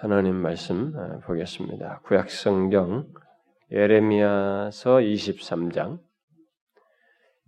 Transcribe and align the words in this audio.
하나님 0.00 0.36
말씀 0.36 0.92
어, 0.96 1.18
보겠습니다. 1.24 2.02
구약 2.04 2.30
성경 2.30 3.12
예레미야서 3.72 4.98
23장. 4.98 5.98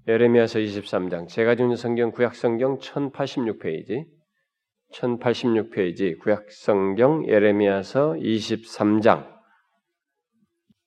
예레미야서 0.08 0.58
23장. 0.58 1.28
제가 1.28 1.54
주는 1.54 1.76
성경 1.76 2.10
구약 2.10 2.34
성경 2.34 2.78
1086페이지. 2.78 4.04
1086페이지 4.92 6.18
구약 6.18 6.50
성경 6.50 7.24
예레미야서 7.28 8.14
23장. 8.14 9.32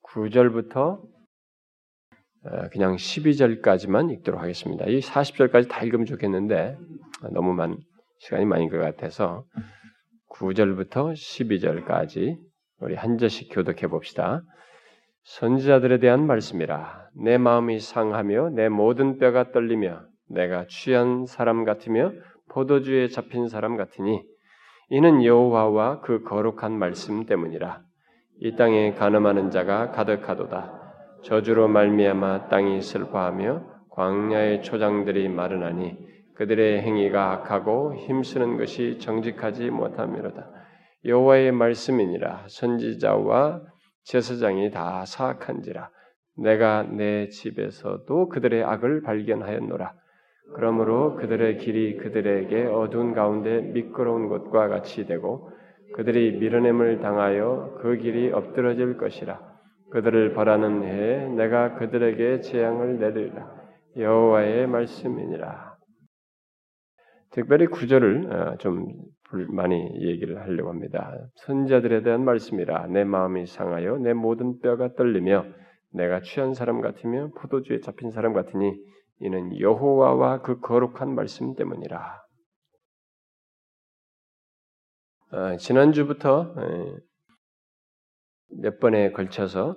9절부터 0.02 1.00
어, 2.44 2.68
그냥 2.72 2.96
12절까지만 2.96 4.12
읽도록 4.12 4.42
하겠습니다. 4.42 4.84
이 4.84 4.98
40절까지 4.98 5.70
다 5.70 5.82
읽으면 5.82 6.04
좋겠는데 6.04 6.76
너무 7.32 7.54
많 7.54 7.78
시간이 8.18 8.44
많은 8.44 8.68
것 8.68 8.76
같아서 8.76 9.46
9절부터 10.34 11.12
12절까지 11.12 12.36
우리 12.80 12.94
한 12.96 13.18
절씩 13.18 13.50
교독해 13.52 13.86
봅시다. 13.86 14.42
선지자들에 15.22 16.00
대한 16.00 16.26
말씀이라. 16.26 17.08
내 17.24 17.38
마음이 17.38 17.78
상하며 17.78 18.50
내 18.50 18.68
모든 18.68 19.18
뼈가 19.18 19.52
떨리며 19.52 20.02
내가 20.28 20.66
취한 20.68 21.24
사람 21.26 21.64
같으며 21.64 22.12
포도주에 22.50 23.08
잡힌 23.08 23.48
사람 23.48 23.76
같으니 23.76 24.22
이는 24.90 25.24
여호와와 25.24 26.00
그 26.00 26.22
거룩한 26.24 26.72
말씀 26.72 27.24
때문이라. 27.26 27.80
이 28.40 28.56
땅에 28.56 28.92
가늠하는 28.92 29.50
자가 29.50 29.92
가득하도다. 29.92 30.82
저주로 31.22 31.68
말미암아 31.68 32.48
땅이 32.48 32.82
슬퍼하며 32.82 33.62
광야의 33.90 34.62
초장들이 34.62 35.28
마르나니 35.28 35.96
그들의 36.34 36.82
행위가 36.82 37.32
악하고 37.32 37.94
힘쓰는 37.94 38.56
것이 38.56 38.98
정직하지 38.98 39.70
못함이로다. 39.70 40.50
여호와의 41.04 41.52
말씀이니라 41.52 42.46
선지자와 42.48 43.62
제사장이 44.04 44.70
다 44.70 45.04
사악한지라 45.04 45.90
내가 46.36 46.82
내 46.82 47.28
집에서도 47.28 48.28
그들의 48.28 48.64
악을 48.64 49.02
발견하였노라. 49.02 49.94
그러므로 50.54 51.16
그들의 51.16 51.58
길이 51.58 51.96
그들에게 51.96 52.66
어두운 52.66 53.14
가운데 53.14 53.60
미끄러운 53.60 54.28
것과 54.28 54.68
같이 54.68 55.06
되고 55.06 55.50
그들이 55.94 56.38
밀어냄을 56.38 57.00
당하여 57.00 57.78
그 57.80 57.96
길이 57.96 58.32
엎드러질 58.32 58.96
것이라. 58.98 59.40
그들을 59.90 60.34
벌하는 60.34 60.82
해에 60.82 61.28
내가 61.28 61.74
그들에게 61.76 62.40
재앙을 62.40 62.98
내리라. 62.98 63.48
여호와의 63.96 64.66
말씀이니라. 64.66 65.73
특별히 67.34 67.66
구절을 67.66 68.32
어, 68.32 68.56
좀 68.58 68.86
많이 69.50 69.74
얘기를 70.00 70.40
하려고 70.40 70.70
합니다. 70.70 71.18
선자들에 71.34 72.04
대한 72.04 72.24
말씀이라 72.24 72.86
내 72.86 73.02
마음이 73.02 73.46
상하여 73.46 73.98
내 73.98 74.12
모든 74.12 74.60
뼈가 74.60 74.94
떨리며 74.94 75.44
내가 75.90 76.20
취한 76.20 76.54
사람 76.54 76.80
같으며 76.80 77.32
포도주에 77.36 77.80
잡힌 77.80 78.12
사람 78.12 78.34
같으니 78.34 78.72
이는 79.18 79.58
여호와와 79.58 80.42
그 80.42 80.60
거룩한 80.60 81.12
말씀 81.12 81.56
때문이라. 81.56 82.22
어, 85.32 85.56
지난주부터 85.56 86.54
어, 86.56 86.96
몇 88.60 88.78
번에 88.78 89.10
걸쳐서 89.10 89.76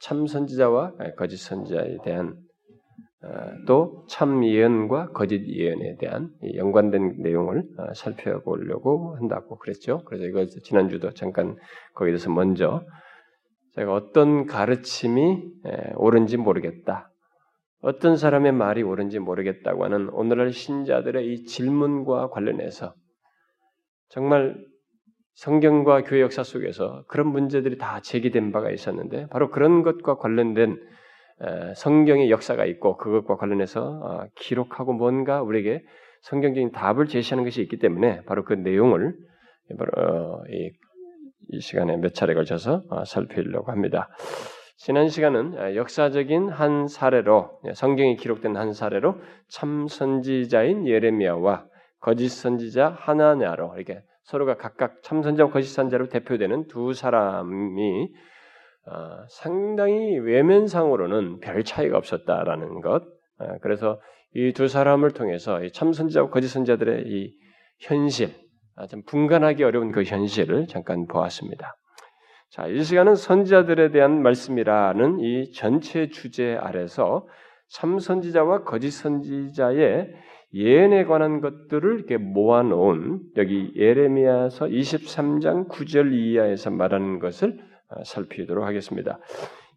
참 0.00 0.26
선지자와 0.26 0.94
거짓 1.18 1.36
선지자에 1.36 1.98
대한 2.02 2.28
어, 2.30 2.47
또 3.66 4.04
참 4.08 4.44
예언과 4.44 5.10
거짓 5.10 5.44
예언에 5.48 5.96
대한 5.96 6.30
연관된 6.54 7.16
내용을 7.18 7.64
어, 7.76 7.94
살펴보려고 7.94 9.16
한다고 9.16 9.58
그랬죠. 9.58 10.02
그래서 10.04 10.24
이거 10.24 10.46
지난주도 10.46 11.10
잠깐 11.10 11.56
거기에 11.94 12.12
대해서 12.12 12.30
먼저 12.30 12.84
제가 13.74 13.92
어떤 13.92 14.46
가르침이 14.46 15.42
옳은지 15.96 16.36
모르겠다. 16.36 17.10
어떤 17.80 18.16
사람의 18.16 18.52
말이 18.52 18.82
옳은지 18.82 19.18
모르겠다고 19.18 19.84
하는 19.84 20.08
오늘날 20.10 20.52
신자들의 20.52 21.32
이 21.32 21.44
질문과 21.44 22.28
관련해서 22.30 22.94
정말 24.08 24.56
성경과 25.34 26.02
교회 26.02 26.20
역사 26.20 26.42
속에서 26.42 27.04
그런 27.06 27.28
문제들이 27.28 27.78
다 27.78 28.00
제기된 28.00 28.50
바가 28.50 28.72
있었는데 28.72 29.28
바로 29.28 29.50
그런 29.50 29.82
것과 29.82 30.16
관련된 30.16 30.76
성경의 31.76 32.30
역사가 32.30 32.64
있고 32.66 32.96
그것과 32.96 33.36
관련해서 33.36 33.80
어, 33.80 34.24
기록하고 34.34 34.92
뭔가 34.92 35.42
우리에게 35.42 35.84
성경적인 36.22 36.72
답을 36.72 37.06
제시하는 37.06 37.44
것이 37.44 37.62
있기 37.62 37.78
때문에 37.78 38.22
바로 38.24 38.44
그 38.44 38.54
내용을 38.54 39.14
어, 39.96 40.42
이 41.50 41.60
시간에 41.60 41.96
몇 41.96 42.14
차례 42.14 42.34
걸쳐서 42.34 42.82
어, 42.90 43.04
살피려고 43.04 43.70
합니다. 43.70 44.08
지난 44.76 45.08
시간은 45.08 45.74
역사적인 45.74 46.50
한 46.50 46.86
사례로 46.86 47.60
성경에 47.74 48.14
기록된 48.14 48.56
한 48.56 48.72
사례로 48.72 49.16
참 49.48 49.88
선지자인 49.88 50.86
예레미야와 50.86 51.66
거짓 52.00 52.28
선지자 52.28 52.96
하나냐로 52.98 53.74
이렇게 53.76 54.02
서로가 54.22 54.56
각각 54.56 55.02
참 55.02 55.22
선지자와 55.22 55.50
거짓 55.50 55.68
선지자로 55.68 56.08
대표되는 56.08 56.68
두 56.68 56.92
사람이 56.92 58.02
어, 58.02 58.08
상당히 59.28 60.18
외면상으로는 60.18 61.40
별 61.40 61.64
차이가 61.64 61.98
없었다라는 61.98 62.80
것. 62.80 63.02
어, 63.38 63.58
그래서 63.62 64.00
이 64.34 64.52
두 64.52 64.68
사람을 64.68 65.12
통해서 65.12 65.60
참 65.72 65.92
선지자와 65.92 66.30
거짓 66.30 66.48
선지자들의 66.48 67.04
이 67.06 67.34
현실, 67.80 68.30
아, 68.76 68.86
좀 68.86 69.02
분간하기 69.04 69.64
어려운 69.64 69.90
그 69.90 70.02
현실을 70.02 70.66
잠깐 70.66 71.06
보았습니다. 71.06 71.76
자, 72.50 72.66
이 72.66 72.82
시간은 72.82 73.14
선지자들에 73.14 73.90
대한 73.90 74.22
말씀이라는 74.22 75.20
이 75.20 75.52
전체 75.52 76.08
주제 76.08 76.56
아래서 76.60 77.26
참 77.68 77.98
선지자와 77.98 78.64
거짓 78.64 78.90
선지자의 78.90 80.14
예언에 80.54 81.04
관한 81.04 81.40
것들을 81.40 81.94
이렇게 81.94 82.16
모아놓은 82.16 83.20
여기 83.36 83.72
예레미야서 83.76 84.66
23장 84.66 85.68
9절 85.68 86.12
이하에서 86.12 86.70
말하는 86.70 87.18
것을 87.18 87.58
어, 87.58 87.67
살피도록 88.04 88.64
하겠습니다. 88.64 89.18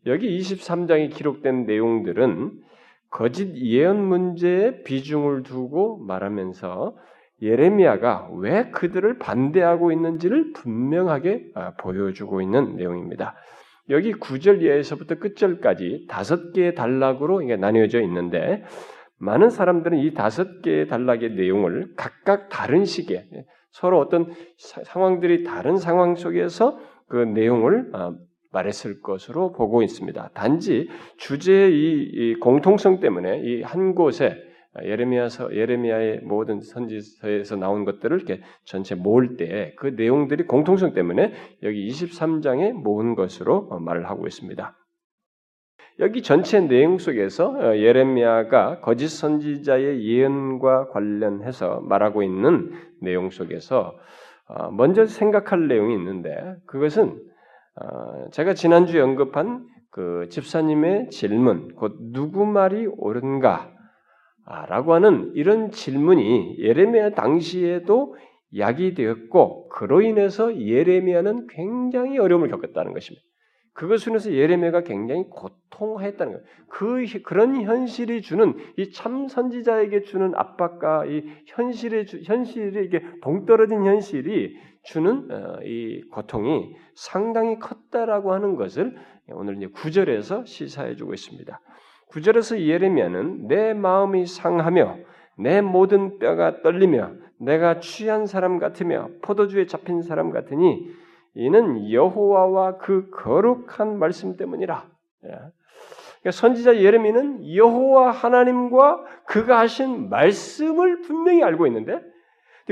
여기 0.05 0.38
23장에 0.39 1.13
기록된 1.13 1.66
내용들은 1.66 2.51
거짓 3.09 3.55
예언 3.57 4.03
문제에 4.03 4.83
비중을 4.83 5.44
두고 5.44 5.97
말하면서 6.05 6.95
예레미야가 7.41 8.29
왜 8.38 8.69
그들을 8.72 9.17
반대하고 9.17 9.91
있는지를 9.91 10.53
분명하게 10.53 11.51
아, 11.55 11.73
보여주고 11.75 12.41
있는 12.41 12.75
내용입니다. 12.75 13.35
여기 13.89 14.13
9절 14.13 14.61
이하에서부터 14.61 15.16
끝절까지 15.16 16.05
다섯 16.07 16.53
개의 16.53 16.75
단락으로 16.75 17.41
나뉘어져 17.41 18.01
있는데 18.01 18.63
많은 19.17 19.49
사람들은 19.49 19.97
이 19.99 20.13
다섯 20.13 20.61
개의 20.61 20.88
단락의 20.88 21.31
내용을 21.31 21.93
각각 21.97 22.49
다른 22.49 22.85
시기에 22.85 23.25
서로 23.72 23.99
어떤 23.99 24.31
상황들이 24.57 25.43
다른 25.43 25.78
상황 25.78 26.16
속에서 26.16 26.79
그 27.11 27.17
내용을 27.17 27.89
어, 27.94 28.16
말했을 28.53 29.01
것으로 29.01 29.51
보고 29.51 29.83
있습니다. 29.83 30.29
단지 30.33 30.88
주제의 31.17 31.73
이, 31.73 32.35
공통성 32.39 33.01
때문에 33.01 33.41
이 33.44 33.61
한 33.63 33.95
곳에 33.95 34.38
예레미야서 34.81 35.53
예레미야의 35.53 36.22
모든 36.23 36.61
선지서에서 36.61 37.57
나온 37.57 37.83
것들을 37.83 38.16
이렇게 38.16 38.41
전체 38.63 38.95
모을 38.95 39.35
때 39.35 39.73
그 39.75 39.88
내용들이 39.88 40.45
공통성 40.47 40.94
때문에 40.94 41.33
여기 41.63 41.89
23장에 41.89 42.72
모은 42.72 43.16
것으로 43.16 43.67
어, 43.69 43.79
말을 43.79 44.09
하고 44.09 44.25
있습니다. 44.28 44.78
여기 45.99 46.22
전체 46.22 46.61
내용 46.61 46.97
속에서 46.97 47.49
어, 47.49 47.75
예레미야가 47.75 48.79
거짓 48.79 49.09
선지자의 49.09 50.05
예언과 50.07 50.88
관련해서 50.88 51.81
말하고 51.81 52.23
있는 52.23 52.72
내용 53.01 53.29
속에서 53.29 53.79
어, 53.79 53.95
먼저 54.72 55.06
생각할 55.06 55.67
내용이 55.67 55.93
있는데 55.96 56.55
그것은 56.66 57.20
어, 57.75 58.29
제가 58.31 58.53
지난주 58.53 59.02
언급한 59.02 59.66
그 59.91 60.28
집사님의 60.29 61.09
질문, 61.09 61.75
곧 61.75 61.97
누구 62.11 62.46
말이 62.46 62.87
옳은가? 62.87 63.72
라고 64.67 64.93
하는 64.93 65.31
이런 65.35 65.72
질문이 65.72 66.58
예레미야 66.59 67.11
당시에도 67.11 68.16
야기되었고 68.58 69.70
그로 69.70 70.02
인해서 70.02 70.59
예레미야는 70.59 71.47
굉장히 71.47 72.17
어려움을 72.17 72.49
겪었다는 72.49 72.93
것입니다. 72.93 73.25
그것으로 73.73 74.12
인해서 74.12 74.32
예레미야가 74.34 74.82
굉장히 74.84 75.23
고통했다는 75.29 76.34
거예요. 76.34 76.46
그 76.68 77.06
그런 77.23 77.62
현실이 77.62 78.22
주는 78.22 78.56
이 78.78 78.91
참 78.91 79.28
선지자에게 79.28 80.02
주는 80.03 80.34
압박과 80.35 81.06
이 81.06 81.23
현실의 81.47 82.06
현실이 82.26 82.85
이게 82.85 83.02
동떨어진 83.22 83.85
현실이 83.85 84.58
주는 84.84 85.32
어, 85.32 85.59
이 85.64 86.02
고통이 86.12 86.76
상당히 86.96 87.59
컸다라고 87.59 88.34
하는 88.34 88.56
것을 88.56 88.96
오늘 89.29 89.58
이제 89.58 89.68
구절에서 89.68 90.46
시사해 90.46 90.96
주고 90.96 91.14
있습니다. 91.14 91.59
구절에서 92.08 92.59
예레미야는 92.59 93.47
내 93.47 93.73
마음이 93.73 94.26
상하며 94.26 94.97
내 95.38 95.62
모든 95.62 96.20
뼈가 96.20 96.62
떨리며 96.62 97.14
내가 97.40 97.79
취한 97.79 98.26
사람 98.26 98.59
같으며 98.59 99.09
포도주에 99.22 99.66
잡힌 99.66 100.02
사람 100.02 100.32
같으니 100.32 100.91
이는 101.35 101.91
여호와와 101.91 102.78
그 102.78 103.09
거룩한 103.11 103.97
말씀 103.99 104.35
때문이라. 104.37 104.85
예. 105.25 105.29
그러니까 105.29 106.31
선지자 106.31 106.78
예레미는 106.78 107.55
여호와 107.55 108.11
하나님과 108.11 109.03
그가 109.25 109.59
하신 109.59 110.09
말씀을 110.09 111.01
분명히 111.01 111.43
알고 111.43 111.67
있는데 111.67 112.01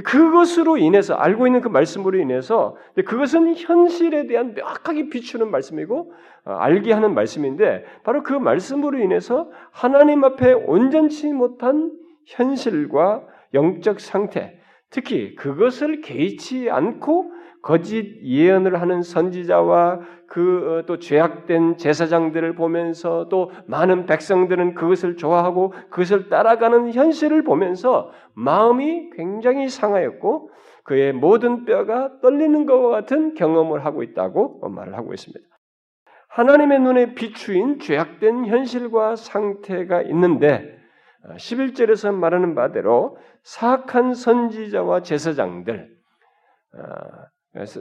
그것으로 0.03 0.77
인해서 0.77 1.15
알고 1.15 1.47
있는 1.47 1.61
그 1.61 1.67
말씀으로 1.67 2.19
인해서 2.19 2.75
그것은 2.95 3.56
현실에 3.56 4.27
대한 4.27 4.53
명확하게 4.53 5.09
비추는 5.09 5.50
말씀이고 5.50 6.13
어, 6.45 6.51
알게 6.51 6.94
하는 6.94 7.13
말씀인데 7.13 7.83
바로 8.03 8.23
그 8.23 8.33
말씀으로 8.33 9.00
인해서 9.00 9.50
하나님 9.71 10.23
앞에 10.23 10.53
온전치 10.53 11.33
못한 11.33 11.91
현실과 12.25 13.25
영적 13.53 14.00
상태, 14.00 14.59
특히 14.89 15.35
그것을 15.35 16.01
개의치 16.01 16.69
않고 16.69 17.31
거짓 17.61 18.21
예언을 18.23 18.81
하는 18.81 19.01
선지자와 19.01 20.00
그또 20.27 20.94
어, 20.94 21.00
죄악된 21.00 21.77
제사장들을 21.77 22.56
보면서 22.56 23.27
또 23.29 23.51
많은 23.65 24.06
백성들은 24.06 24.75
그것을 24.75 25.17
좋아하고 25.17 25.73
그것을 25.89 26.29
따라가는 26.29 26.94
현실을 26.94 27.44
보면서 27.44 28.11
마음이 28.33 29.09
굉장히 29.15 29.67
상하였고 29.67 30.51
그의 30.83 31.13
모든 31.13 31.65
뼈가 31.65 32.19
떨리는 32.21 32.65
것과 32.65 32.89
같은 32.89 33.33
경험을 33.33 33.85
하고 33.85 34.03
있다고 34.03 34.67
말을 34.69 34.95
하고 34.95 35.13
있습니다. 35.13 35.44
하나님의 36.29 36.79
눈에 36.79 37.13
비추인 37.15 37.79
죄악된 37.79 38.45
현실과 38.45 39.15
상태가 39.15 40.03
있는데 40.03 40.77
11절에서 41.38 42.09
어, 42.09 42.12
말하는 42.13 42.55
바대로 42.55 43.17
사악한 43.44 44.13
선지자와 44.13 45.01
제사장들 45.01 45.89
어, 46.75 46.79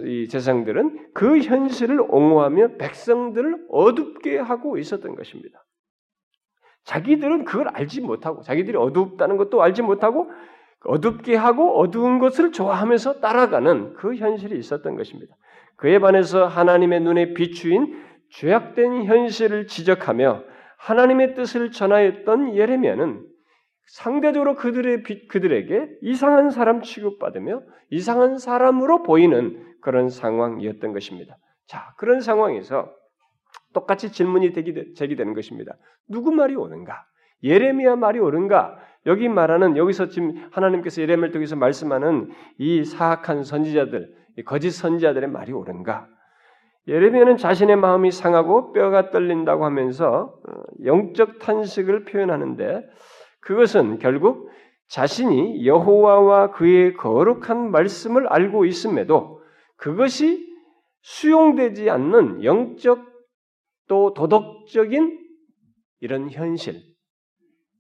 이 0.05 0.29
제사장들은 0.29 1.13
그 1.15 1.39
현실을 1.39 2.01
옹호하며 2.01 2.77
백성들을 2.79 3.67
어둡게 3.71 4.39
하고 4.39 4.79
있었던 4.79 5.15
것입니다. 5.15 5.65
자기들은 6.85 7.45
그걸 7.45 7.69
알지 7.69 8.01
못하고 8.01 8.43
자기들이 8.43 8.77
어둡다는 8.77 9.37
것도 9.37 9.63
알지 9.63 9.83
못하고 9.83 10.31
어둡게 10.85 11.37
하고 11.37 11.79
어두운 11.79 12.19
것을 12.19 12.53
좋아하면서 12.53 13.21
따라가는 13.21 13.95
그 13.95 14.15
현실이 14.15 14.57
있었던 14.59 14.97
것입니다. 14.97 15.35
그에 15.77 15.99
반해서 15.99 16.47
하나님의 16.47 17.01
눈에 17.01 17.35
비추인 17.35 18.03
죄악된 18.31 19.05
현실을 19.05 19.67
지적하며 19.67 20.43
하나님의 20.79 21.35
뜻을 21.35 21.73
전하였던 21.73 22.55
예레미야는 22.55 23.25
상대적으로 23.87 24.55
그들의 24.55 25.03
그들에게 25.29 25.99
이상한 26.03 26.51
사람 26.51 26.83
취급받으며 26.83 27.63
이상한 27.91 28.39
사람으로 28.39 29.03
보이는 29.03 29.65
그런 29.81 30.09
상황이었던 30.09 30.93
것입니다. 30.93 31.37
자, 31.67 31.93
그런 31.97 32.21
상황에서 32.21 32.91
똑같이 33.73 34.11
질문이 34.13 34.53
제기되는 34.53 35.35
것입니다. 35.35 35.77
누구 36.09 36.33
말이 36.33 36.55
옳은가? 36.55 37.05
예레미야 37.43 37.97
말이 37.97 38.19
옳은가? 38.19 38.79
여기 39.07 39.29
말하는 39.29 39.77
여기서 39.77 40.09
지금 40.09 40.49
하나님께서 40.51 41.03
예레미야를 41.03 41.33
통해서 41.33 41.57
말씀하는 41.57 42.31
이 42.59 42.85
사악한 42.85 43.45
선지자들, 43.45 44.13
거짓 44.45 44.71
선지자들의 44.71 45.29
말이 45.31 45.53
옳은가? 45.53 46.09
예레미야는 46.89 47.37
자신의 47.37 47.77
마음이 47.77 48.11
상하고 48.11 48.73
뼈가 48.73 49.11
떨린다고 49.11 49.65
하면서 49.65 50.35
어, 50.49 50.63
영적 50.85 51.39
탄식을 51.39 52.07
표현하는데 52.07 52.83
그것은 53.41 53.99
결국 53.99 54.51
자신이 54.89 55.67
여호와와 55.67 56.53
그의 56.53 56.95
거룩한 56.95 57.71
말씀을 57.71 58.27
알고 58.29 58.65
있음에도 58.65 59.38
그것이 59.79 60.47
수용되지 61.01 61.89
않는 61.89 62.45
영적 62.45 63.07
또 63.87 64.13
도덕적인 64.13 65.19
이런 66.01 66.31
현실, 66.31 66.83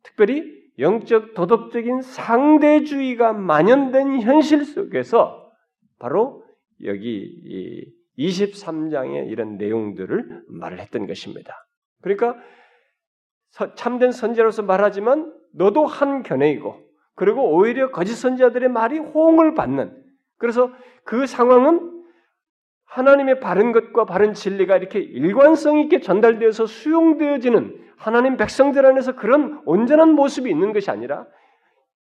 특별히 0.02 0.56
영적 0.78 1.34
도덕적인 1.34 2.02
상대주의가 2.02 3.32
만연된 3.32 4.22
현실 4.22 4.64
속에서 4.64 5.52
바로 5.98 6.44
여기 6.84 7.92
23장의 8.16 9.28
이런 9.28 9.56
내용들을 9.56 10.44
말을 10.48 10.78
했던 10.80 11.06
것입니다. 11.06 11.66
그러니까 12.00 12.36
참된 13.74 14.12
선지자로서 14.12 14.62
말하지만 14.62 15.34
너도 15.52 15.84
한 15.84 16.22
견해이고 16.22 16.80
그리고 17.16 17.52
오히려 17.56 17.90
거짓 17.90 18.14
선지자들의 18.14 18.68
말이 18.68 18.98
호응을 18.98 19.54
받는 19.54 19.97
그래서 20.38 20.70
그 21.04 21.26
상황은 21.26 21.98
하나님의 22.86 23.40
바른 23.40 23.72
것과 23.72 24.06
바른 24.06 24.32
진리가 24.32 24.76
이렇게 24.76 24.98
일관성 24.98 25.78
있게 25.80 26.00
전달되어서 26.00 26.66
수용되어지는 26.66 27.76
하나님 27.96 28.36
백성들 28.36 28.86
안에서 28.86 29.14
그런 29.16 29.60
온전한 29.66 30.12
모습이 30.12 30.48
있는 30.48 30.72
것이 30.72 30.90
아니라 30.90 31.26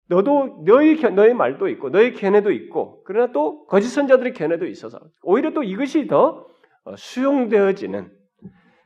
너도 0.09 0.62
너의 0.65 0.97
너의 1.00 1.35
말도 1.35 1.69
있고 1.69 1.91
너의 1.91 2.12
견해도 2.12 2.53
있고 2.53 3.03
그러나 3.05 3.33
또 3.33 3.67
거짓 3.67 3.88
선자들의 3.88 4.35
견해도 4.35 4.67
있어서 4.67 5.00
오히려 5.23 5.53
또 5.53 5.65
이것이 5.65 6.06
더 6.06 6.47
어, 6.85 6.94
수용되어지는 6.97 8.09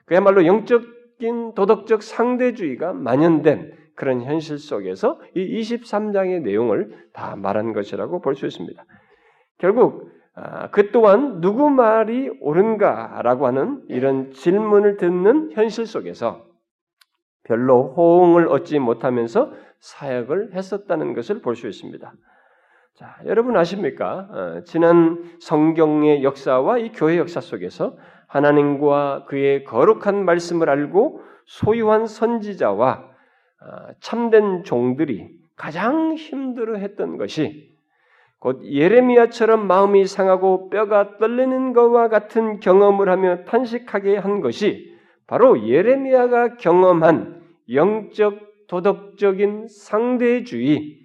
그야말로 0.06 0.46
영적인 0.46 1.54
도덕적 1.54 2.02
상대주의가 2.02 2.94
만연된 2.94 3.72
그런 3.94 4.22
현실 4.22 4.58
속에서 4.58 5.20
이 5.34 5.60
23장의 5.60 6.40
내용을 6.40 7.08
다 7.12 7.36
말한 7.36 7.74
것이라고 7.74 8.22
볼 8.22 8.34
수 8.34 8.46
있습니다. 8.46 8.82
결국 9.60 10.10
아, 10.34 10.70
그 10.70 10.90
또한 10.90 11.40
누구 11.40 11.70
말이 11.70 12.30
옳은가라고 12.40 13.46
하는 13.46 13.82
이런 13.88 14.32
질문을 14.32 14.96
듣는 14.96 15.50
현실 15.52 15.86
속에서 15.86 16.46
별로 17.44 17.92
호응을 17.94 18.48
얻지 18.48 18.78
못하면서 18.78 19.52
사역을 19.80 20.54
했었다는 20.54 21.14
것을 21.14 21.42
볼 21.42 21.56
수 21.56 21.66
있습니다. 21.66 22.12
자, 22.94 23.16
여러분 23.26 23.56
아십니까? 23.56 24.28
어, 24.30 24.60
지난 24.64 25.24
성경의 25.40 26.22
역사와 26.22 26.78
이 26.78 26.92
교회 26.92 27.18
역사 27.18 27.40
속에서 27.40 27.96
하나님과 28.28 29.24
그의 29.26 29.64
거룩한 29.64 30.24
말씀을 30.24 30.68
알고 30.70 31.22
소유한 31.46 32.06
선지자와 32.06 32.92
어, 32.92 33.66
참된 34.00 34.64
종들이 34.64 35.30
가장 35.56 36.14
힘들어 36.14 36.76
했던 36.76 37.16
것이 37.16 37.69
곧 38.40 38.64
예레미야처럼 38.64 39.66
마음이 39.66 40.06
상하고 40.06 40.70
뼈가 40.70 41.18
떨리는 41.18 41.74
것과 41.74 42.08
같은 42.08 42.58
경험을 42.58 43.10
하며 43.10 43.44
탄식하게 43.44 44.16
한 44.16 44.40
것이 44.40 44.98
바로 45.26 45.68
예레미야가 45.68 46.56
경험한 46.56 47.42
영적 47.72 48.66
도덕적인 48.66 49.68
상대주의의 49.68 50.96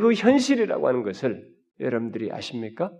그 0.00 0.14
현실이라고 0.14 0.88
하는 0.88 1.02
것을 1.02 1.46
여러분들이 1.78 2.32
아십니까? 2.32 2.90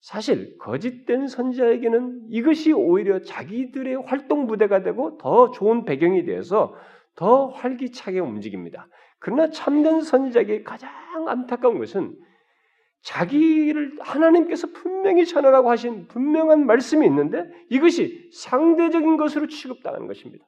사실 0.00 0.58
거짓된 0.58 1.28
선지자에게는 1.28 2.26
이것이 2.28 2.72
오히려 2.72 3.22
자기들의 3.22 4.02
활동 4.04 4.46
부대가 4.46 4.82
되고 4.82 5.16
더 5.16 5.52
좋은 5.52 5.84
배경이 5.84 6.24
되어서 6.24 6.74
더 7.14 7.46
활기차게 7.46 8.20
움직입니다. 8.20 8.88
그러나 9.20 9.48
참된 9.50 10.02
선지자에게 10.02 10.64
가장 10.64 10.90
안타까운 11.28 11.78
것은 11.78 12.14
자기를 13.02 13.96
하나님께서 14.00 14.68
분명히 14.72 15.26
전하라고 15.26 15.70
하신 15.70 16.06
분명한 16.06 16.66
말씀이 16.66 17.04
있는데 17.06 17.44
이것이 17.68 18.30
상대적인 18.32 19.16
것으로 19.16 19.48
취급당하는 19.48 20.06
것입니다. 20.06 20.44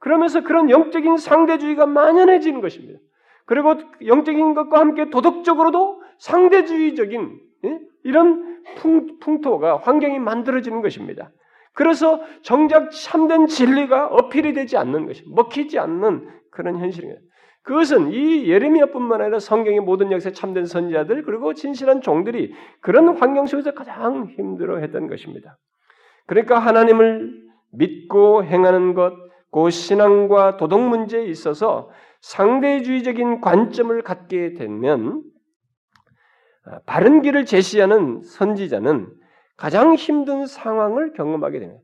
그러면서 0.00 0.42
그런 0.42 0.70
영적인 0.70 1.16
상대주의가 1.16 1.86
만연해지는 1.86 2.60
것입니다. 2.60 2.98
그리고 3.46 3.74
영적인 4.04 4.54
것과 4.54 4.80
함께 4.80 5.08
도덕적으로도 5.10 6.02
상대주의적인 6.18 7.40
예? 7.64 7.80
이런 8.02 8.62
풍, 8.76 9.18
풍토가 9.20 9.78
환경이 9.78 10.18
만들어지는 10.18 10.82
것입니다. 10.82 11.30
그래서 11.74 12.20
정작 12.42 12.90
참된 12.90 13.46
진리가 13.46 14.06
어필이 14.08 14.52
되지 14.52 14.76
않는 14.76 15.06
것이 15.06 15.24
먹히지 15.26 15.78
않는 15.78 16.28
그런 16.50 16.78
현실입니다. 16.78 17.20
그것은 17.64 18.12
이 18.12 18.46
예레미야뿐만 18.46 19.22
아니라 19.22 19.38
성경의 19.38 19.80
모든 19.80 20.12
역사에 20.12 20.32
참된 20.32 20.66
선지자들 20.66 21.24
그리고 21.24 21.54
진실한 21.54 22.02
종들이 22.02 22.52
그런 22.80 23.16
환경 23.16 23.46
속에서 23.46 23.72
가장 23.72 24.26
힘들어했던 24.26 25.08
것입니다. 25.08 25.58
그러니까 26.26 26.58
하나님을 26.58 27.42
믿고 27.72 28.44
행하는 28.44 28.94
것, 28.94 29.14
그 29.50 29.70
신앙과 29.70 30.58
도덕 30.58 30.80
문제에 30.80 31.24
있어서 31.24 31.90
상대주의적인 32.20 33.40
관점을 33.40 34.02
갖게 34.02 34.52
되면 34.52 35.22
아, 36.66 36.80
바른 36.86 37.22
길을 37.22 37.46
제시하는 37.46 38.22
선지자는 38.22 39.08
가장 39.56 39.94
힘든 39.94 40.46
상황을 40.46 41.12
경험하게 41.14 41.60
됩니다. 41.60 41.82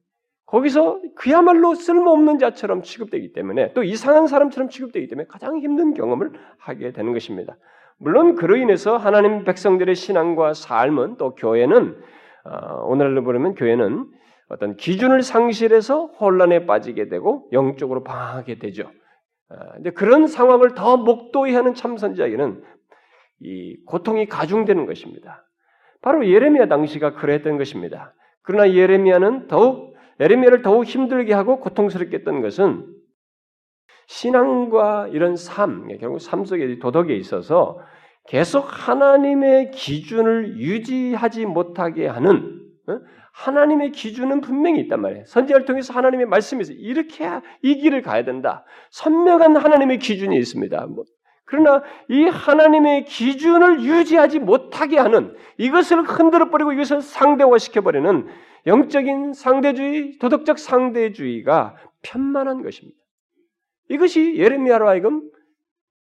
거기서 0.50 1.00
그야말로 1.14 1.74
쓸모없는 1.74 2.38
자처럼 2.38 2.82
취급되기 2.82 3.32
때문에 3.32 3.72
또 3.72 3.84
이상한 3.84 4.26
사람처럼 4.26 4.68
취급되기 4.68 5.06
때문에 5.06 5.26
가장 5.28 5.58
힘든 5.58 5.94
경험을 5.94 6.32
하게 6.58 6.92
되는 6.92 7.12
것입니다. 7.12 7.56
물론 7.98 8.34
그로 8.34 8.56
인해서 8.56 8.96
하나님 8.96 9.44
백성들의 9.44 9.94
신앙과 9.94 10.54
삶은 10.54 11.16
또 11.18 11.34
교회는 11.36 11.96
어, 12.44 12.82
오늘날로 12.86 13.22
보면 13.22 13.54
교회는 13.54 14.06
어떤 14.48 14.76
기준을 14.76 15.22
상실해서 15.22 16.06
혼란에 16.06 16.66
빠지게 16.66 17.08
되고 17.08 17.48
영적으로 17.52 18.02
방하게 18.02 18.58
되죠. 18.58 18.90
어, 19.50 19.54
근데 19.74 19.90
그런 19.90 20.26
상황을 20.26 20.74
더 20.74 20.96
목도히 20.96 21.54
하는 21.54 21.74
참선자에게는 21.74 22.64
이 23.42 23.76
고통이 23.86 24.26
가중되는 24.26 24.86
것입니다. 24.86 25.44
바로 26.02 26.26
예레미야 26.26 26.66
당시가 26.66 27.14
그랬던 27.14 27.56
것입니다. 27.56 28.14
그러나 28.42 28.72
예레미야는 28.72 29.46
더욱 29.46 29.89
예레미야를 30.20 30.62
더욱 30.62 30.84
힘들게 30.84 31.32
하고 31.32 31.60
고통스럽게 31.60 32.18
했던 32.18 32.42
것은 32.42 32.86
신앙과 34.06 35.08
이런 35.12 35.36
삶, 35.36 35.88
결국 35.98 36.20
삶 36.20 36.44
속에 36.44 36.78
도덕에 36.78 37.16
있어서 37.16 37.78
계속 38.28 38.66
하나님의 38.68 39.70
기준을 39.70 40.58
유지하지 40.58 41.46
못하게 41.46 42.06
하는 42.06 42.60
어? 42.88 43.00
하나님의 43.32 43.92
기준은 43.92 44.40
분명히 44.40 44.80
있단 44.80 45.00
말이에요. 45.00 45.24
선지자를 45.26 45.64
통해서 45.64 45.94
하나님의 45.94 46.26
말씀에서 46.26 46.72
이렇게 46.72 47.26
이 47.62 47.76
길을 47.76 48.02
가야 48.02 48.24
된다. 48.24 48.64
선명한 48.90 49.56
하나님의 49.56 49.98
기준이 49.98 50.36
있습니다. 50.36 50.86
뭐. 50.86 51.04
그러나 51.44 51.82
이 52.08 52.24
하나님의 52.24 53.04
기준을 53.04 53.82
유지하지 53.82 54.40
못하게 54.40 54.98
하는 54.98 55.34
이것을 55.58 56.02
흔들어 56.02 56.50
버리고 56.50 56.72
이것을 56.72 57.00
상대화시켜 57.00 57.80
버리는 57.80 58.28
영적인 58.66 59.32
상대주의, 59.32 60.18
도덕적 60.18 60.58
상대주의가 60.58 61.76
편만한 62.02 62.62
것입니다. 62.62 62.98
이것이 63.88 64.36
예레미야로 64.36 64.88
하여금 64.88 65.30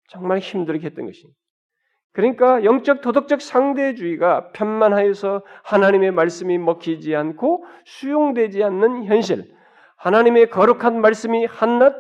정말 0.10 0.40
힘들게 0.40 0.86
했던 0.86 1.06
것입니다. 1.06 1.38
그러니까 2.12 2.64
영적 2.64 3.02
도덕적 3.02 3.42
상대주의가 3.42 4.52
편만하여서 4.52 5.44
하나님의 5.64 6.12
말씀이 6.12 6.58
먹히지 6.58 7.16
않고 7.16 7.66
수용되지 7.86 8.64
않는 8.64 9.06
현실, 9.06 9.54
하나님의 9.98 10.50
거룩한 10.50 11.02
말씀이 11.02 11.46
한낱 11.46 11.96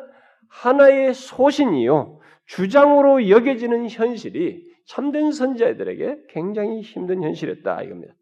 하나의 0.49 1.13
소신이요 1.13 2.19
주장으로 2.47 3.29
여겨지는 3.29 3.87
현실이 3.89 4.67
참된 4.85 5.31
선자들에게 5.31 6.23
굉장히 6.29 6.81
힘든 6.81 7.21
현실이었다 7.23 7.83
이겁니다. 7.83 8.13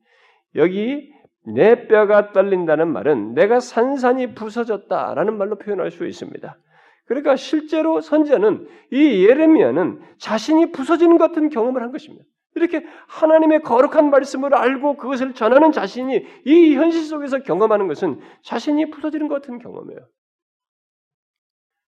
여기 0.55 1.13
내 1.47 1.87
뼈가 1.87 2.33
떨린다는 2.33 2.91
말은 2.91 3.33
내가 3.33 3.59
산산이 3.59 4.35
부서졌다라는 4.35 5.37
말로 5.37 5.57
표현할 5.57 5.91
수 5.91 6.05
있습니다. 6.05 6.57
그러니까 7.05 7.37
실제로 7.37 8.01
선지자는 8.01 8.67
이 8.91 9.25
예레미야는 9.25 10.01
자신이 10.19 10.73
부서지는 10.73 11.17
같은 11.17 11.49
경험을 11.49 11.81
한 11.81 11.91
것입니다. 11.91 12.25
이렇게 12.55 12.85
하나님의 13.07 13.61
거룩한 13.61 14.09
말씀을 14.09 14.53
알고 14.55 14.97
그것을 14.97 15.33
전하는 15.33 15.71
자신이 15.71 16.25
이 16.43 16.75
현실 16.75 17.03
속에서 17.03 17.39
경험하는 17.43 17.87
것은 17.87 18.19
자신이 18.43 18.89
부서지는 18.89 19.29
것 19.29 19.35
같은 19.35 19.59
경험이에요. 19.59 19.99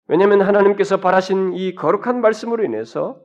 왜냐하면 0.07 0.41
하나님께서 0.41 0.97
바라신 0.97 1.53
이 1.53 1.73
거룩한 1.73 2.21
말씀으로 2.21 2.63
인해서 2.63 3.19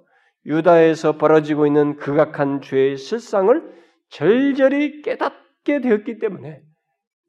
유다에서 0.47 1.19
벌어지고 1.19 1.67
있는 1.67 1.97
극악한 1.97 2.63
죄의 2.63 2.97
실상을 2.97 3.83
절절히 4.09 5.03
깨닫 5.03 5.42
게 5.65 5.81
되었기 5.81 6.19
때문에 6.19 6.63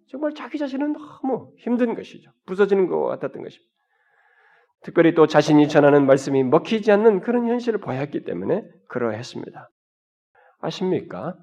정말 0.09 0.33
자기 0.33 0.57
자신은 0.57 0.93
너무 0.93 1.53
힘든 1.57 1.95
것이죠. 1.95 2.31
부서지는 2.45 2.87
것 2.87 3.03
같았던 3.03 3.41
것입니다. 3.43 3.73
특별히 4.83 5.13
또 5.13 5.27
자신이 5.27 5.67
전하는 5.69 6.05
말씀이 6.05 6.43
먹히지 6.43 6.91
않는 6.91 7.21
그런 7.21 7.47
현실을 7.47 7.79
보였기 7.79 8.25
때문에 8.25 8.63
그러했습니다. 8.89 9.69
아십니까? 10.59 11.35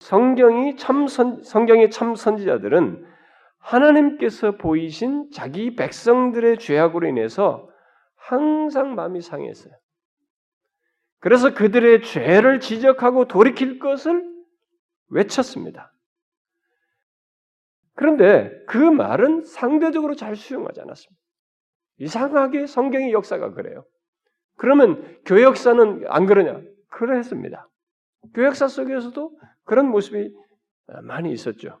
성경이 0.00 0.76
참 0.76 1.06
선, 1.06 1.42
성경의 1.42 1.90
참 1.90 2.14
선지자들은 2.14 3.04
하나님께서 3.58 4.56
보이신 4.56 5.30
자기 5.32 5.74
백성들의 5.74 6.58
죄악으로 6.58 7.08
인해서 7.08 7.68
항상 8.16 8.94
마음이 8.94 9.20
상했어요. 9.20 9.72
그래서 11.20 11.54
그들의 11.54 12.02
죄를 12.02 12.60
지적하고 12.60 13.26
돌이킬 13.26 13.78
것을 13.78 14.24
외쳤습니다. 15.10 15.92
그런데 17.94 18.52
그 18.66 18.76
말은 18.76 19.44
상대적으로 19.44 20.14
잘 20.14 20.36
수용하지 20.36 20.80
않았습니다. 20.80 21.20
이상하게 21.98 22.66
성경의 22.66 23.12
역사가 23.12 23.52
그래요. 23.54 23.84
그러면 24.56 25.18
교회 25.24 25.42
역사는 25.42 26.04
안 26.06 26.26
그러냐? 26.26 26.60
그랬습니다. 26.90 27.68
교회 28.34 28.46
역사 28.46 28.68
속에서도 28.68 29.38
그런 29.64 29.88
모습이 29.88 30.32
많이 31.02 31.32
있었죠. 31.32 31.80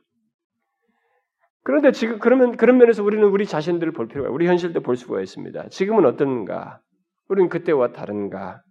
그런데 1.62 1.92
지금 1.92 2.18
그러면 2.18 2.56
그런 2.56 2.78
면에서 2.78 3.04
우리는 3.04 3.24
우리 3.28 3.44
자신들을 3.44 3.92
볼 3.92 4.08
필요가, 4.08 4.30
우리 4.30 4.46
현실도 4.46 4.80
볼 4.80 4.96
수가 4.96 5.20
있습니다. 5.20 5.68
지금은 5.68 6.06
어떤가? 6.06 6.80
우리는 7.28 7.48
그때와 7.48 7.92
다른가? 7.92 8.62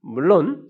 물론 0.00 0.66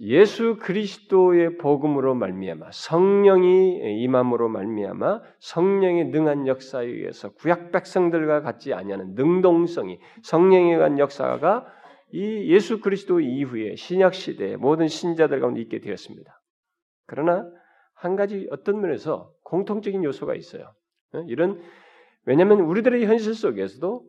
예수 0.00 0.56
그리스도의 0.56 1.56
복음으로 1.58 2.14
말미암아 2.14 2.70
성령이 2.72 4.02
임함으로 4.02 4.48
말미암아 4.48 5.22
성령의 5.38 6.06
능한 6.06 6.48
역사에 6.48 6.86
의해서 6.86 7.30
구약 7.34 7.70
백성들과 7.70 8.42
같지 8.42 8.74
아니하는 8.74 9.14
능동성이 9.14 10.00
성령에 10.22 10.74
의한 10.74 10.98
역사가 10.98 11.66
이 12.10 12.52
예수 12.52 12.80
그리스도 12.80 13.20
이후에 13.20 13.76
신약 13.76 14.14
시대에 14.14 14.56
모든 14.56 14.88
신자들 14.88 15.40
가운데 15.40 15.60
있게 15.60 15.80
되었습니다. 15.80 16.40
그러나 17.06 17.48
한 17.94 18.16
가지 18.16 18.48
어떤 18.50 18.80
면에서 18.80 19.32
공통적인 19.44 20.02
요소가 20.02 20.34
있어요. 20.34 20.72
어? 21.12 21.24
이런 21.28 21.60
왜냐하면 22.24 22.60
우리들의 22.60 23.06
현실 23.06 23.34
속에서도 23.34 24.04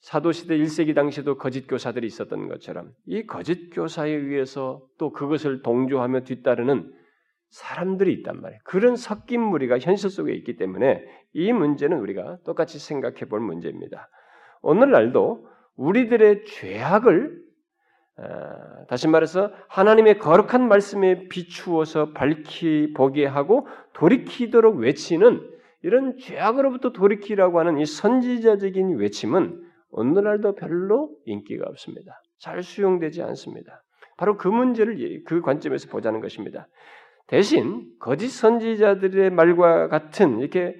사도시대 0.00 0.56
1세기 0.56 0.94
당시에도 0.94 1.36
거짓 1.36 1.66
교사들이 1.66 2.06
있었던 2.06 2.48
것처럼 2.48 2.92
이 3.06 3.26
거짓 3.26 3.70
교사에 3.70 4.10
의해서 4.10 4.82
또 4.98 5.12
그것을 5.12 5.62
동조하며 5.62 6.22
뒤따르는 6.22 6.90
사람들이 7.50 8.12
있단 8.14 8.40
말이에요. 8.40 8.60
그런 8.64 8.96
섞인 8.96 9.42
무리가 9.42 9.78
현실 9.78 10.08
속에 10.08 10.32
있기 10.34 10.56
때문에 10.56 11.02
이 11.32 11.52
문제는 11.52 11.98
우리가 11.98 12.38
똑같이 12.44 12.78
생각해 12.78 13.26
볼 13.28 13.40
문제입니다. 13.40 14.08
오늘날도 14.62 15.46
우리들의 15.76 16.44
죄악을 16.44 17.40
어, 18.18 18.86
다시 18.88 19.08
말해서 19.08 19.50
하나님의 19.68 20.18
거룩한 20.18 20.68
말씀에 20.68 21.28
비추어서 21.28 22.12
밝히 22.12 22.92
보게 22.94 23.24
하고 23.26 23.66
돌이키도록 23.94 24.76
외치는 24.76 25.40
이런 25.82 26.18
죄악으로부터 26.18 26.92
돌이키라고 26.92 27.58
하는 27.58 27.78
이 27.78 27.86
선지자적인 27.86 28.98
외침은 28.98 29.69
오늘날도 29.92 30.54
별로 30.54 31.10
인기가 31.24 31.66
없습니다. 31.68 32.20
잘 32.38 32.62
수용되지 32.62 33.22
않습니다. 33.22 33.82
바로 34.16 34.36
그 34.36 34.48
문제를 34.48 35.00
예, 35.00 35.22
그 35.22 35.40
관점에서 35.40 35.88
보자는 35.88 36.20
것입니다. 36.20 36.68
대신 37.26 37.86
거짓 38.00 38.28
선지자들의 38.28 39.30
말과 39.30 39.88
같은 39.88 40.40
이렇게 40.40 40.76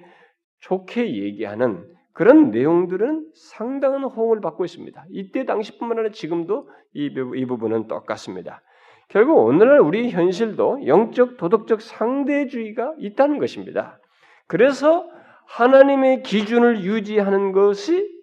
좋게 0.59 1.23
얘기하는 1.23 1.87
그런 2.13 2.51
내용들은 2.51 3.31
상당한 3.33 4.03
호응을 4.03 4.41
받고 4.41 4.65
있습니다. 4.65 5.05
이때 5.11 5.45
당시뿐만 5.45 5.97
아니라 5.97 6.11
지금도 6.11 6.69
이, 6.93 7.09
이 7.35 7.45
부분은 7.45 7.87
똑같습니다. 7.87 8.61
결국 9.07 9.37
오늘날 9.37 9.79
우리 9.79 10.09
현실도 10.09 10.85
영적 10.87 11.37
도덕적 11.37 11.81
상대주의가 11.81 12.95
있다는 12.99 13.39
것입니다. 13.39 13.99
그래서 14.47 15.09
하나님의 15.47 16.23
기준을 16.23 16.83
유지하는 16.83 17.51
것이 17.51 18.20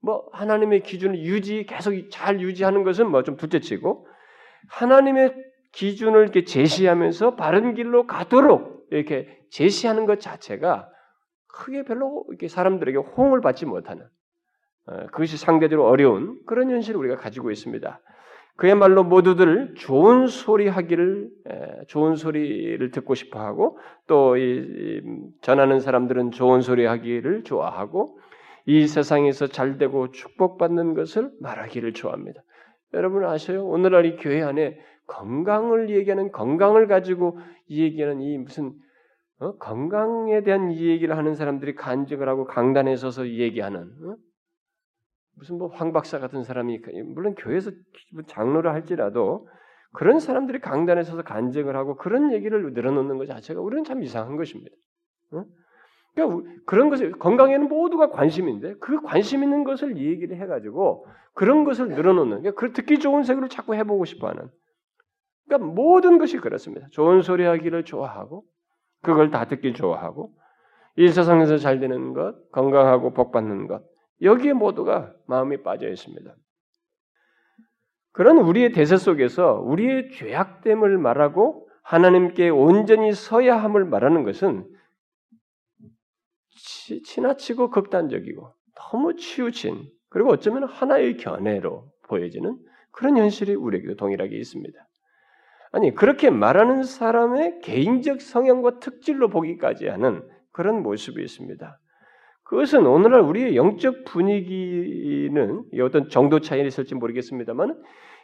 뭐 0.00 0.28
하나님의 0.32 0.82
기준을 0.82 1.18
유지 1.20 1.64
계속 1.64 1.94
잘 2.10 2.40
유지하는 2.40 2.84
것은 2.84 3.10
뭐 3.10 3.22
좀 3.22 3.36
둘째치고 3.36 4.06
하나님의 4.68 5.34
기준을 5.72 6.22
이렇게 6.22 6.44
제시하면서 6.44 7.36
바른 7.36 7.74
길로 7.74 8.06
가도록 8.06 8.86
이렇게 8.90 9.28
제시하는 9.50 10.06
것 10.06 10.20
자체가 10.20 10.88
크게 11.48 11.84
별로 11.84 12.24
이렇게 12.28 12.48
사람들에게 12.48 12.98
호응을 12.98 13.40
받지 13.40 13.66
못하는 13.66 14.04
어, 14.86 15.06
그것이 15.06 15.36
상대적으로 15.36 15.88
어려운 15.88 16.38
그런 16.46 16.70
현실을 16.70 16.98
우리가 17.00 17.16
가지고 17.16 17.50
있습니다. 17.50 18.00
그야말로 18.56 19.04
모두들 19.04 19.74
좋은 19.76 20.28
소리 20.28 20.66
하기를 20.66 21.28
좋은 21.88 22.16
소리를 22.16 22.90
듣고 22.90 23.14
싶어하고 23.14 23.78
또 24.06 24.34
전하는 25.42 25.78
사람들은 25.80 26.30
좋은 26.30 26.62
소리 26.62 26.86
하기를 26.86 27.44
좋아하고 27.44 28.18
이 28.66 28.86
세상에서 28.86 29.46
잘 29.46 29.78
되고 29.78 30.10
축복받는 30.10 30.94
것을 30.94 31.30
말하기를 31.40 31.92
좋아합니다. 31.92 32.42
여러분 32.94 33.24
아셔요? 33.24 33.66
오늘날 33.66 34.06
이 34.06 34.16
교회 34.16 34.42
안에 34.42 34.78
건강을 35.06 35.90
얘기하는 35.90 36.32
건강을 36.32 36.88
가지고 36.88 37.38
얘기하는 37.70 38.20
이 38.20 38.38
무슨 38.38 38.72
어? 39.38 39.56
건강에 39.56 40.42
대한 40.42 40.70
이 40.70 40.86
얘기를 40.88 41.16
하는 41.16 41.34
사람들이 41.34 41.74
간증을 41.74 42.28
하고 42.28 42.46
강단에 42.46 42.96
서서 42.96 43.28
얘기하는 43.28 43.80
어? 43.80 44.16
무슨 45.36 45.58
뭐 45.58 45.68
황 45.68 45.92
박사 45.92 46.18
같은 46.18 46.42
사람이 46.42 46.80
물론 47.14 47.34
교회에서 47.34 47.70
장로를 48.26 48.72
할지라도 48.72 49.46
그런 49.92 50.18
사람들이 50.18 50.60
강단에 50.60 51.02
서서 51.02 51.22
간증을 51.22 51.76
하고 51.76 51.96
그런 51.96 52.32
얘기를 52.32 52.72
늘어놓는 52.72 53.18
것 53.18 53.26
자체가 53.26 53.60
우리는 53.60 53.84
참 53.84 54.02
이상한 54.02 54.36
것입니다. 54.36 54.74
어? 55.32 55.44
그러니까 56.16 56.50
그런 56.64 56.88
것을 56.88 57.12
건강에는 57.12 57.68
모두가 57.68 58.10
관심인데 58.10 58.76
그 58.80 59.02
관심 59.02 59.44
있는 59.44 59.64
것을 59.64 59.98
얘기를 59.98 60.36
해가지고 60.38 61.06
그런 61.34 61.64
것을 61.64 61.88
늘어놓는 61.88 62.38
그러니까 62.38 62.52
그 62.58 62.72
듣기 62.72 62.98
좋은 62.98 63.22
색으로 63.22 63.48
자꾸 63.48 63.74
해보고 63.74 64.06
싶어하는 64.06 64.48
그러니까 65.46 65.72
모든 65.72 66.18
것이 66.18 66.38
그렇습니다. 66.38 66.88
좋은 66.90 67.20
소리 67.20 67.44
하기를 67.44 67.84
좋아하고 67.84 68.44
그걸 69.02 69.30
다 69.30 69.44
듣기 69.44 69.74
좋아하고 69.74 70.32
이 70.96 71.08
세상에서 71.08 71.58
잘 71.58 71.78
되는 71.78 72.14
것, 72.14 72.50
건강하고 72.50 73.12
복 73.12 73.30
받는 73.30 73.66
것 73.66 73.82
여기에 74.22 74.54
모두가 74.54 75.12
마음이 75.26 75.62
빠져 75.62 75.88
있습니다. 75.90 76.34
그런 78.12 78.38
우리의 78.38 78.72
대세 78.72 78.96
속에서 78.96 79.60
우리의 79.60 80.12
죄악됨을 80.12 80.96
말하고 80.96 81.68
하나님께 81.82 82.48
온전히 82.48 83.12
서야 83.12 83.58
함을 83.58 83.84
말하는 83.84 84.24
것은 84.24 84.66
지나치고 87.04 87.70
극단적이고 87.70 88.52
너무 88.74 89.16
치우친 89.16 89.88
그리고 90.08 90.30
어쩌면 90.30 90.64
하나의 90.64 91.16
견해로 91.16 91.88
보여지는 92.08 92.58
그런 92.90 93.16
현실이 93.16 93.54
우리에게도 93.54 93.96
동일하게 93.96 94.36
있습니다. 94.36 94.78
아니 95.72 95.94
그렇게 95.94 96.30
말하는 96.30 96.82
사람의 96.82 97.60
개인적 97.62 98.20
성향과 98.20 98.78
특질로 98.78 99.28
보기까지 99.28 99.88
하는 99.88 100.22
그런 100.52 100.82
모습이 100.82 101.22
있습니다. 101.22 101.78
그것은 102.44 102.86
오늘날 102.86 103.20
우리의 103.22 103.56
영적 103.56 104.04
분위기는 104.04 105.64
어떤 105.82 106.08
정도 106.08 106.40
차이는 106.40 106.68
있을지 106.68 106.94
모르겠습니다만 106.94 107.82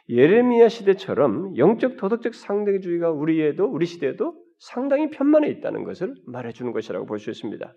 예레미야 0.08 0.68
시대처럼 0.68 1.56
영적 1.58 1.96
도덕적 1.96 2.34
상대주의가 2.34 3.11
우리에도 3.11 3.66
우리 3.66 3.87
시대에도 3.87 4.34
상당히 4.58 5.11
편만해 5.11 5.49
있다는 5.49 5.84
것을 5.84 6.14
말해주는 6.26 6.72
것이라고 6.72 7.06
볼 7.06 7.18
수 7.18 7.30
있습니다. 7.30 7.75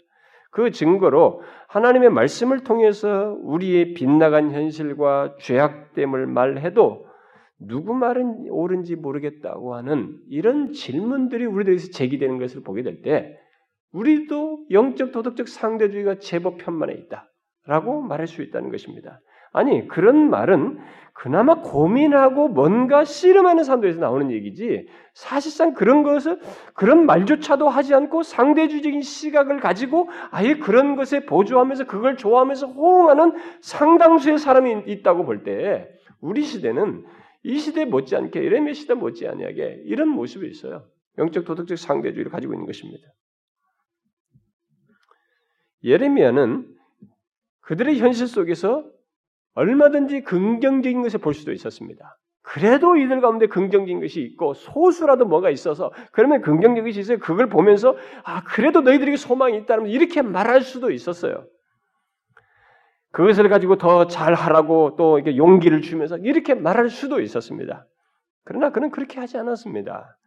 그 0.55 0.71
증거로 0.71 1.41
하나님의 1.67 2.11
말씀을 2.11 2.63
통해서 2.63 3.37
우리의 3.41 3.93
빗나간 3.93 4.51
현실과 4.51 5.35
죄악됨을 5.41 6.27
말해도 6.27 7.05
누구 7.59 7.93
말은 7.93 8.47
옳은지 8.49 8.95
모르겠다고 8.95 9.75
하는 9.75 10.17
이런 10.29 10.71
질문들이 10.71 11.45
우리들에서 11.45 11.91
제기되는 11.91 12.39
것을 12.39 12.63
보게 12.63 12.83
될 12.83 13.01
때 13.01 13.37
우리도 13.91 14.67
영적 14.71 15.11
도덕적 15.11 15.49
상대주의가 15.49 16.19
제법 16.19 16.57
편만해 16.57 16.93
있다라고 16.93 18.01
말할 18.01 18.27
수 18.27 18.41
있다는 18.41 18.71
것입니다. 18.71 19.19
아니 19.55 19.87
그런 19.87 20.29
말은 20.29 20.79
그나마 21.13 21.61
고민하고 21.61 22.49
뭔가 22.49 23.05
씨름하는 23.05 23.63
사람들에서 23.63 24.01
나오는 24.01 24.31
얘기지 24.31 24.87
사실상 25.13 25.73
그런 25.73 26.03
것을 26.03 26.39
그런 26.73 27.05
말조차도 27.05 27.69
하지 27.69 27.95
않고 27.95 28.23
상대주의적인 28.23 29.01
시각을 29.01 29.61
가지고 29.61 30.09
아예 30.29 30.55
그런 30.55 30.97
것에 30.97 31.25
보조하면서 31.25 31.85
그걸 31.85 32.17
좋아하면서 32.17 32.67
호응하는 32.67 33.33
상당수의 33.61 34.39
사람이 34.39 34.83
있다고 34.87 35.25
볼 35.25 35.43
때 35.43 35.89
우리 36.19 36.43
시대는 36.43 37.05
이 37.43 37.59
시대 37.59 37.85
못지않게 37.85 38.43
예레미야 38.43 38.73
시대 38.73 38.93
못지않게 38.93 39.83
이런 39.85 40.09
모습이 40.09 40.49
있어요. 40.49 40.85
영적 41.17 41.45
도덕적 41.45 41.77
상대주의를 41.77 42.29
가지고 42.29 42.53
있는 42.53 42.65
것입니다. 42.65 43.07
예레미야는 45.83 46.67
그들의 47.61 47.99
현실 47.99 48.27
속에서 48.27 48.94
얼마든지 49.55 50.21
긍정적인 50.21 51.01
것을 51.01 51.19
볼 51.19 51.33
수도 51.33 51.51
있었습니다. 51.51 52.17
그래도 52.41 52.95
이들 52.95 53.21
가운데 53.21 53.47
긍정적인 53.47 54.01
것이 54.01 54.21
있고 54.21 54.53
소수라도 54.53 55.25
뭐가 55.25 55.49
있어서 55.49 55.91
그러면 56.11 56.41
긍정적인 56.41 56.83
것이 56.83 56.99
있어요. 56.99 57.17
그걸 57.17 57.49
보면서 57.49 57.97
아 58.23 58.43
그래도 58.43 58.81
너희들에게 58.81 59.17
소망이 59.17 59.57
있다면 59.57 59.87
이렇게 59.87 60.21
말할 60.21 60.61
수도 60.61 60.91
있었어요. 60.91 61.45
그것을 63.11 63.49
가지고 63.49 63.77
더 63.77 64.07
잘하라고 64.07 64.95
또 64.97 65.17
이렇게 65.17 65.37
용기를 65.37 65.81
주면서 65.81 66.17
이렇게 66.17 66.53
말할 66.53 66.89
수도 66.89 67.21
있었습니다. 67.21 67.87
그러나 68.43 68.71
그는 68.71 68.91
그렇게 68.91 69.19
하지 69.19 69.37
않았습니다. 69.37 70.17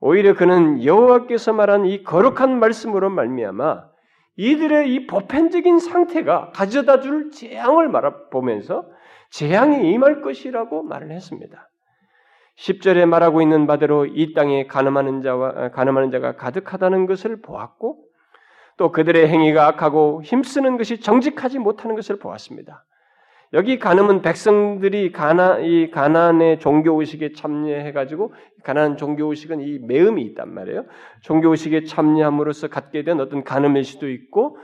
오히려 0.00 0.34
그는 0.34 0.84
여호와께서 0.84 1.52
말한 1.52 1.86
이 1.86 2.02
거룩한 2.04 2.58
말씀으로 2.58 3.10
말미암아 3.10 3.89
이들의 4.36 4.94
이 4.94 5.06
보편적인 5.06 5.78
상태가 5.78 6.50
가져다 6.52 7.00
줄 7.00 7.30
재앙을 7.30 7.88
말해보면서 7.88 8.86
재앙이 9.30 9.92
임할 9.92 10.22
것이라고 10.22 10.82
말을 10.82 11.10
했습니다. 11.12 11.68
10절에 12.56 13.06
말하고 13.06 13.42
있는 13.42 13.66
바대로 13.66 14.06
이 14.06 14.34
땅에 14.34 14.66
가늠하는 14.66 15.22
자와 15.22 15.70
가늠하는 15.70 16.10
자가 16.10 16.36
가득하다는 16.36 17.06
것을 17.06 17.40
보았고 17.40 18.04
또 18.76 18.92
그들의 18.92 19.28
행위가 19.28 19.66
악하고 19.68 20.22
힘쓰는 20.22 20.76
것이 20.76 21.00
정직하지 21.00 21.58
못하는 21.58 21.96
것을 21.96 22.18
보았습니다. 22.18 22.84
여기 23.52 23.80
가늠은 23.80 24.22
백성들이 24.22 25.10
가나 25.10 25.58
이 25.58 25.90
가난의 25.90 26.60
종교 26.60 27.00
의식에 27.00 27.32
참여해 27.32 27.92
가지고 27.92 28.32
가난 28.62 28.96
종교 28.96 29.26
의식은 29.26 29.60
이 29.60 29.80
매음이 29.80 30.22
있단 30.22 30.54
말이에요. 30.54 30.84
종교 31.22 31.50
의식에 31.50 31.84
참여함으로써 31.84 32.68
갖게 32.68 33.02
된 33.02 33.18
어떤 33.18 33.42
가늠일 33.42 33.82
수도 33.84 34.08
있고 34.08 34.56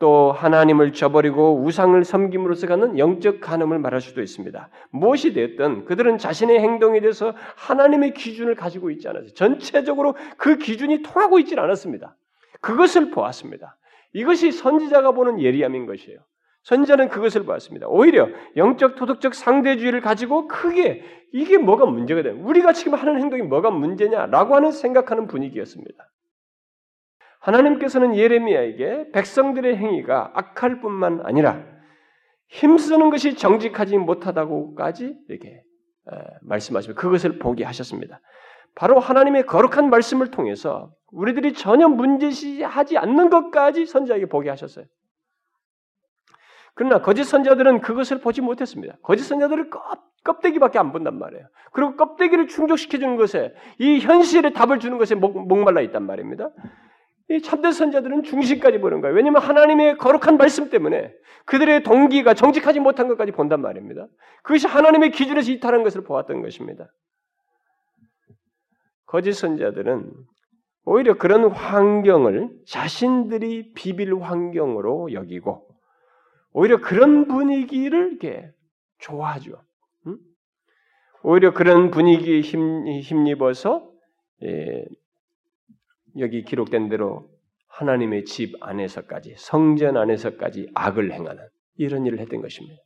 또 0.00 0.32
하나님을 0.32 0.92
저버리고 0.92 1.62
우상을 1.62 2.02
섬김으로써 2.02 2.66
갖는 2.66 2.98
영적 2.98 3.40
가늠을 3.40 3.78
말할 3.78 4.00
수도 4.00 4.20
있습니다. 4.20 4.68
무엇이 4.90 5.32
됐든 5.32 5.84
그들은 5.84 6.18
자신의 6.18 6.58
행동에 6.58 7.00
대해서 7.00 7.34
하나님의 7.54 8.14
기준을 8.14 8.56
가지고 8.56 8.90
있지 8.90 9.06
않았어요. 9.06 9.32
전체적으로 9.34 10.16
그 10.36 10.58
기준이 10.58 11.02
통하고 11.02 11.38
있지 11.38 11.56
않았습니다. 11.56 12.16
그것을 12.60 13.12
보았습니다. 13.12 13.76
이것이 14.12 14.50
선지자가 14.50 15.12
보는 15.12 15.40
예리함인 15.40 15.86
것이에요. 15.86 16.18
선지자는 16.62 17.08
그것을 17.08 17.44
봤습니다. 17.44 17.88
오히려 17.88 18.28
영적 18.56 18.96
도덕적 18.96 19.34
상대주의를 19.34 20.00
가지고 20.00 20.46
크게 20.46 21.02
이게 21.32 21.58
뭐가 21.58 21.86
문제가 21.86 22.22
돼? 22.22 22.30
우리가 22.30 22.72
지금 22.72 22.94
하는 22.94 23.18
행동이 23.18 23.42
뭐가 23.42 23.70
문제냐라고 23.70 24.54
하는 24.54 24.70
생각하는 24.70 25.26
분위기였습니다. 25.26 26.08
하나님께서는 27.40 28.14
예레미야에게 28.14 29.10
백성들의 29.12 29.76
행위가 29.76 30.32
악할 30.34 30.80
뿐만 30.80 31.22
아니라 31.24 31.64
힘쓰는 32.48 33.10
것이 33.10 33.34
정직하지 33.34 33.98
못하다고까지 33.98 35.16
이렇게 35.28 35.62
말씀하시며 36.42 36.94
그것을 36.94 37.38
보게 37.38 37.64
하셨습니다. 37.64 38.20
바로 38.74 39.00
하나님의 39.00 39.46
거룩한 39.46 39.90
말씀을 39.90 40.30
통해서 40.30 40.92
우리들이 41.10 41.54
전혀 41.54 41.88
문제시하지 41.88 42.98
않는 42.98 43.30
것까지 43.30 43.86
선지자에게 43.86 44.26
보게 44.26 44.48
하셨어요. 44.50 44.84
그러나 46.74 47.00
거짓 47.02 47.24
선자들은 47.24 47.80
그것을 47.80 48.20
보지 48.20 48.40
못했습니다. 48.40 48.96
거짓 49.02 49.24
선자들은 49.24 49.70
껍데기밖에 50.24 50.78
안 50.78 50.92
본단 50.92 51.18
말이에요. 51.18 51.46
그리고 51.72 51.96
껍데기를 51.96 52.46
충족시켜주는 52.48 53.16
것에 53.16 53.54
이 53.78 53.98
현실의 54.00 54.52
답을 54.52 54.78
주는 54.78 54.98
것에 54.98 55.14
목, 55.14 55.58
말라 55.64 55.80
있단 55.82 56.04
말입니다. 56.04 56.50
이 57.28 57.40
참된 57.40 57.72
선자들은 57.72 58.24
중심까지 58.24 58.78
보는 58.78 59.00
거예요. 59.00 59.14
왜냐하면 59.14 59.42
하나님의 59.42 59.96
거룩한 59.96 60.36
말씀 60.36 60.70
때문에 60.70 61.12
그들의 61.46 61.82
동기가 61.82 62.34
정직하지 62.34 62.80
못한 62.80 63.08
것까지 63.08 63.32
본단 63.32 63.60
말입니다. 63.60 64.06
그것이 64.42 64.66
하나님의 64.66 65.10
기준에서 65.10 65.50
이탈한 65.52 65.82
것을 65.82 66.04
보았던 66.04 66.42
것입니다. 66.42 66.88
거짓 69.06 69.32
선자들은 69.34 70.10
오히려 70.84 71.16
그런 71.16 71.50
환경을 71.50 72.50
자신들이 72.66 73.72
비빌 73.74 74.14
환경으로 74.20 75.12
여기고 75.12 75.71
오히려 76.52 76.80
그런 76.80 77.26
분위기를 77.26 78.10
이렇게 78.12 78.50
좋아하죠. 78.98 79.62
응? 80.06 80.18
오히려 81.22 81.52
그런 81.52 81.90
분위기에 81.90 82.40
힘, 82.40 82.86
힘입어서 82.86 83.90
예, 84.42 84.84
여기 86.18 86.44
기록된 86.44 86.88
대로 86.88 87.30
하나님의 87.68 88.24
집 88.26 88.54
안에서까지 88.60 89.34
성전 89.38 89.96
안에서까지 89.96 90.70
악을 90.74 91.12
행하는 91.12 91.42
이런 91.76 92.06
일을 92.06 92.18
했던 92.18 92.42
것입니다. 92.42 92.80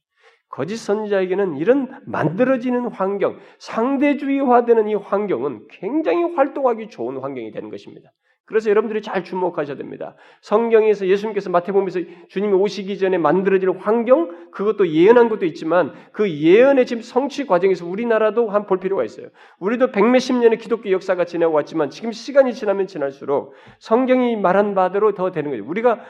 거짓 0.48 0.76
선지자에게는 0.76 1.56
이런 1.56 2.00
만들어지는 2.06 2.86
환경, 2.86 3.38
상대주의화되는 3.58 4.88
이 4.88 4.94
환경은 4.94 5.66
굉장히 5.68 6.22
활동하기 6.34 6.88
좋은 6.88 7.18
환경이 7.18 7.50
되는 7.50 7.68
것입니다. 7.68 8.10
그래서 8.46 8.70
여러분들이 8.70 9.02
잘 9.02 9.24
주목하셔야 9.24 9.76
됩니다. 9.76 10.14
성경에서 10.40 11.08
예수님께서 11.08 11.50
마태복음에서 11.50 12.00
주님이 12.28 12.54
오시기 12.54 12.96
전에 12.96 13.18
만들어질 13.18 13.70
환경 13.72 14.50
그것도 14.52 14.88
예언한 14.88 15.28
것도 15.28 15.46
있지만 15.46 15.92
그 16.12 16.30
예언의 16.30 16.86
지금 16.86 17.02
성취 17.02 17.44
과정에서 17.44 17.84
우리나라도 17.86 18.48
한 18.48 18.66
볼 18.66 18.78
필요가 18.78 19.04
있어요. 19.04 19.28
우리도 19.58 19.90
백몇십 19.90 20.36
년의 20.36 20.58
기독교 20.58 20.90
역사가 20.90 21.24
지나고 21.24 21.54
왔지만 21.54 21.90
지금 21.90 22.12
시간이 22.12 22.54
지나면 22.54 22.86
지날수록 22.86 23.54
성경이 23.80 24.36
말한 24.36 24.74
바대로 24.74 25.14
더 25.14 25.32
되는 25.32 25.50
거죠. 25.50 25.64
우리가 25.68 26.00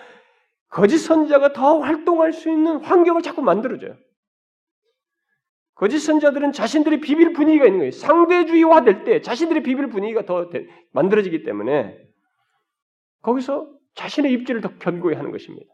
거짓 0.69 0.99
선자가 0.99 1.55
더 1.55 1.79
활동할 1.81 2.33
수 2.33 2.51
있는 2.51 2.79
환경을 2.85 3.23
자꾸 3.23 3.41
만들어줘요. 3.41 3.95
거짓 5.75 5.99
선자들은 6.01 6.53
자신들이 6.53 7.01
비빌 7.01 7.33
분위기가 7.33 7.67
있는 7.67 7.79
거예요. 7.79 7.91
상대주의화 7.93 8.85
될 8.85 9.05
때 9.05 9.21
자신들의 9.21 9.63
비빌 9.63 9.89
분위기가 9.89 10.25
더 10.25 10.51
만들어지기 10.93 11.43
때문에 11.43 11.97
거기서 13.27 13.69
자신의 13.97 14.33
입지를 14.33 14.61
더 14.61 14.79
견고히 14.79 15.17
하는 15.17 15.33
것입니다. 15.33 15.67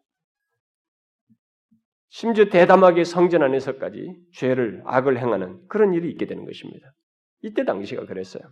심지어 2.09 2.47
대담하게 2.47 3.05
성전 3.05 3.43
안에서까지 3.43 4.17
죄를 4.33 4.83
악을 4.87 5.19
행하는 5.19 5.61
그런 5.69 5.93
일이 5.93 6.11
있게 6.11 6.27
되는 6.27 6.47
것입니다. 6.47 6.93
이때 7.43 7.65
당시가 7.65 8.07
그랬어요. 8.07 8.43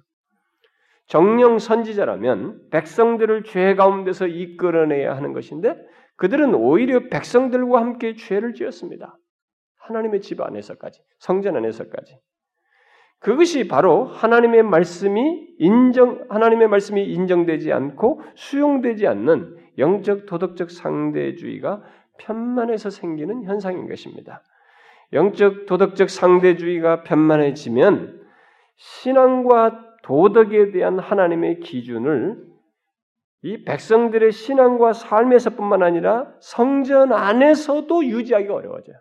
정령 1.07 1.59
선지자라면 1.59 2.69
백성들을 2.71 3.45
죄 3.45 3.75
가운데서 3.75 4.27
이끌어내야 4.27 5.17
하는 5.17 5.33
것인데 5.33 5.77
그들은 6.17 6.55
오히려 6.55 7.09
백성들과 7.09 7.81
함께 7.81 8.15
죄를 8.15 8.53
지었습니다. 8.53 9.17
하나님의 9.79 10.21
집 10.21 10.41
안에서까지, 10.41 11.03
성전 11.19 11.57
안에서까지. 11.57 12.19
그것이 13.21 13.69
바로 13.69 14.05
하나님의 14.07 14.63
말씀이 14.63 15.49
인정, 15.59 16.25
하나님의 16.31 16.69
말씀이 16.69 17.05
인정되지 17.05 17.73
않고 17.73 18.23
수용되지 18.35 19.07
않는 19.07 19.57
영적 19.79 20.27
도덕적 20.27 20.71
상대주의가 20.71 21.83
편만해서 22.19 22.91
생기는 22.91 23.45
현상인 23.45 23.89
것입니다. 23.89 24.43
영적 25.13 25.67
도덕적 25.67 26.09
상대주의가 26.09 27.03
편만해지면 27.03 28.21
신앙과 28.77 29.99
도덕에 30.03 30.71
대한 30.71 30.99
하나님의 30.99 31.61
기준을 31.61 32.51
이 33.43 33.65
백성들의 33.65 34.33
신앙과 34.33 34.95
삶에서뿐만 34.95 35.83
아니라 35.83 36.33
성전 36.41 37.13
안에서도 37.13 38.05
유지하기가 38.05 38.55
어려워져요. 38.55 38.97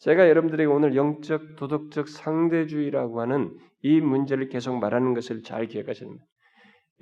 제가 0.00 0.28
여러분들에게 0.28 0.66
오늘 0.66 0.96
영적 0.96 1.56
도덕적 1.56 2.08
상대주의라고 2.08 3.20
하는 3.20 3.56
이 3.82 4.00
문제를 4.00 4.48
계속 4.48 4.78
말하는 4.78 5.14
것을 5.14 5.42
잘 5.42 5.68
됩니다. 5.68 6.24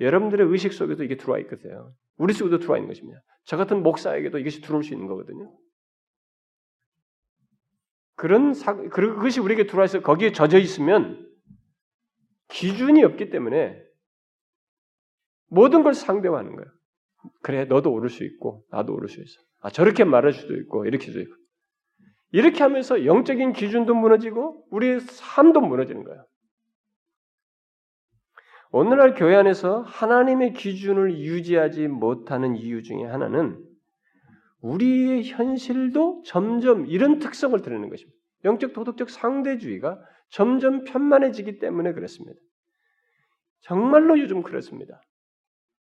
여러분들의 0.01 0.47
의식 0.47 0.73
속에도 0.73 1.03
이게 1.03 1.15
들어와 1.15 1.39
있거든요. 1.39 1.93
우리 2.17 2.33
속에도 2.33 2.59
들어와 2.59 2.77
있는 2.77 2.89
것입니다. 2.89 3.21
저 3.45 3.55
같은 3.55 3.83
목사에게도 3.83 4.37
이것이 4.39 4.61
들어올 4.61 4.83
수 4.83 4.93
있는 4.93 5.07
거거든요. 5.07 5.49
그런 8.15 8.53
사, 8.53 8.75
그것이 8.75 9.39
우리에게 9.39 9.65
들어와서 9.65 10.01
거기에 10.01 10.33
젖어 10.33 10.57
있으면 10.57 11.25
기준이 12.49 13.03
없기 13.05 13.29
때문에 13.29 13.81
모든 15.47 15.83
걸 15.83 15.93
상대화하는 15.93 16.53
거예요. 16.53 16.69
그래, 17.41 17.63
너도 17.63 17.93
오를 17.93 18.09
수 18.09 18.25
있고 18.25 18.65
나도 18.71 18.93
오를 18.93 19.07
수 19.07 19.21
있어. 19.21 19.39
아 19.61 19.69
저렇게 19.69 20.03
말할 20.03 20.33
수도 20.33 20.55
있고 20.57 20.85
이렇게 20.85 21.05
수도 21.05 21.21
있고 21.21 21.38
이렇게 22.31 22.61
하면서 22.63 23.05
영적인 23.05 23.53
기준도 23.53 23.95
무너지고 23.95 24.65
우리의 24.69 24.99
삶도 24.99 25.61
무너지는 25.61 26.03
거예요. 26.03 26.25
오늘날 28.71 29.15
교회 29.15 29.35
안에서 29.35 29.81
하나님의 29.81 30.53
기준을 30.53 31.17
유지하지 31.17 31.87
못하는 31.87 32.55
이유 32.55 32.83
중에 32.83 33.03
하나는 33.03 33.63
우리의 34.61 35.23
현실도 35.23 36.21
점점 36.25 36.85
이런 36.85 37.17
특성을 37.17 37.59
드러내는 37.59 37.89
것입니다. 37.89 38.15
영적 38.45 38.73
도덕적 38.73 39.09
상대주의가 39.09 39.99
점점 40.29 40.83
편만해지기 40.83 41.57
때문에 41.57 41.93
그렇습니다. 41.93 42.39
정말로 43.61 44.19
요즘 44.19 44.43
그렇습니다. 44.43 45.01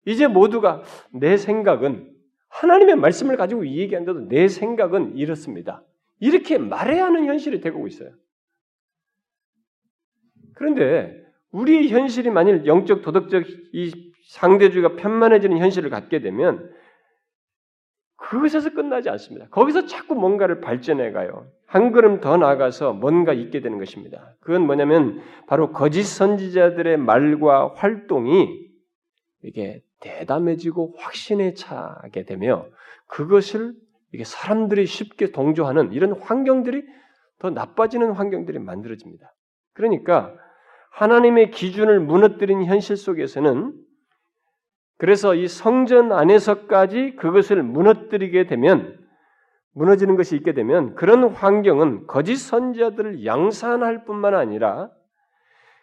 이제 0.06 0.28
모두가 0.28 0.84
내 1.12 1.38
생각은 1.38 2.14
하나님의 2.50 2.98
말씀을 2.98 3.38
가지고 3.38 3.66
얘기한다도 3.68 4.28
내 4.28 4.48
생각은 4.48 5.18
이렇습니다. 5.18 5.84
이렇게 6.20 6.58
말해야 6.58 7.06
하는 7.06 7.26
현실이 7.26 7.62
되고 7.62 7.88
있어요. 7.88 8.12
그런데 10.56 11.16
우리의 11.52 11.90
현실이 11.90 12.30
만일 12.30 12.66
영적 12.66 13.02
도덕적 13.02 13.44
이 13.74 14.14
상대주의가 14.30 14.96
편만해지는 14.96 15.58
현실을 15.58 15.90
갖게 15.90 16.20
되면 16.20 16.72
그것에서 18.18 18.74
끝나지 18.74 19.10
않습니다. 19.10 19.48
거기서 19.50 19.86
자꾸 19.86 20.16
뭔가를 20.16 20.62
발전해 20.62 21.12
가요. 21.12 21.48
한 21.68 21.92
걸음 21.92 22.22
더 22.22 22.38
나아가서 22.38 22.94
뭔가 22.94 23.34
있게 23.34 23.62
되는 23.62 23.78
것입니다. 23.78 24.36
그건 24.40 24.66
뭐냐면 24.66 25.22
바로 25.48 25.72
거짓 25.72 26.04
선지자들의 26.04 26.98
말과 26.98 27.74
활동이 27.76 28.66
이게 29.44 29.82
대담해지고 30.00 30.96
확신에 30.98 31.54
차게 31.54 32.24
되며 32.24 32.66
그것을 33.08 33.74
이게 34.16 34.24
사람들이 34.24 34.86
쉽게 34.86 35.32
동조하는 35.32 35.92
이런 35.92 36.14
환경들이 36.14 36.84
더 37.40 37.50
나빠지는 37.50 38.14
환경들이 38.14 38.60
만들어집니다. 38.60 39.30
그러니까 39.74 40.34
하나님의 40.92 41.52
기준을 41.52 42.00
무너뜨린 42.00 42.64
현실 42.64 42.96
속에서는 42.96 43.74
그래서 44.98 45.36
이 45.36 45.50
성전 45.50 46.14
안에서까지 46.14 47.18
그것을 47.18 47.62
무너뜨리게 47.62 48.48
되면 48.48 48.98
무너지는 49.74 50.16
것이 50.16 50.38
있게 50.38 50.54
되면 50.54 50.96
그런 50.96 51.28
환경은 51.28 52.08
거짓 52.08 52.38
선지자들을 52.38 53.26
양산할 53.26 54.06
뿐만 54.06 54.34
아니라 54.34 54.90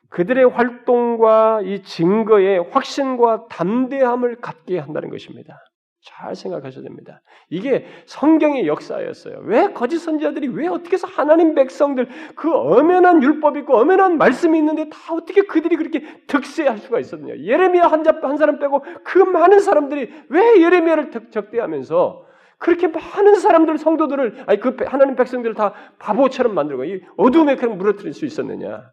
그들의 0.09 0.49
활동과 0.49 1.61
이 1.63 1.83
증거의 1.83 2.71
확신과 2.71 3.49
담대함을 3.49 4.37
갖게 4.37 4.79
한다는 4.79 5.11
것입니다. 5.11 5.59
잘 6.05 6.35
생각하셔야 6.35 6.83
됩니다. 6.83 7.23
이게 7.49 7.87
성경의 8.07 8.67
역사였어요. 8.67 9.43
왜 9.45 9.73
거짓 9.73 9.99
선지자들이 9.99 10.49
왜 10.49 10.67
어떻게 10.67 10.95
해서 10.95 11.07
하나님 11.07 11.55
백성들 11.55 12.09
그 12.35 12.53
엄연한 12.53 13.23
율법이 13.23 13.61
있고 13.61 13.77
엄연한 13.77 14.19
말씀이 14.19 14.59
있는데 14.59 14.89
다 14.89 15.15
어떻게 15.15 15.43
그들이 15.43 15.77
그렇게 15.77 16.03
득세할 16.27 16.79
수가 16.79 16.99
있었느냐? 16.99 17.39
예레미야 17.39 17.85
한, 17.85 18.05
한 18.05 18.37
사람 18.37 18.59
빼고 18.59 18.85
그 19.05 19.19
많은 19.19 19.61
사람들이 19.61 20.11
왜 20.29 20.61
예레미야를 20.61 21.11
적대하면서 21.31 22.27
그렇게 22.59 22.89
많은 22.89 23.37
사람들 23.37 23.79
성도들을 23.79 24.45
아니 24.47 24.61
그 24.61 24.77
하나님 24.85 25.15
백성들을 25.15 25.55
다 25.55 25.73
바보처럼 25.99 26.55
만들고 26.55 26.85
이 26.85 27.01
어둠에 27.17 27.57
그냥 27.57 27.79
물어뜨릴 27.79 28.13
수 28.13 28.25
있었느냐? 28.25 28.91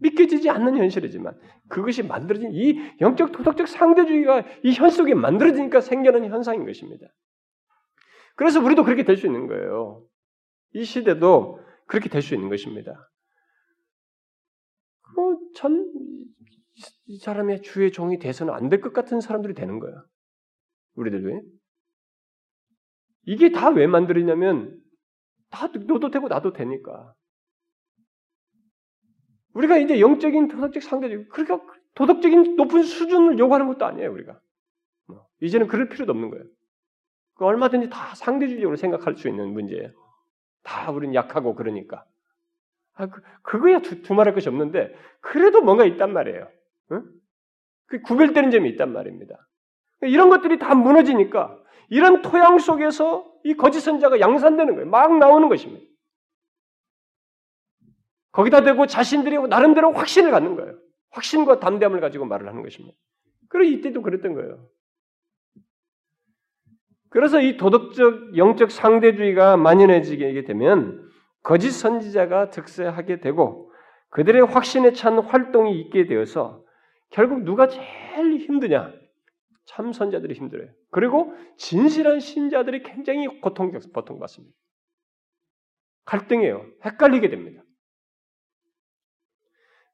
믿겨지지 0.00 0.50
않는 0.50 0.76
현실이지만 0.76 1.38
그것이 1.68 2.02
만들어진 2.02 2.50
이 2.52 2.78
영적 3.00 3.32
도덕적 3.32 3.68
상대주의가 3.68 4.44
이 4.64 4.72
현 4.72 4.90
속에 4.90 5.14
만들어지니까 5.14 5.80
생겨난 5.80 6.24
현상인 6.24 6.64
것입니다. 6.64 7.06
그래서 8.36 8.60
우리도 8.60 8.84
그렇게 8.84 9.04
될 9.04 9.16
수 9.16 9.26
있는 9.26 9.46
거예요. 9.46 10.04
이 10.72 10.84
시대도 10.84 11.60
그렇게 11.86 12.08
될 12.08 12.22
수 12.22 12.34
있는 12.34 12.48
것입니다. 12.48 12.92
어, 15.16 15.36
참, 15.56 15.84
이 17.06 17.18
사람의 17.18 17.62
주의 17.62 17.90
종이 17.92 18.18
돼서는 18.18 18.54
안 18.54 18.68
될 18.68 18.80
것 18.80 18.92
같은 18.92 19.20
사람들이 19.20 19.54
되는 19.54 19.78
거야. 19.80 19.92
우리들도. 20.94 21.42
이게 23.26 23.50
다 23.50 23.70
왜 23.70 23.86
만들었냐면, 23.86 24.80
다 25.50 25.66
너도 25.66 26.10
되고 26.10 26.28
나도 26.28 26.52
되니까. 26.52 27.12
우리가 29.54 29.78
이제 29.78 30.00
영적인 30.00 30.48
도덕적 30.48 30.82
상대적 30.82 31.28
그러니까 31.28 31.60
도덕적인 31.94 32.56
높은 32.56 32.82
수준을 32.82 33.38
요구하는 33.38 33.66
것도 33.66 33.84
아니에요 33.84 34.12
우리가 34.12 34.38
뭐, 35.06 35.26
이제는 35.40 35.66
그럴 35.66 35.88
필요도 35.88 36.12
없는 36.12 36.30
거예요. 36.30 36.44
그 37.34 37.44
얼마든지 37.44 37.90
다 37.90 38.14
상대주의적으로 38.14 38.76
생각할 38.76 39.16
수 39.16 39.28
있는 39.28 39.52
문제예요. 39.52 39.90
다 40.62 40.90
우리는 40.90 41.14
약하고 41.14 41.54
그러니까 41.54 42.04
아, 42.94 43.06
그, 43.06 43.22
그거야 43.42 43.80
두, 43.80 44.02
두말할 44.02 44.34
것이 44.34 44.48
없는데 44.48 44.94
그래도 45.20 45.62
뭔가 45.62 45.84
있단 45.84 46.12
말이에요. 46.12 46.48
응? 46.92 47.04
그 47.86 48.02
구별되는 48.02 48.50
점이 48.50 48.68
있단 48.70 48.92
말입니다. 48.92 49.48
이런 50.02 50.28
것들이 50.28 50.58
다 50.58 50.74
무너지니까 50.74 51.58
이런 51.88 52.22
토양 52.22 52.58
속에서 52.58 53.30
이 53.42 53.54
거짓 53.54 53.80
선자가 53.80 54.20
양산되는 54.20 54.74
거예요. 54.74 54.88
막 54.88 55.16
나오는 55.18 55.48
것입니다. 55.48 55.89
거기다 58.32 58.62
대고 58.62 58.86
자신들이 58.86 59.38
나름대로 59.48 59.92
확신을 59.92 60.30
갖는 60.30 60.56
거예요. 60.56 60.78
확신과 61.10 61.60
담대함을 61.60 62.00
가지고 62.00 62.26
말을 62.26 62.48
하는 62.48 62.62
것입니다. 62.62 62.96
그리고 63.48 63.76
이때도 63.76 64.02
그랬던 64.02 64.34
거예요. 64.34 64.68
그래서 67.10 67.40
이 67.40 67.56
도덕적, 67.56 68.36
영적 68.36 68.70
상대주의가 68.70 69.56
만연해지게 69.56 70.44
되면 70.44 71.10
거짓 71.42 71.72
선지자가 71.72 72.50
득세하게 72.50 73.20
되고 73.20 73.72
그들의 74.10 74.42
확신에 74.42 74.92
찬 74.92 75.18
활동이 75.18 75.80
있게 75.80 76.06
되어서 76.06 76.64
결국 77.10 77.42
누가 77.42 77.66
제일 77.66 78.38
힘드냐? 78.38 78.92
참 79.64 79.92
선자들이 79.92 80.34
힘들어요. 80.34 80.68
그리고 80.90 81.32
진실한 81.56 82.20
신자들이 82.20 82.82
굉장히 82.82 83.26
고통 83.40 83.72
고통받습니다. 83.72 84.54
갈등해요. 86.04 86.66
헷갈리게 86.84 87.28
됩니다. 87.28 87.62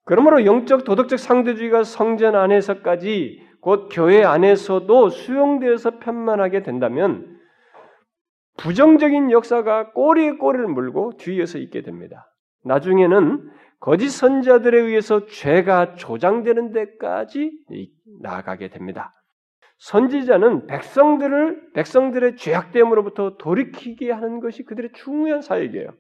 그러므로 0.07 0.47
영적 0.47 0.85
도덕적 0.85 1.19
상대주의가 1.19 1.83
성전 1.83 2.37
안에서까지 2.37 3.45
곧 3.61 3.89
교회 3.93 4.23
안에서도 4.23 5.09
수용되어서 5.09 5.99
편만하게 5.99 6.63
된다면 6.63 7.37
부정적인 8.57 9.33
역사가 9.33 9.91
꼬리에 9.93 10.33
꼬리를 10.33 10.67
물고 10.69 11.13
뒤에서 11.19 11.59
있게 11.59 11.83
됩니다. 11.83 12.33
나중에는 12.65 13.51
거짓 13.81 14.11
선자들에 14.11 14.79
의해서 14.79 15.27
죄가 15.27 15.97
조장되는 15.97 16.73
데까지 16.73 17.51
나아가게 18.23 18.69
됩니다. 18.69 19.13
선지자는 19.79 20.69
백성들을 20.69 21.73
백성들의 21.75 22.37
죄악됨으로부터 22.37 23.37
돌이키게 23.39 24.13
하는 24.13 24.39
것이 24.39 24.63
그들의 24.63 24.91
중요한 24.95 25.43
사역이에요. 25.43 25.91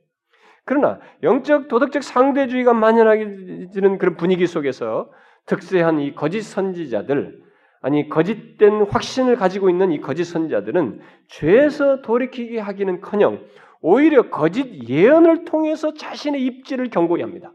그러나 0.66 0.98
영적 1.22 1.68
도덕적 1.68 2.02
상대주의가 2.02 2.74
만연하게 2.74 3.68
되는 3.72 3.98
그런 3.98 4.16
분위기 4.16 4.46
속에서 4.46 5.11
득세한 5.46 6.00
이 6.00 6.14
거짓 6.14 6.42
선지자들 6.42 7.40
아니 7.81 8.09
거짓된 8.09 8.83
확신을 8.90 9.37
가지고 9.37 9.70
있는 9.70 9.92
이 9.92 10.00
거짓 10.00 10.24
선지자들은 10.24 11.00
죄에서 11.29 12.02
돌이키게 12.02 12.59
하기는커녕 12.59 13.44
오히려 13.81 14.29
거짓 14.29 14.88
예언을 14.88 15.44
통해서 15.44 15.94
자신의 15.94 16.42
입지를 16.42 16.90
경고히 16.90 17.22
합니다. 17.22 17.52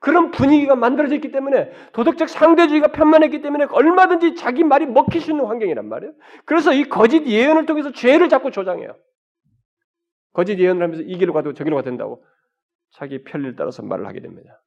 그런 0.00 0.32
분위기가 0.32 0.74
만들어져 0.74 1.14
있기 1.14 1.30
때문에 1.30 1.70
도덕적 1.92 2.28
상대주의가 2.28 2.88
편만했기 2.88 3.40
때문에 3.40 3.66
얼마든지 3.70 4.34
자기 4.34 4.64
말이 4.64 4.86
먹힐 4.86 5.20
수 5.20 5.30
있는 5.30 5.44
환경이란 5.46 5.88
말이에요. 5.88 6.12
그래서 6.44 6.72
이 6.72 6.84
거짓 6.84 7.24
예언을 7.24 7.66
통해서 7.66 7.92
죄를 7.92 8.28
자꾸 8.28 8.50
조장해요. 8.50 8.96
거짓 10.32 10.58
예언을 10.58 10.82
하면서 10.82 11.02
이 11.02 11.18
길로 11.18 11.32
가도 11.32 11.54
저 11.54 11.62
길로 11.62 11.76
가도 11.76 11.88
된다고 11.88 12.24
자기 12.90 13.22
편리를 13.22 13.56
따라서 13.56 13.82
말을 13.82 14.06
하게 14.06 14.20
됩니다. 14.20 14.62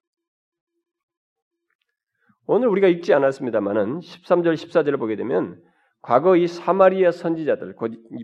오늘 2.48 2.68
우리가 2.68 2.88
읽지 2.88 3.14
않았습니다만은 3.14 4.00
13절 4.00 4.54
14절을 4.54 5.00
보게 5.00 5.16
되면 5.16 5.62
과거 6.02 6.36
이 6.36 6.48
사마리아 6.48 7.12
선지자들, 7.12 7.76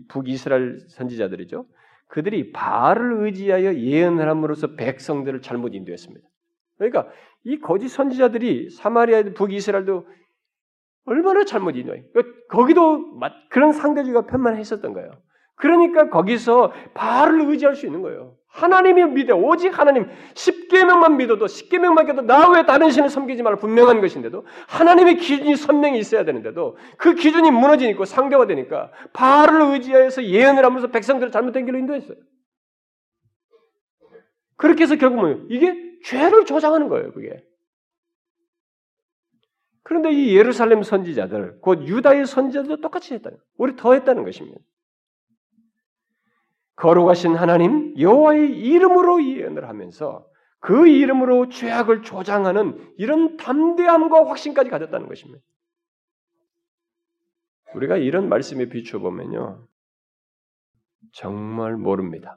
북이스라엘 0.08 0.78
선지자들이죠. 0.88 1.66
그들이 2.08 2.52
바알을 2.52 3.24
의지하여 3.24 3.74
예언을 3.74 4.28
함으로써 4.28 4.74
백성들을 4.74 5.42
잘못 5.42 5.74
인도했습니다. 5.74 6.26
그러니까 6.78 7.08
이 7.44 7.60
거짓 7.60 7.88
선지자들이 7.88 8.70
사마리아 8.70 9.22
북이스라엘도 9.34 10.06
얼마나 11.04 11.44
잘못 11.44 11.76
인도해. 11.76 12.02
그러니까 12.12 12.38
거기도 12.48 13.18
그런 13.50 13.72
상대주의가 13.72 14.26
편만했었던 14.26 14.92
거예요. 14.92 15.10
그러니까 15.56 16.08
거기서 16.08 16.72
바알을 16.94 17.50
의지할 17.50 17.74
수 17.74 17.86
있는 17.86 18.02
거예요. 18.02 18.37
하나님이 18.58 19.04
믿어 19.06 19.36
오직 19.36 19.78
하나님 19.78 20.08
10계명만 20.34 21.16
믿어도 21.16 21.46
10계명만 21.46 22.06
믿어도 22.06 22.22
나 22.22 22.50
외에 22.50 22.66
다른 22.66 22.90
신을 22.90 23.08
섬기지 23.08 23.42
말라 23.42 23.56
분명한 23.56 24.00
것인데도 24.00 24.44
하나님의 24.66 25.18
기준이 25.18 25.54
선명히 25.54 25.98
있어야 26.00 26.24
되는데도 26.24 26.76
그 26.96 27.14
기준이 27.14 27.50
무너지니까 27.52 28.04
상대화되니까 28.04 28.90
바알을 29.12 29.74
의지하여서 29.74 30.24
예언을 30.24 30.64
하면서 30.64 30.88
백성들을 30.88 31.30
잘못된 31.30 31.66
길로 31.66 31.78
인도했어요. 31.78 32.16
그렇게 34.56 34.82
해서 34.82 34.96
결국은 34.96 35.46
이게 35.50 35.74
죄를 36.04 36.44
조장하는 36.44 36.88
거예요, 36.88 37.12
그게. 37.12 37.44
그런데 39.84 40.10
이 40.10 40.36
예루살렘 40.36 40.82
선지자들, 40.82 41.60
곧 41.60 41.86
유다의 41.86 42.26
선지자들도 42.26 42.80
똑같이 42.80 43.14
했다는, 43.14 43.38
우리 43.56 43.76
더 43.76 43.94
했다는 43.94 44.24
것입니다. 44.24 44.58
거룩하신 46.78 47.34
하나님 47.34 47.98
여호와의 47.98 48.56
이름으로 48.56 49.24
예언을 49.24 49.68
하면서 49.68 50.26
그 50.60 50.86
이름으로 50.88 51.48
죄악을 51.48 52.02
조장하는 52.02 52.94
이런 52.98 53.36
담대함과 53.36 54.28
확신까지 54.28 54.70
가졌다는 54.70 55.08
것입니다. 55.08 55.44
우리가 57.74 57.96
이런 57.96 58.28
말씀에 58.28 58.68
비추어 58.68 59.00
보면요. 59.00 59.66
정말 61.12 61.76
모릅니다. 61.76 62.36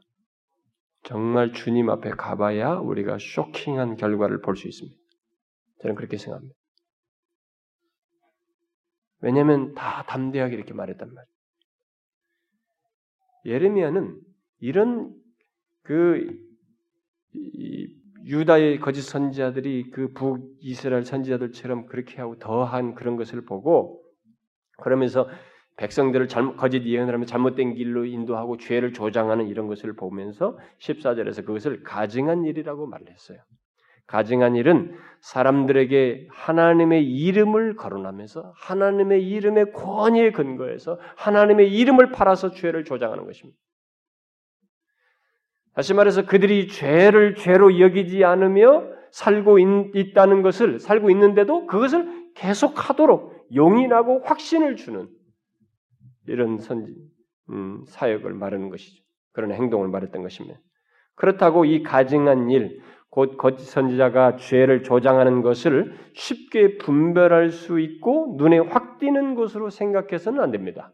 정말 1.03 1.53
주님 1.53 1.89
앞에 1.89 2.09
가봐야 2.11 2.75
우리가 2.75 3.17
쇼킹한 3.19 3.95
결과를 3.95 4.41
볼 4.41 4.55
수 4.55 4.67
있습니다. 4.67 4.97
저는 5.81 5.95
그렇게 5.95 6.17
생각합니다. 6.17 6.55
왜냐하면 9.19 9.73
다 9.75 10.03
담대하게 10.03 10.55
이렇게 10.55 10.73
말했단 10.73 11.07
말이에요. 11.13 11.31
예레미야는 13.45 14.30
이런 14.61 15.13
그 15.83 16.27
유다의 18.23 18.79
거짓 18.79 19.01
선지자들이 19.01 19.91
그 19.91 20.13
북이스라엘 20.13 21.03
선지자들처럼 21.03 21.87
그렇게 21.87 22.21
하고 22.21 22.37
더한 22.37 22.95
그런 22.95 23.17
것을 23.17 23.43
보고 23.43 24.01
그러면서 24.77 25.27
백성들을 25.77 26.27
잘못, 26.27 26.57
거짓 26.57 26.85
예언을 26.85 27.13
하면 27.13 27.25
잘못된 27.25 27.73
길로 27.73 28.05
인도하고 28.05 28.57
죄를 28.57 28.93
조장하는 28.93 29.47
이런 29.47 29.67
것을 29.67 29.93
보면서 29.93 30.57
14절에서 30.79 31.45
그것을 31.45 31.81
가증한 31.81 32.45
일이라고 32.45 32.85
말을 32.85 33.09
했어요. 33.09 33.39
가증한 34.05 34.55
일은 34.55 34.95
사람들에게 35.21 36.27
하나님의 36.29 37.09
이름을 37.09 37.75
거론하면서 37.77 38.53
하나님의 38.57 39.27
이름의 39.27 39.71
권위에 39.71 40.31
근거해서 40.31 40.99
하나님의 41.15 41.71
이름을 41.71 42.11
팔아서 42.11 42.51
죄를 42.51 42.83
조장하는 42.83 43.25
것입니다. 43.25 43.57
다시 45.73 45.93
말해서 45.93 46.25
그들이 46.25 46.67
죄를 46.67 47.35
죄로 47.35 47.79
여기지 47.79 48.23
않으며 48.23 48.83
살고 49.11 49.59
있, 49.59 50.13
다는 50.13 50.41
것을 50.41 50.79
살고 50.79 51.09
있는데도 51.11 51.65
그것을 51.67 52.31
계속하도록 52.35 53.49
용인하고 53.55 54.21
확신을 54.23 54.75
주는 54.75 55.07
이런 56.27 56.57
선지 56.57 56.93
음, 57.49 57.83
사역을 57.87 58.33
말하는 58.33 58.69
것이죠. 58.69 59.03
그런 59.33 59.51
행동을 59.51 59.87
말했던 59.89 60.21
것입니다. 60.21 60.59
그렇다고 61.15 61.65
이 61.65 61.83
가증한 61.83 62.49
일, 62.49 62.81
곧 63.09 63.37
거짓 63.37 63.65
선지자가 63.65 64.37
죄를 64.37 64.83
조장하는 64.83 65.41
것을 65.41 65.93
쉽게 66.13 66.77
분별할 66.77 67.49
수 67.49 67.79
있고 67.79 68.35
눈에 68.37 68.59
확 68.59 68.99
띄는 68.99 69.35
것으로 69.35 69.69
생각해서는 69.69 70.41
안 70.41 70.51
됩니다. 70.51 70.93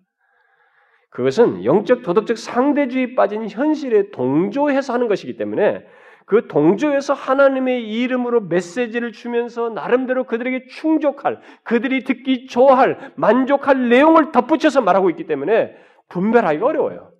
그것은 1.18 1.66
영적 1.66 2.04
도덕적 2.04 2.38
상대주의 2.38 3.16
빠진 3.16 3.50
현실에 3.50 4.12
동조해서 4.12 4.94
하는 4.94 5.08
것이기 5.08 5.36
때문에 5.36 5.84
그 6.28 6.48
동조에서 6.48 7.16
하나님의 7.16 7.92
이름으로 7.92 8.42
메시지를 8.42 9.14
주면서 9.14 9.70
나름대로 9.70 10.26
그들에게 10.26 10.68
충족할, 10.68 11.42
그들이 11.64 12.04
듣기 12.04 12.46
좋아할, 12.46 13.14
만족할 13.16 13.90
내용을 13.90 14.32
덧붙여서 14.32 14.82
말하고 14.82 15.10
있기 15.10 15.26
때문에 15.26 15.76
분별하기가 16.10 16.64
어려워요. 16.68 17.12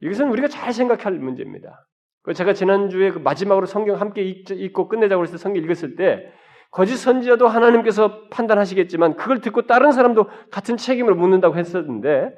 이것은 0.00 0.28
우리가 0.28 0.48
잘 0.48 0.72
생각할 0.72 1.12
문제입니다. 1.12 1.86
그 2.22 2.34
제가 2.34 2.52
지난주에 2.52 3.12
그 3.12 3.20
마지막으로 3.20 3.66
성경 3.66 4.00
함께 4.00 4.22
읽고 4.24 4.88
끝내자고 4.88 5.22
했을 5.22 5.34
때 5.34 5.38
성경 5.38 5.62
읽었을 5.62 5.94
때 5.94 6.32
거짓 6.72 6.96
선지자도 6.96 7.48
하나님께서 7.48 8.28
판단하시겠지만 8.30 9.16
그걸 9.16 9.40
듣고 9.42 9.66
다른 9.66 9.92
사람도 9.92 10.30
같은 10.50 10.78
책임을 10.78 11.14
묻는다고 11.14 11.56
했었는데 11.56 12.34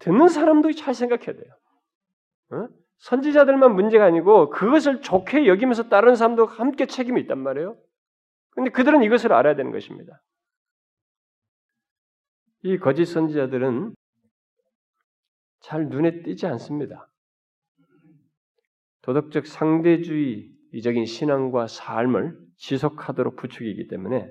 듣는 0.00 0.26
사람도 0.26 0.72
잘 0.72 0.94
생각해야 0.94 1.36
돼요. 1.36 1.54
어? 2.50 2.68
선지자들만 2.98 3.72
문제가 3.76 4.04
아니고 4.04 4.50
그것을 4.50 5.00
좋게 5.00 5.46
여기면서 5.46 5.88
다른 5.88 6.16
사람도 6.16 6.46
함께 6.46 6.86
책임이 6.86 7.20
있단 7.22 7.38
말이에요. 7.38 7.78
근데 8.50 8.70
그들은 8.70 9.04
이것을 9.04 9.32
알아야 9.32 9.54
되는 9.54 9.70
것입니다. 9.70 10.20
이 12.62 12.78
거짓 12.78 13.06
선지자들은 13.06 13.94
잘 15.60 15.88
눈에 15.88 16.22
띄지 16.22 16.46
않습니다. 16.48 17.08
도덕적 19.02 19.46
상대주의적인 19.46 21.06
신앙과 21.06 21.68
삶을 21.68 22.49
지속하도록 22.60 23.36
부추기기 23.36 23.88
때문에 23.88 24.30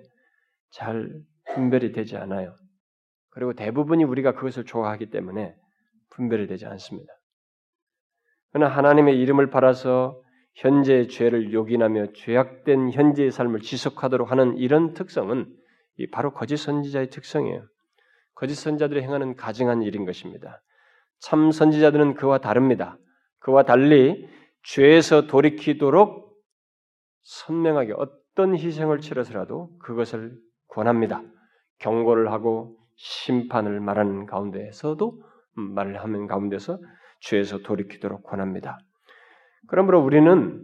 잘 0.71 1.09
분별이 1.53 1.91
되지 1.91 2.15
않아요. 2.17 2.55
그리고 3.31 3.53
대부분이 3.53 4.03
우리가 4.03 4.33
그것을 4.33 4.65
좋아하기 4.65 5.09
때문에 5.09 5.55
분별이 6.11 6.47
되지 6.47 6.65
않습니다. 6.65 7.11
그러나 8.51 8.75
하나님의 8.75 9.19
이름을 9.19 9.49
팔아서 9.49 10.21
현재의 10.55 11.07
죄를 11.07 11.53
요긴하며 11.53 12.13
죄악된 12.13 12.91
현재의 12.91 13.31
삶을 13.31 13.61
지속하도록 13.61 14.29
하는 14.31 14.57
이런 14.57 14.93
특성은 14.93 15.47
바로 16.11 16.33
거짓 16.33 16.57
선지자의 16.57 17.09
특성이에요. 17.09 17.65
거짓 18.35 18.55
선지자들이 18.55 19.01
행하는 19.01 19.35
가증한 19.35 19.83
일인 19.83 20.05
것입니다. 20.05 20.61
참 21.19 21.51
선지자들은 21.51 22.15
그와 22.15 22.39
다릅니다. 22.39 22.97
그와 23.39 23.63
달리 23.63 24.27
죄에서 24.63 25.27
돌이키도록 25.27 26.28
선명하게 27.23 27.93
어떤 27.95 28.55
희생을 28.55 28.99
치러서라도 28.99 29.69
그것을 29.79 30.37
권합니다. 30.67 31.21
경고를 31.79 32.31
하고 32.31 32.77
심판을 32.95 33.79
말하는 33.79 34.25
가운데에서도 34.25 35.21
음, 35.57 35.73
말을 35.73 36.01
하는 36.01 36.27
가운데서 36.27 36.79
죄에서 37.21 37.59
돌이키도록 37.59 38.23
권합니다. 38.23 38.77
그러므로 39.67 40.01
우리는 40.01 40.61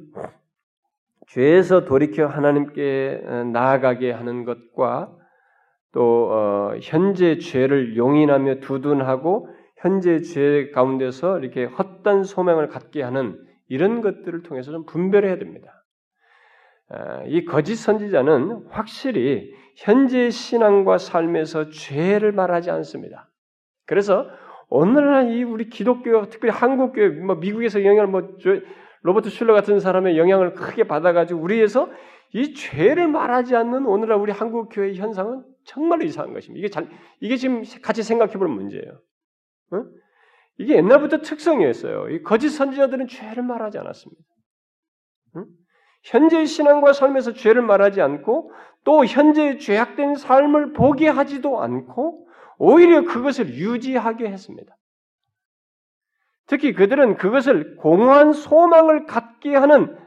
죄에서 1.28 1.86
돌이켜 1.86 2.28
하나님께 2.28 3.24
어, 3.26 3.44
나아가게 3.46 4.12
하는 4.12 4.46
것과 4.46 5.16
또 5.92 6.30
어, 6.32 6.76
현재 6.82 7.38
죄를 7.38 7.96
용인하며 7.96 8.60
두둔하고 8.60 9.50
현재 9.78 10.22
죄 10.22 10.72
가운데서 10.72 11.40
이렇게 11.40 11.66
헛된 11.66 12.24
소명을 12.24 12.68
갖게 12.68 13.02
하는 13.02 13.40
이런 13.68 14.02
것들을 14.02 14.44
통해서 14.44 14.72
좀 14.72 14.86
분별해야 14.86 15.38
됩니다. 15.38 15.75
어, 16.90 17.24
이 17.28 17.46
거짓 17.46 17.76
선지자는 17.76 18.68
확실히 18.70 19.54
현재 19.76 20.30
신앙과 20.30 20.98
삶에서 20.98 21.70
죄를 21.70 22.32
말하지 22.32 22.72
않습니다. 22.72 23.30
그래서 23.86 24.30
오늘날 24.70 25.32
이 25.32 25.44
우리 25.44 25.70
기독교 25.70 26.28
특별히 26.30 26.54
한국 26.54 26.94
교회 26.94 27.10
뭐 27.10 27.36
미국에서 27.36 27.84
영향을 27.84 28.08
뭐 28.08 28.38
로버트 29.02 29.30
슐러 29.30 29.54
같은 29.54 29.80
사람의 29.80 30.18
영향을 30.18 30.54
크게 30.54 30.86
받아가지고 30.86 31.40
우리에서 31.40 31.90
이 32.34 32.54
죄를 32.54 33.08
말하지 33.08 33.56
않는 33.56 33.86
오늘날 33.86 34.18
우리 34.18 34.32
한국 34.32 34.70
교회의 34.70 34.96
현상은 34.96 35.44
정말로 35.64 36.04
이상한 36.04 36.34
것입니다. 36.34 36.60
이게 36.60 36.70
잘 36.70 36.90
이게 37.20 37.38
지금 37.38 37.64
같이 37.82 38.04
생각해볼 38.04 38.48
문제예요. 38.48 39.00
어? 39.72 39.86
이게 40.58 40.76
옛날부터 40.76 41.22
특성이었어요. 41.22 42.10
이 42.10 42.24
거짓 42.24 42.50
선지자들은 42.50 43.08
죄를 43.08 43.44
말하지 43.44 43.78
않았습니다. 43.78 44.22
응? 45.38 45.46
현재의 46.06 46.46
신앙과 46.46 46.94
삶에서 46.94 47.34
죄를 47.34 47.64
말하지 47.64 48.00
않고 48.02 48.52
또 48.84 49.06
현재의 49.06 49.60
죄악된 49.60 50.16
삶을 50.16 50.74
보게 50.74 51.08
하지도 51.08 51.62
않고 51.62 52.28
오히려 52.58 53.04
그것을 53.04 53.50
유지하게 53.50 54.28
했습니다. 54.28 54.78
특히 56.46 56.74
그들은 56.74 57.18
그것을 57.18 57.76
공허한 57.78 58.34
소망을 58.34 59.06
갖게 59.08 59.56
하는 59.56 59.98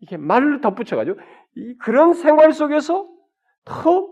이렇게 0.00 0.16
말로 0.16 0.60
덧붙여가지고 0.60 1.20
그런 1.80 2.14
생활 2.14 2.52
속에서 2.52 3.08
더 3.64 4.08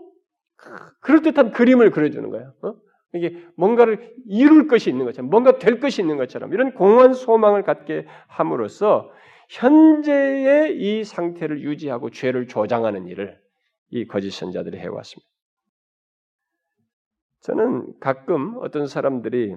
그럴듯한 1.01 1.51
그림을 1.51 1.91
그려주는 1.91 2.29
거예요. 2.29 2.53
어? 2.61 2.73
이게 3.15 3.37
뭔가를 3.57 4.13
이룰 4.25 4.67
것이 4.67 4.89
있는 4.89 5.05
것처럼, 5.05 5.29
뭔가 5.29 5.59
될 5.59 5.81
것이 5.81 6.01
있는 6.01 6.15
것처럼 6.15 6.53
이런 6.53 6.73
공허한 6.73 7.13
소망을 7.13 7.63
갖게 7.63 8.07
함으로써 8.27 9.11
현재의 9.53 10.79
이 10.79 11.03
상태를 11.03 11.61
유지하고 11.61 12.09
죄를 12.09 12.47
조장하는 12.47 13.07
일을 13.07 13.39
이 13.89 14.07
거짓 14.07 14.31
선자들이 14.31 14.79
해왔습니다. 14.79 15.29
저는 17.41 17.99
가끔 17.99 18.57
어떤 18.61 18.87
사람들이 18.87 19.55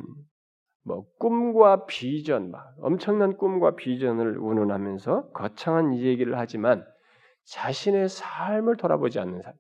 뭐 0.85 1.07
꿈과 1.19 1.87
비전, 1.87 2.51
막 2.51 2.75
엄청난 2.81 3.39
꿈과 3.39 3.77
비전을 3.77 4.39
운운하면서 4.39 5.31
거창한 5.31 5.95
이 5.95 6.05
얘기를 6.05 6.39
하지만 6.39 6.85
자신의 7.45 8.09
삶을 8.09 8.77
돌아보지 8.77 9.19
않는 9.19 9.41
사람, 9.41 9.57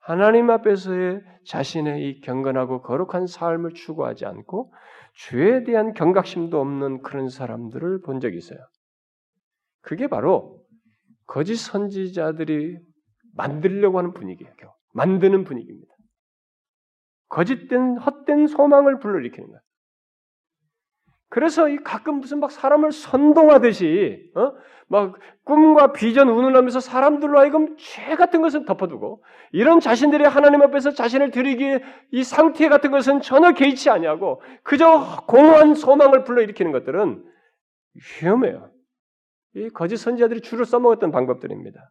하나님 0.00 0.48
앞에서의 0.48 1.20
자신의 1.44 2.08
이 2.08 2.20
경건하고 2.22 2.80
거룩한 2.80 3.26
삶을 3.26 3.74
추구하지 3.74 4.24
않고 4.24 4.72
죄에 5.28 5.64
대한 5.64 5.92
경각심도 5.92 6.58
없는 6.58 7.02
그런 7.02 7.28
사람들을 7.28 8.00
본 8.00 8.20
적이 8.20 8.38
있어요. 8.38 8.58
그게 9.88 10.06
바로 10.06 10.60
거짓 11.26 11.56
선지자들이 11.56 12.76
만들려고 13.34 13.96
하는 13.96 14.12
분위기예요. 14.12 14.52
만드는 14.92 15.44
분위기입니다. 15.44 15.94
거짓된 17.30 17.96
헛된 17.96 18.48
소망을 18.48 18.98
불러일으키는 18.98 19.48
거예요. 19.48 19.60
그래서 21.30 21.70
이 21.70 21.78
가끔 21.78 22.16
무슨 22.16 22.38
막 22.38 22.50
사람을 22.50 22.92
선동하듯이 22.92 24.30
어? 24.34 24.52
막 24.88 25.14
꿈과 25.44 25.94
비전 25.94 26.28
운운하면서 26.28 26.80
사람들로 26.80 27.38
하여금 27.38 27.74
죄 27.78 28.14
같은 28.14 28.42
것은 28.42 28.66
덮어두고 28.66 29.24
이런 29.52 29.80
자신들이 29.80 30.24
하나님 30.24 30.60
앞에서 30.60 30.90
자신을 30.90 31.30
드리기에 31.30 31.82
이 32.12 32.24
상태 32.24 32.68
같은 32.68 32.90
것은 32.90 33.22
전혀 33.22 33.52
개의치 33.52 33.88
아니하고 33.88 34.42
그저 34.64 35.24
공허한 35.26 35.74
소망을 35.74 36.24
불러일으키는 36.24 36.72
것들은 36.72 37.24
위험해요. 38.20 38.70
이 39.58 39.70
거짓 39.70 39.96
선지자들이 39.96 40.40
주로 40.40 40.64
써먹었던 40.64 41.10
방법들입니다. 41.10 41.90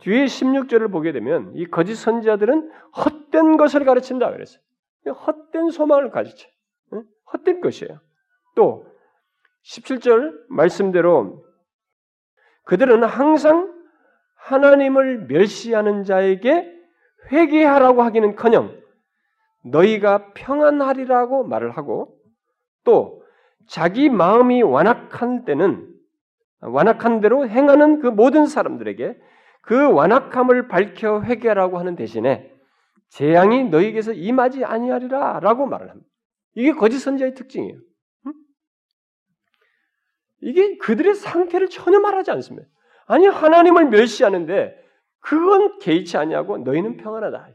뒤에 0.00 0.24
16절을 0.24 0.90
보게 0.90 1.12
되면 1.12 1.52
이 1.54 1.66
거짓 1.66 1.94
선지자들은 1.94 2.72
헛된 2.96 3.56
것을 3.56 3.84
가르친다 3.84 4.30
그랬어요. 4.30 4.62
헛된 5.06 5.70
소망을 5.70 6.10
가르쳐. 6.10 6.48
헛된 7.32 7.60
것이에요. 7.60 8.00
또 8.54 8.86
17절 9.64 10.46
말씀대로 10.48 11.44
그들은 12.64 13.04
항상 13.04 13.72
하나님을 14.36 15.26
멸시하는 15.26 16.04
자에게 16.04 16.70
회개하라고 17.30 18.02
하기는커녕 18.02 18.80
너희가 19.64 20.32
평안하리라고 20.34 21.44
말을 21.44 21.70
하고 21.70 22.18
또 22.84 23.22
자기 23.68 24.10
마음이 24.10 24.62
완악한 24.62 25.44
때는 25.44 25.91
완악한 26.62 27.20
대로 27.20 27.48
행하는 27.48 28.00
그 28.00 28.06
모든 28.06 28.46
사람들에게 28.46 29.18
그 29.62 29.92
완악함을 29.92 30.68
밝혀 30.68 31.20
회개하라고 31.20 31.78
하는 31.78 31.96
대신에 31.96 32.50
재앙이 33.10 33.64
너희에게서 33.64 34.12
임하지 34.12 34.64
아니하리라라고 34.64 35.66
말을 35.66 35.90
합니다. 35.90 36.08
이게 36.54 36.72
거짓 36.72 36.98
선지자의 36.98 37.34
특징이에요. 37.34 37.78
이게 40.40 40.76
그들의 40.78 41.14
상태를 41.14 41.68
전혀 41.68 42.00
말하지 42.00 42.30
않습니다. 42.32 42.66
아니 43.06 43.26
하나님을 43.26 43.90
멸시하는데 43.90 44.76
그건 45.20 45.78
개의치 45.78 46.16
아니하고 46.16 46.58
너희는 46.58 46.96
평안하다. 46.96 47.48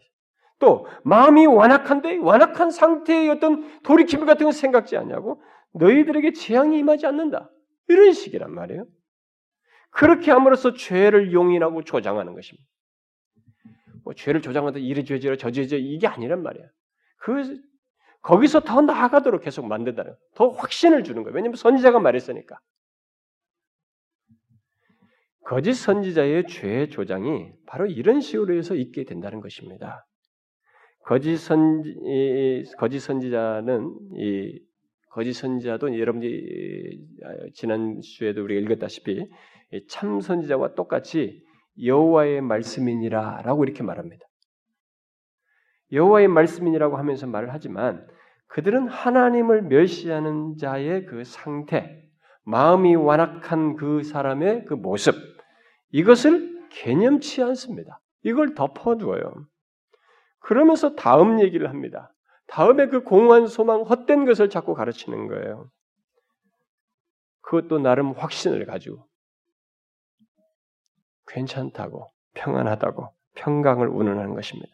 또 0.59 0.87
마음이 1.03 1.45
완악한데 1.45 2.17
완악한 2.17 2.71
상태의 2.71 3.29
어떤 3.29 3.81
돌이킴 3.83 4.25
같은 4.25 4.45
건 4.45 4.51
생각지 4.51 4.97
않냐고 4.97 5.41
너희들에게 5.73 6.33
재앙이 6.33 6.79
임하지 6.79 7.05
않는다. 7.05 7.51
이런 7.87 8.13
식이란 8.13 8.53
말이에요. 8.53 8.85
그렇게 9.89 10.31
함으로써 10.31 10.73
죄를 10.73 11.33
용인하고 11.33 11.83
조장하는 11.83 12.33
것입니다. 12.33 12.67
뭐 14.03 14.13
죄를 14.13 14.41
조장하다 14.41 14.79
이래 14.79 15.03
죄지라 15.03 15.35
저 15.37 15.51
죄지 15.51 15.77
이게 15.77 16.07
아니란 16.07 16.43
말이야. 16.43 16.65
그 17.17 17.59
거기서 18.21 18.61
더 18.61 18.81
나아가도록 18.81 19.43
계속 19.43 19.65
만든다는 19.65 20.15
더 20.35 20.49
확신을 20.49 21.03
주는 21.03 21.23
거예요. 21.23 21.35
왜냐하면 21.35 21.55
선지자가 21.55 21.99
말했으니까. 21.99 22.59
거짓 25.43 25.75
선지자의 25.75 26.47
죄 26.47 26.89
조장이 26.89 27.53
바로 27.65 27.85
이런 27.85 28.19
식으로 28.19 28.53
해서 28.55 28.75
있게 28.75 29.05
된다는 29.05 29.39
것입니다. 29.39 30.05
거짓 31.05 31.37
선 31.37 31.83
거짓 32.77 32.99
선지자는 32.99 33.97
이 34.15 34.59
거짓 35.09 35.33
선지자도 35.33 35.97
여러분이 35.97 36.27
지난 37.53 38.01
주에도 38.01 38.43
우리가 38.43 38.59
읽었다시피 38.59 39.25
참 39.89 40.21
선지자와 40.21 40.75
똑같이 40.75 41.43
여호와의 41.83 42.41
말씀이니라라고 42.41 43.63
이렇게 43.63 43.83
말합니다. 43.83 44.25
여호와의 45.91 46.27
말씀이라고 46.27 46.97
하면서 46.97 47.27
말을 47.27 47.53
하지만 47.53 48.07
그들은 48.47 48.87
하나님을 48.87 49.63
멸시하는 49.63 50.55
자의 50.57 51.05
그 51.05 51.23
상태, 51.23 52.03
마음이 52.43 52.95
완악한 52.95 53.75
그 53.75 54.03
사람의 54.03 54.65
그 54.65 54.73
모습, 54.73 55.15
이것을 55.91 56.67
개념치 56.69 57.43
않습니다. 57.43 57.99
이걸 58.23 58.55
덮어두어요. 58.55 59.33
그러면서 60.39 60.95
다음 60.95 61.41
얘기를 61.41 61.69
합니다. 61.69 62.13
다음에 62.47 62.87
그 62.87 63.03
공허한 63.03 63.47
소망, 63.47 63.81
헛된 63.81 64.25
것을 64.25 64.49
자꾸 64.49 64.73
가르치는 64.73 65.27
거예요. 65.27 65.69
그것도 67.41 67.79
나름 67.79 68.11
확신을 68.11 68.65
가지고 68.65 69.06
괜찮다고, 71.27 72.07
평안하다고, 72.33 73.09
평강을 73.35 73.87
운운하는 73.87 74.33
것입니다. 74.33 74.69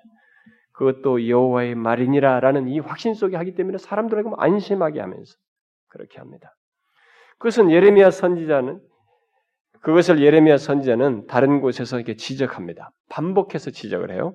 그것도 0.73 1.27
여호와의 1.27 1.75
말이니라라는 1.75 2.67
이 2.67 2.79
확신 2.79 3.13
속에 3.13 3.37
하기 3.37 3.55
때문에 3.55 3.77
사람들에게 3.77 4.29
안심하게 4.37 4.99
하면서 4.99 5.35
그렇게 5.87 6.19
합니다. 6.19 6.55
그것은 7.37 7.71
예레미야 7.71 8.09
선지자는 8.09 8.81
그것을 9.81 10.21
예레미야 10.21 10.57
선지자는 10.57 11.27
다른 11.27 11.61
곳에서 11.61 11.97
이렇게 11.97 12.15
지적합니다. 12.15 12.91
반복해서 13.09 13.69
지적을 13.69 14.11
해요. 14.11 14.33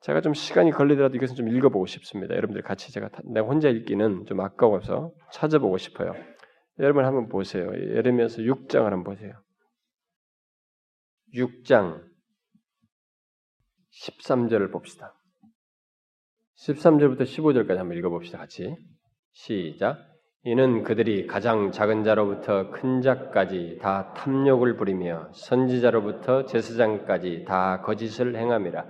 제가 0.00 0.20
좀 0.20 0.32
시간이 0.32 0.70
걸리더라도 0.70 1.16
이것은 1.16 1.34
좀 1.34 1.48
읽어보고 1.48 1.86
싶습니다. 1.86 2.34
여러분들 2.34 2.62
같이 2.62 2.92
제가 2.92 3.10
내가 3.24 3.46
혼자 3.46 3.68
읽기는 3.68 4.24
좀 4.26 4.40
아까워서 4.40 5.12
찾아보고 5.32 5.76
싶어요. 5.76 6.14
여러분 6.78 7.04
한번 7.04 7.28
보세요. 7.28 7.68
예레미야서 7.74 8.42
6장을 8.42 8.84
한번 8.84 9.04
보세요. 9.04 9.32
6장 11.34 12.02
13절을 14.06 14.72
봅시다. 14.72 15.14
13절부터 16.66 17.22
15절까지 17.22 17.76
한번 17.76 17.96
읽어봅시다. 17.98 18.38
같이. 18.38 18.76
시작. 19.32 19.98
이는 20.44 20.82
그들이 20.82 21.26
가장 21.26 21.72
작은 21.72 22.04
자로부터 22.04 22.70
큰 22.70 23.00
자까지 23.00 23.78
다 23.80 24.14
탐욕을 24.14 24.76
부리며 24.76 25.30
선지자로부터 25.32 26.46
제사장까지 26.46 27.44
다 27.46 27.82
거짓을 27.82 28.36
행함이라. 28.36 28.86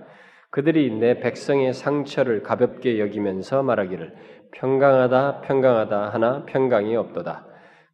그들이 0.51 0.91
내 0.91 1.19
백성의 1.19 1.73
상처를 1.73 2.41
가볍게 2.43 2.99
여기면서 2.99 3.61
말하기를 3.61 4.15
평강하다 4.51 5.41
평강하다 5.41 6.09
하나 6.09 6.45
평강이 6.45 6.95
없도다. 6.95 7.45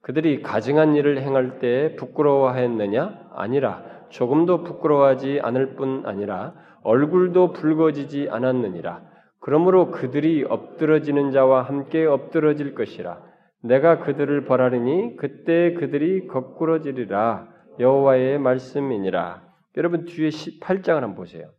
그들이 0.02 0.42
가증한 0.42 0.96
일을 0.96 1.22
행할 1.22 1.60
때 1.60 1.96
부끄러워하였느냐? 1.96 3.32
아니라 3.34 3.95
조금도 4.16 4.64
부끄러워하지 4.64 5.42
않을 5.44 5.76
뿐 5.76 6.06
아니라 6.06 6.54
얼굴도 6.84 7.52
붉어지지 7.52 8.30
않았느니라. 8.30 9.04
그러므로 9.42 9.92
그들이 9.92 10.46
엎드러지는 10.46 11.32
자와 11.32 11.64
함께 11.64 12.06
엎드러질 12.06 12.76
것이라. 12.76 13.22
내가 13.62 14.00
그들을 14.00 14.46
벌하리니 14.46 15.18
그때 15.18 15.74
그들이 15.74 16.28
거꾸러지리라. 16.28 17.54
여호와의 17.80 18.40
말씀이니라. 18.40 19.44
여러분 19.78 20.06
뒤에 20.06 20.30
8장을 20.30 20.94
한번 20.94 21.16
보세요. 21.16 21.52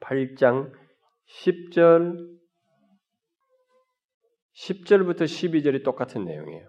8장 0.00 0.70
10절 1.44 2.34
10절부터 4.54 5.22
12절이 5.22 5.82
똑같은 5.82 6.26
내용이에요. 6.26 6.68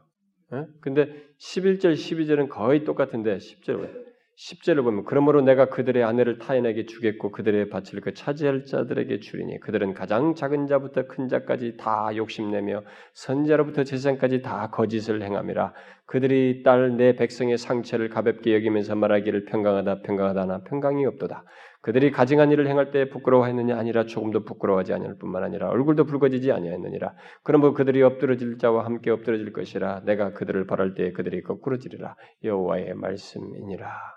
예? 0.53 0.65
근데 0.79 1.05
11절, 1.37 1.93
12절은 1.93 2.49
거의 2.49 2.85
똑같은데 2.85 3.37
10절 3.37 4.04
10절을 4.37 4.83
보면 4.83 5.05
그러므로 5.05 5.41
내가 5.41 5.69
그들의 5.69 6.03
아내를 6.03 6.39
타인에게 6.39 6.85
주겠고 6.85 7.31
그들의 7.31 7.69
밭을 7.69 8.01
그 8.01 8.13
차지할 8.13 8.65
자들에게 8.65 9.19
주리니 9.19 9.61
그들은 9.61 9.93
가장 9.93 10.35
작은 10.35 10.67
자부터 10.67 11.07
큰 11.07 11.29
자까지 11.29 11.77
다 11.77 12.09
욕심내며 12.13 12.83
선자로부터 13.13 13.85
제사장까지 13.85 14.41
다 14.41 14.69
거짓을 14.71 15.21
행함이라 15.21 15.73
그들이 16.05 16.63
딸 16.63 16.97
내 16.97 17.15
백성의 17.15 17.57
상처를 17.57 18.09
가볍게 18.09 18.53
여기면서 18.55 18.95
말하기를 18.95 19.45
평강하다 19.45 20.01
평강하다나 20.01 20.63
평강이 20.63 21.05
없도다 21.05 21.45
그들이 21.85 22.09
가증한 22.09 22.51
일을 22.51 22.67
행할 22.67 22.89
때 22.89 23.09
부끄러워했느냐 23.09 23.77
아니라 23.77 24.05
조금도 24.05 24.43
부끄러워하지 24.43 24.91
아니할 24.93 25.19
뿐만 25.19 25.43
아니라 25.43 25.69
얼굴도 25.69 26.05
붉어지지 26.05 26.51
아니하였느니라. 26.51 27.13
그러므로 27.43 27.75
그들이 27.75 28.01
엎드러질 28.01 28.57
자와 28.57 28.85
함께 28.85 29.11
엎드러질 29.11 29.53
것이라. 29.53 30.01
내가 30.03 30.33
그들을 30.33 30.65
벌할 30.65 30.95
때 30.95 31.11
그들이 31.11 31.43
거꾸로 31.43 31.77
지리라. 31.77 32.15
여호와의 32.43 32.95
말씀이니라. 32.95 34.15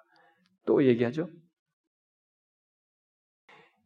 또 0.69 0.85
얘기하죠. 0.85 1.31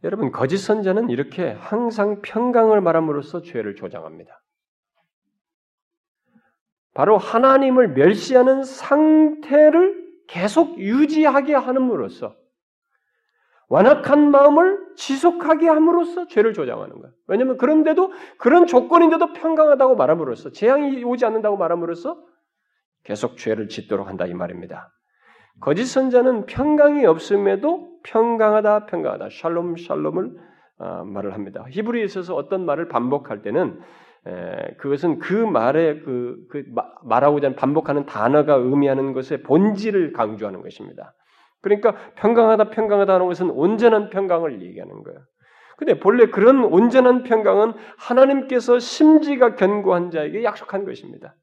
여러분 0.02 0.32
거짓 0.32 0.58
선자는 0.58 1.10
이렇게 1.10 1.52
항상 1.52 2.20
평강을 2.22 2.80
말함으로써 2.80 3.42
죄를 3.42 3.76
조장합니다. 3.76 4.42
바로 6.92 7.18
하나님을 7.18 7.90
멸시하는 7.90 8.64
상태를 8.64 10.02
계속 10.26 10.76
유지하게 10.80 11.54
함으로써 11.54 12.36
완악한 13.68 14.32
마음을 14.32 14.94
지속하게 14.96 15.68
함으로써 15.68 16.26
죄를 16.26 16.52
조장하는 16.52 17.00
거예요. 17.00 17.14
왜냐하면 17.28 17.58
그런데도 17.58 18.12
그런 18.38 18.66
조건인데도 18.66 19.34
평강하다고 19.34 19.94
말함으로써 19.94 20.50
재앙이 20.50 21.04
오지 21.04 21.24
않는다고 21.24 21.56
말함으로써 21.56 22.22
계속 23.04 23.38
죄를 23.38 23.68
짓도록 23.68 24.08
한다 24.08 24.26
이 24.26 24.34
말입니다. 24.34 24.92
거짓 25.60 25.84
선자는 25.86 26.46
평강이 26.46 27.06
없음에도 27.06 27.92
평강하다 28.04 28.86
평강하다 28.86 29.28
샬롬 29.30 29.76
샬롬을 29.76 30.30
어, 30.78 31.04
말을 31.04 31.34
합니다. 31.34 31.64
히브리에 31.70 32.02
있어서 32.04 32.34
어떤 32.34 32.66
말을 32.66 32.88
반복할 32.88 33.42
때는 33.42 33.78
에, 34.26 34.74
그것은 34.78 35.18
그 35.18 35.32
말에 35.34 36.00
그, 36.00 36.36
그 36.50 36.64
말하고자 37.04 37.48
하는 37.48 37.56
반복하는 37.56 38.06
단어가 38.06 38.54
의미하는 38.54 39.12
것의 39.12 39.42
본질을 39.44 40.12
강조하는 40.12 40.62
것입니다. 40.62 41.14
그러니까 41.60 41.94
평강하다 42.16 42.70
평강하다 42.70 43.14
하는 43.14 43.26
것은 43.26 43.50
온전한 43.50 44.10
평강을 44.10 44.62
얘기하는 44.62 45.02
거예요. 45.04 45.20
근데 45.76 45.98
본래 45.98 46.26
그런 46.26 46.64
온전한 46.64 47.22
평강은 47.22 47.72
하나님께서 47.98 48.78
심지가 48.78 49.54
견고한 49.54 50.10
자에게 50.10 50.44
약속한 50.44 50.84
것입니다. 50.84 51.34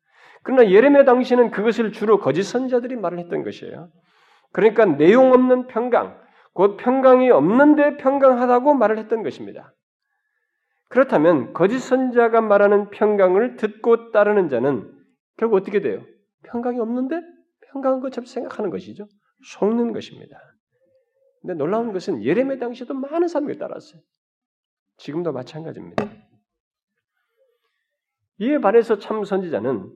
그러나 0.44 0.70
예레미야 0.70 1.04
당시는 1.06 1.52
그것을 1.52 1.92
주로 1.92 2.20
거짓 2.20 2.44
선자들이 2.44 2.96
말을 2.96 3.20
했던 3.20 3.44
것이에요. 3.44 3.90
그러니까 4.52 4.86
내용 4.86 5.32
없는 5.32 5.68
평강, 5.68 6.20
곧 6.54 6.78
평강이 6.78 7.30
없는데 7.30 7.98
평강하다고 7.98 8.74
말을 8.74 8.98
했던 8.98 9.24
것입니다. 9.24 9.74
그렇다면 10.90 11.54
거짓 11.54 11.80
선자가 11.80 12.42
말하는 12.42 12.90
평강을 12.90 13.58
듣고 13.58 14.12
따르는 14.12 14.50
자는 14.50 14.92
결국 15.38 15.56
어떻게 15.58 15.82
돼요? 15.82 16.04
평강이 16.44 16.80
없는데 16.80 17.22
평강한 17.72 18.00
것처럼 18.02 18.26
생각하는 18.26 18.72
것이죠. 18.72 19.08
속는 19.46 19.94
것입니다. 19.94 20.38
근데 21.42 21.54
놀라운 21.54 21.94
것은 21.94 22.24
예레미야 22.24 22.58
당시에도 22.58 22.94
많은 22.94 23.28
사람이 23.28 23.58
따랐어요. 23.58 24.02
지금도 24.98 25.32
마찬가지입니다. 25.32 26.06
이에 28.40 28.60
반해서 28.60 29.00
참 29.00 29.24
선지자는 29.24 29.94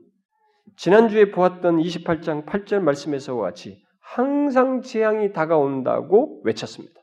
지난주에 0.78 1.32
보았던 1.32 1.78
28장 1.78 2.46
8절 2.46 2.80
말씀에서와 2.80 3.42
같이 3.42 3.83
항상 4.04 4.82
재앙이 4.82 5.34
다가온다고 5.34 6.42
외쳤습니다. 6.44 7.02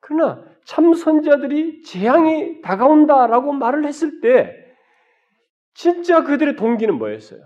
그러나 0.00 0.44
참 0.64 0.94
선자들이 0.94 1.82
재앙이 1.82 2.60
다가온다라고 2.62 3.52
말을 3.52 3.86
했을 3.86 4.20
때 4.20 4.56
진짜 5.74 6.24
그들의 6.24 6.56
동기는 6.56 6.94
뭐였어요? 6.96 7.40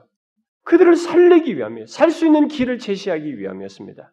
그들을 0.65 0.97
살리기 0.97 1.57
위함이에요. 1.57 1.87
살 1.87 2.11
수 2.11 2.27
있는 2.27 2.49
길을 2.49 2.79
제시하기 2.79 3.39
위함이었습니다. 3.39 4.13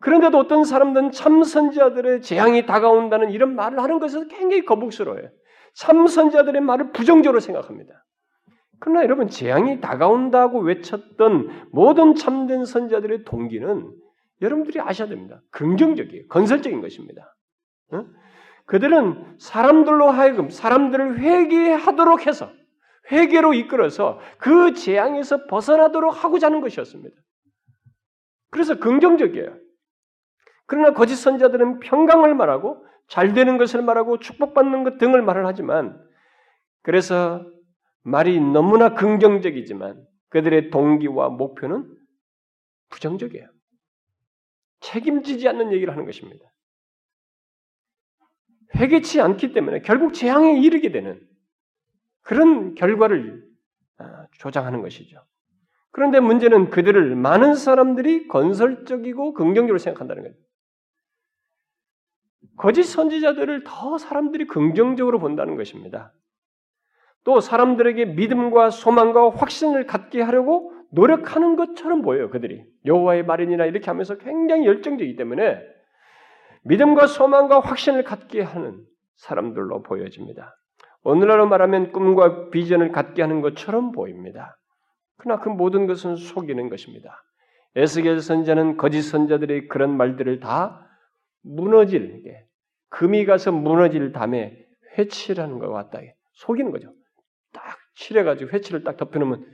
그런데도 0.00 0.38
어떤 0.38 0.64
사람들은 0.64 1.10
참선자들의 1.10 2.22
재앙이 2.22 2.66
다가온다는 2.66 3.30
이런 3.32 3.54
말을 3.54 3.82
하는 3.82 3.98
것에서 3.98 4.26
굉장히 4.28 4.64
거북스러워요. 4.64 5.28
참선자들의 5.74 6.60
말을 6.60 6.92
부정적으로 6.92 7.40
생각합니다. 7.40 8.04
그러나 8.80 9.02
여러분 9.02 9.28
재앙이 9.28 9.80
다가온다고 9.80 10.60
외쳤던 10.60 11.68
모든 11.72 12.14
참된 12.14 12.64
선자들의 12.64 13.24
동기는 13.24 13.92
여러분들이 14.40 14.80
아셔야 14.80 15.08
됩니다. 15.08 15.42
긍정적이에요. 15.50 16.28
건설적인 16.28 16.80
것입니다. 16.80 17.34
그들은 18.66 19.36
사람들로 19.38 20.10
하여금 20.10 20.50
사람들을 20.50 21.18
회개하도록 21.18 22.26
해서 22.26 22.52
회개로 23.10 23.54
이끌어서 23.54 24.20
그 24.38 24.74
재앙에서 24.74 25.46
벗어나도록 25.46 26.22
하고자 26.22 26.46
하는 26.48 26.60
것이었습니다. 26.60 27.16
그래서 28.50 28.78
긍정적이에요. 28.78 29.56
그러나 30.66 30.92
거짓 30.92 31.16
선자들은 31.16 31.80
평강을 31.80 32.34
말하고 32.34 32.84
잘 33.08 33.32
되는 33.32 33.56
것을 33.56 33.82
말하고 33.82 34.18
축복받는 34.18 34.84
것 34.84 34.98
등을 34.98 35.22
말을 35.22 35.46
하지만 35.46 35.98
그래서 36.82 37.46
말이 38.08 38.40
너무나 38.40 38.94
긍정적이지만 38.94 40.06
그들의 40.30 40.70
동기와 40.70 41.28
목표는 41.28 41.94
부정적이에요. 42.88 43.48
책임지지 44.80 45.46
않는 45.48 45.72
얘기를 45.72 45.92
하는 45.92 46.06
것입니다. 46.06 46.44
회개치 48.76 49.20
않기 49.20 49.52
때문에 49.52 49.82
결국 49.82 50.14
재앙에 50.14 50.58
이르게 50.60 50.90
되는 50.90 51.20
그런 52.22 52.74
결과를 52.74 53.46
아, 53.98 54.26
조장하는 54.38 54.82
것이죠. 54.82 55.24
그런데 55.90 56.20
문제는 56.20 56.70
그들을 56.70 57.16
많은 57.16 57.54
사람들이 57.54 58.28
건설적이고 58.28 59.32
긍정적으로 59.34 59.78
생각한다는 59.78 60.22
거예요. 60.22 60.36
거짓 62.56 62.84
선지자들을 62.84 63.64
더 63.64 63.98
사람들이 63.98 64.46
긍정적으로 64.46 65.18
본다는 65.18 65.56
것입니다. 65.56 66.12
또 67.24 67.40
사람들에게 67.40 68.04
믿음과 68.06 68.70
소망과 68.70 69.30
확신을 69.30 69.86
갖게 69.86 70.22
하려고 70.22 70.72
노력하는 70.90 71.56
것처럼 71.56 72.02
보여요. 72.02 72.30
그들이 72.30 72.64
여호와의 72.86 73.24
말이니라 73.24 73.66
이렇게 73.66 73.86
하면서 73.86 74.16
굉장히 74.16 74.66
열정적이기 74.66 75.16
때문에 75.16 75.60
믿음과 76.64 77.06
소망과 77.06 77.60
확신을 77.60 78.04
갖게 78.04 78.42
하는 78.42 78.80
사람들로 79.16 79.82
보여집니다. 79.82 80.56
오늘날로 81.02 81.46
말하면 81.46 81.92
꿈과 81.92 82.50
비전을 82.50 82.92
갖게 82.92 83.22
하는 83.22 83.40
것처럼 83.40 83.92
보입니다. 83.92 84.58
그러나 85.16 85.40
그 85.40 85.48
모든 85.48 85.86
것은 85.86 86.16
속이는 86.16 86.68
것입니다. 86.68 87.22
에스겔 87.76 88.20
선자는 88.20 88.76
거짓 88.76 89.02
선자들의 89.02 89.68
그런 89.68 89.96
말들을 89.96 90.40
다 90.40 90.86
무너질 91.42 92.22
금이 92.90 93.24
가서 93.26 93.52
무너질 93.52 94.12
담에 94.12 94.56
회치라는 94.96 95.58
것 95.58 95.70
같다. 95.70 96.00
속이는 96.32 96.70
거죠. 96.70 96.92
딱 97.98 98.04
칠해가지고 98.04 98.50
회치를 98.52 98.84
딱 98.84 98.96
덮여놓으면 98.96 99.44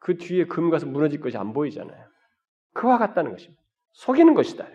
그 0.00 0.18
뒤에 0.18 0.46
금 0.46 0.70
가서 0.70 0.86
무너질 0.86 1.20
것이 1.20 1.38
안 1.38 1.52
보이잖아요. 1.52 2.04
그와 2.74 2.98
같다는 2.98 3.30
것입니다. 3.30 3.62
속이는 3.92 4.34
것이다. 4.34 4.66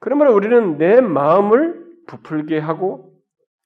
그러므로 0.00 0.34
우리는 0.34 0.76
내 0.78 1.00
마음을 1.00 1.84
부풀게 2.06 2.58
하고 2.58 3.14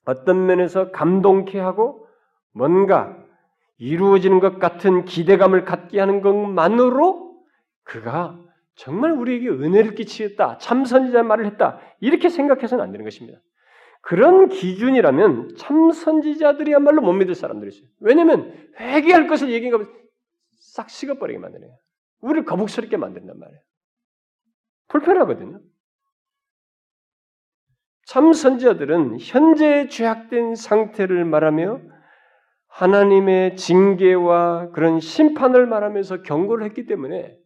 어떤 0.04 0.46
면에서 0.46 0.90
감동케 0.92 1.58
하고 1.58 2.06
뭔가 2.52 3.16
이루어지는 3.78 4.40
것 4.40 4.58
같은 4.58 5.04
기대감을 5.04 5.64
갖게 5.64 5.98
하는 6.00 6.20
것만으로 6.20 7.36
그가 7.84 8.38
정말 8.74 9.12
우리에게 9.12 9.48
은혜를 9.48 9.94
끼치겠다, 9.94 10.58
참선지자 10.58 11.22
말을 11.22 11.46
했다 11.46 11.80
이렇게 12.00 12.28
생각해서는 12.28 12.84
안 12.84 12.92
되는 12.92 13.04
것입니다. 13.04 13.40
그런 14.08 14.48
기준이라면 14.48 15.56
참 15.58 15.92
선지자들이야말로 15.92 17.02
못 17.02 17.12
믿을 17.12 17.34
사람들이 17.34 17.68
있어요. 17.68 17.90
왜냐하면 18.00 18.54
회개할 18.80 19.26
것을 19.26 19.50
얘기하면 19.50 19.86
싹 20.56 20.88
식어버리게 20.88 21.38
만드네요. 21.38 21.76
우리를 22.20 22.46
거북스럽게 22.46 22.96
만든단 22.96 23.38
말이에요. 23.38 23.60
불편하거든요. 24.88 25.60
참 28.06 28.32
선지자들은 28.32 29.18
현재 29.20 29.88
죄악된 29.88 30.54
상태를 30.54 31.26
말하며 31.26 31.82
하나님의 32.68 33.56
징계와 33.56 34.70
그런 34.70 35.00
심판을 35.00 35.66
말하면서 35.66 36.22
경고를 36.22 36.64
했기 36.64 36.86
때문에 36.86 37.38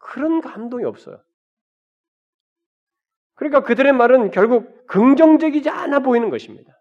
그런 0.00 0.40
감동이 0.40 0.82
없어요. 0.82 1.22
그러니까 3.36 3.62
그들의 3.62 3.92
말은 3.92 4.32
결국 4.32 4.77
긍정적이지 4.88 5.70
않아 5.70 6.00
보이는 6.00 6.30
것입니다. 6.30 6.72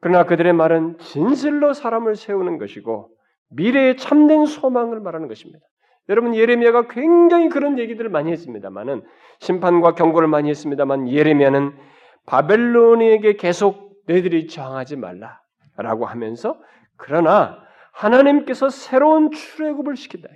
그러나 0.00 0.24
그들의 0.24 0.52
말은 0.52 0.98
진실로 0.98 1.72
사람을 1.72 2.16
세우는 2.16 2.58
것이고 2.58 3.10
미래의 3.50 3.96
참된 3.96 4.46
소망을 4.46 5.00
말하는 5.00 5.28
것입니다. 5.28 5.64
여러분 6.08 6.34
예레미야가 6.34 6.88
굉장히 6.88 7.48
그런 7.48 7.78
얘기들을 7.78 8.10
많이 8.10 8.30
했습니다만은 8.30 9.02
심판과 9.40 9.94
경고를 9.94 10.28
많이 10.28 10.48
했습니다만 10.50 11.08
예레미야는 11.08 11.76
바벨론에게 12.26 13.36
계속 13.36 13.92
너희들이 14.06 14.46
저항하지 14.46 14.96
말라라고 14.96 16.06
하면서 16.06 16.60
그러나 16.96 17.58
하나님께서 17.92 18.68
새로운 18.68 19.30
출애굽을 19.30 19.96
시킨다. 19.96 20.28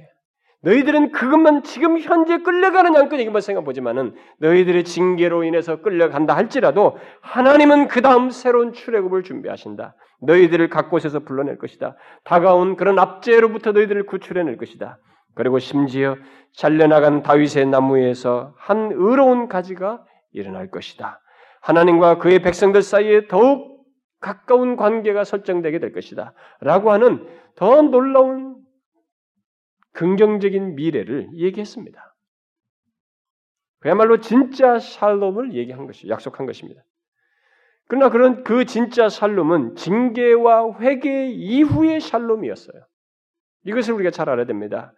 너희들은 0.63 1.13
그것만 1.13 1.63
지금 1.63 1.99
현재 1.99 2.39
끌려가는 2.39 2.95
양껏 2.95 3.19
이것만 3.19 3.41
생각 3.41 3.65
보지만은 3.65 4.15
너희들의 4.39 4.85
징계로 4.85 5.45
인해서 5.45 5.81
끌려간다 5.81 6.37
할지라도 6.37 6.99
하나님은 7.23 7.89
그 7.89 8.03
다음 8.03 8.31
새로운 8.31 8.73
출애굽을 8.73 9.23
준비하신다. 9.23 9.95
너희들을 10.23 10.69
각 10.69 10.91
곳에서 10.91 11.21
불러낼 11.21 11.57
것이다. 11.57 11.97
다가온 12.25 12.77
그런 12.77 12.99
압제로부터 12.99 13.73
너희들을 13.73 14.05
구출해낼 14.05 14.59
것이다. 14.59 14.99
그리고 15.35 15.59
심지어 15.59 16.17
잘려나간 16.55 17.23
다윗의 17.23 17.67
나무에서 17.67 18.53
한 18.59 18.91
의로운 18.93 19.49
가지가 19.49 20.05
일어날 20.33 20.71
것이다. 20.71 21.21
하나님과 21.63 22.19
그의 22.19 22.43
백성들 22.43 22.83
사이에 22.83 23.29
더욱 23.29 23.71
가까운 24.21 24.77
관계가 24.77 25.25
설정되게 25.25 25.79
될 25.79 25.93
것이다. 25.93 26.35
라고 26.61 26.93
하는 26.93 27.27
더 27.57 27.81
놀라운 27.81 28.50
긍정적인 29.93 30.77
미래를 30.77 31.31
얘기했습니다. 31.35 32.15
그야말로 33.81 34.21
진짜 34.21 34.79
샬롬을 34.79 35.55
얘기한 35.55 35.87
것이 35.87 36.09
약속한 36.09 36.47
것입니다. 36.47 36.83
그러나 37.89 38.09
그런 38.11 38.45
그 38.45 38.67
진짜 38.67 39.09
샬롬은 39.09 39.75
징계와 39.77 40.79
회개 40.79 41.31
이후의 41.31 42.01
샬롬이었어요. 42.01 42.83
이것을 43.65 43.95
우리가 43.95 44.11
잘 44.11 44.29
알아야 44.29 44.47
됩니다. 44.47 44.93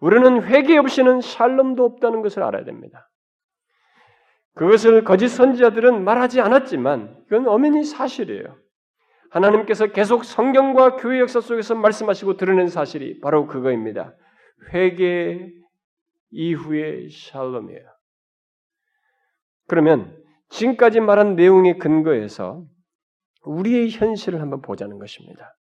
우리는 0.00 0.44
회개 0.44 0.76
없이는 0.76 1.20
샬롬도 1.20 1.84
없다는 1.84 2.22
것을 2.22 2.42
알아야 2.42 2.64
됩니다. 2.64 3.10
그것을 4.54 5.04
거짓 5.04 5.28
선지자들은 5.28 6.04
말하지 6.04 6.40
않았지만 6.40 7.24
이건 7.26 7.48
엄연히 7.48 7.84
사실이에요. 7.84 8.56
하나님께서 9.30 9.88
계속 9.88 10.24
성경과 10.24 10.96
교회 10.96 11.20
역사 11.20 11.40
속에서 11.40 11.74
말씀하시고 11.74 12.36
드러낸 12.36 12.68
사실이 12.68 13.20
바로 13.20 13.46
그거입니다. 13.46 14.14
회개 14.72 15.52
이후의 16.30 17.10
샬롬이에요. 17.10 17.88
그러면 19.66 20.16
지금까지 20.48 21.00
말한 21.00 21.36
내용의 21.36 21.78
근거에서 21.78 22.64
우리의 23.44 23.90
현실을 23.90 24.40
한번 24.40 24.60
보자는 24.62 24.98
것입니다. 24.98 25.56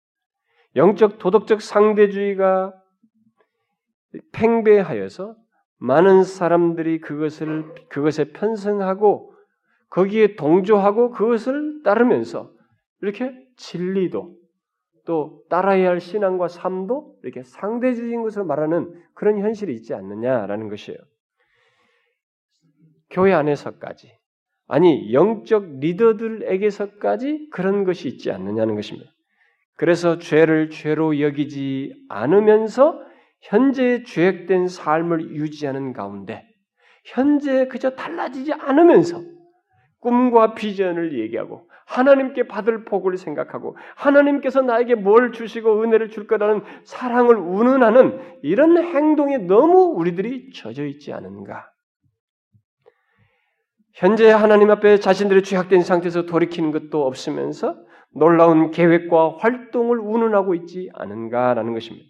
영적 0.77 1.19
도덕적 1.19 1.63
상대주의가 1.63 2.73
팽배하여서 4.33 5.37
많은 5.79 6.23
사람들이 6.23 7.01
그것을 7.01 7.89
그것에 7.89 8.33
편승하고 8.33 9.35
거기에 9.91 10.37
동조하고 10.37 11.11
그것을 11.11 11.83
따르면서 11.83 12.51
이렇게 13.03 13.33
진리도 13.57 14.37
또 15.05 15.43
따라야 15.51 15.91
할 15.91 16.01
신앙과 16.01 16.49
삶도 16.49 17.17
이렇게 17.23 17.43
상대적인 17.43 18.23
것으로 18.23 18.45
말하는 18.45 18.93
그런 19.15 19.39
현실이 19.39 19.75
있지 19.75 19.95
않느냐라는 19.95 20.69
것이에요. 20.69 20.99
교회 23.11 23.33
안에서까지 23.33 24.17
아니 24.67 25.13
영적 25.13 25.79
리더들에게서까지 25.81 27.49
그런 27.53 27.85
것이 27.85 28.09
있지 28.09 28.31
않느냐는 28.31 28.75
것입니다. 28.75 29.11
그래서 29.77 30.19
죄를 30.19 30.71
죄로 30.71 31.21
여기지 31.21 31.95
않으면서 32.09 33.01
현재 33.41 34.03
죄악된 34.05 34.69
삶을 34.69 35.35
유지하는 35.35 35.93
가운데 35.93 36.47
현재 37.05 37.67
그저 37.67 37.91
달라지지 37.91 38.55
않으면서 38.55 39.21
꿈과 40.05 40.53
비전을 40.55 41.19
얘기하고 41.19 41.67
하나님께 41.87 42.47
받을 42.47 42.85
복을 42.85 43.17
생각하고 43.17 43.77
하나님께서 43.97 44.61
나에게 44.61 44.95
뭘 44.95 45.33
주시고 45.33 45.83
은혜를 45.83 46.11
줄 46.11 46.27
거라는 46.27 46.63
사랑을 46.85 47.37
운운하는 47.37 48.21
이런 48.43 48.77
행동에 48.77 49.39
너무 49.39 49.95
우리들이 49.97 50.53
젖어 50.53 50.85
있지 50.85 51.13
않은가? 51.13 51.71
현재 53.95 54.31
하나님 54.31 54.71
앞에 54.71 54.99
자신들의 54.99 55.43
죄악된 55.43 55.83
상태에서 55.83 56.27
돌이키는 56.27 56.71
것도 56.71 57.07
없으면서 57.07 57.77
놀라운 58.11 58.71
계획과 58.71 59.37
활동을 59.39 59.99
운운하고 59.99 60.55
있지 60.55 60.91
않은가라는 60.95 61.73
것입니다. 61.73 62.07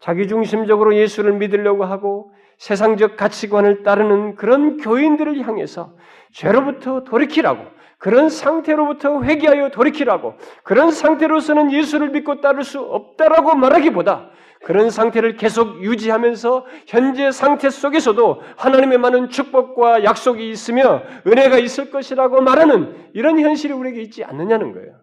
자기중심적으로 0.00 0.96
예수를 0.96 1.34
믿으려고 1.34 1.84
하고 1.84 2.32
세상적 2.60 3.16
가치관을 3.16 3.82
따르는 3.82 4.34
그런 4.34 4.76
교인들을 4.76 5.40
향해서 5.40 5.96
죄로부터 6.30 7.04
돌이키라고 7.04 7.64
그런 7.96 8.28
상태로부터 8.28 9.22
회개하여 9.22 9.70
돌이키라고 9.70 10.34
그런 10.62 10.90
상태로서는 10.90 11.72
예수를 11.72 12.10
믿고 12.10 12.42
따를 12.42 12.62
수 12.62 12.80
없다라고 12.80 13.54
말하기보다 13.54 14.30
그런 14.62 14.90
상태를 14.90 15.36
계속 15.36 15.82
유지하면서 15.82 16.66
현재 16.86 17.30
상태 17.30 17.70
속에서도 17.70 18.42
하나님의 18.58 18.98
많은 18.98 19.30
축복과 19.30 20.04
약속이 20.04 20.50
있으며 20.50 21.02
은혜가 21.26 21.58
있을 21.58 21.90
것이라고 21.90 22.42
말하는 22.42 23.10
이런 23.14 23.40
현실이 23.40 23.72
우리에게 23.72 24.02
있지 24.02 24.22
않느냐는 24.22 24.72
거예요. 24.72 25.00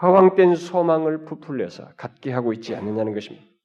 허황된 0.00 0.54
소망을 0.54 1.24
부풀려서 1.24 1.88
갖게 1.96 2.32
하고 2.32 2.52
있지 2.52 2.76
않느냐는 2.76 3.14
것입니다. 3.14 3.55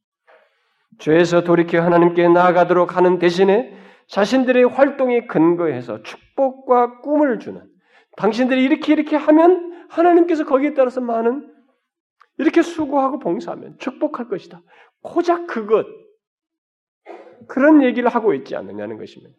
죄에서 1.00 1.44
돌이켜 1.44 1.82
하나님께 1.82 2.28
나아가도록 2.30 2.96
하는 2.96 3.20
대신에 3.20 3.78
자신들의 4.08 4.66
활동에 4.66 5.26
근거해서 5.26 6.04
축복과 6.04 7.00
꿈을 7.02 7.39
주는 7.39 7.66
당신들이 8.18 8.64
이렇게 8.64 8.94
이렇게 8.94 9.16
하면 9.16 9.88
하나님께서 9.89 10.46
거기에 10.46 10.74
따라서 10.74 11.02
많은 11.02 11.52
이렇게 12.38 12.62
수고하고 12.62 13.20
봉사하면 13.20 13.78
축복할 13.78 14.28
것이다. 14.28 14.62
고작 15.02 15.48
그것 15.48 15.86
그런 17.48 17.84
얘기를 17.84 18.10
하고 18.10 18.34
있지 18.34 18.56
않느냐는 18.56 18.98
것입니다. 18.98 19.36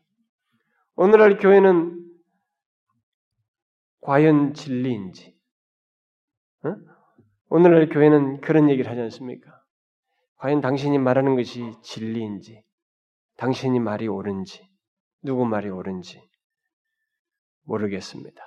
오늘날 0.96 1.38
교회는 1.38 1.98
과연 4.00 4.54
진리인지 4.54 5.36
어? 6.64 6.76
오늘날 7.48 7.88
교회는 7.88 8.40
그런 8.40 8.70
얘기를 8.70 8.90
하지 8.90 9.00
않습니까? 9.02 9.61
과연 10.42 10.60
당신이 10.60 10.98
말하는 10.98 11.36
것이 11.36 11.70
진리인지, 11.82 12.64
당신이 13.36 13.78
말이 13.78 14.08
옳은지, 14.08 14.68
누구 15.22 15.46
말이 15.46 15.70
옳은지 15.70 16.20
모르겠습니다. 17.62 18.42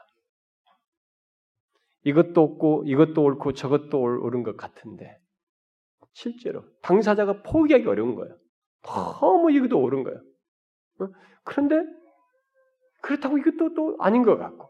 이것도 2.04 2.42
없고 2.44 2.84
이것도 2.86 3.24
옳고 3.24 3.54
저것도 3.54 3.98
옳은 3.98 4.44
것 4.44 4.58
같은데 4.58 5.18
실제로 6.12 6.66
당사자가 6.82 7.44
포기하기 7.44 7.88
어려운 7.88 8.16
거예요. 8.16 8.38
너무 9.22 9.54
이것도 9.54 9.82
옳은 9.82 10.04
거예요. 10.04 10.20
어? 11.00 11.08
그런데 11.46 11.78
그렇다고 13.02 13.38
이것도 13.38 13.74
또 13.74 13.96
아닌 14.02 14.24
것 14.24 14.38
같고 14.38 14.70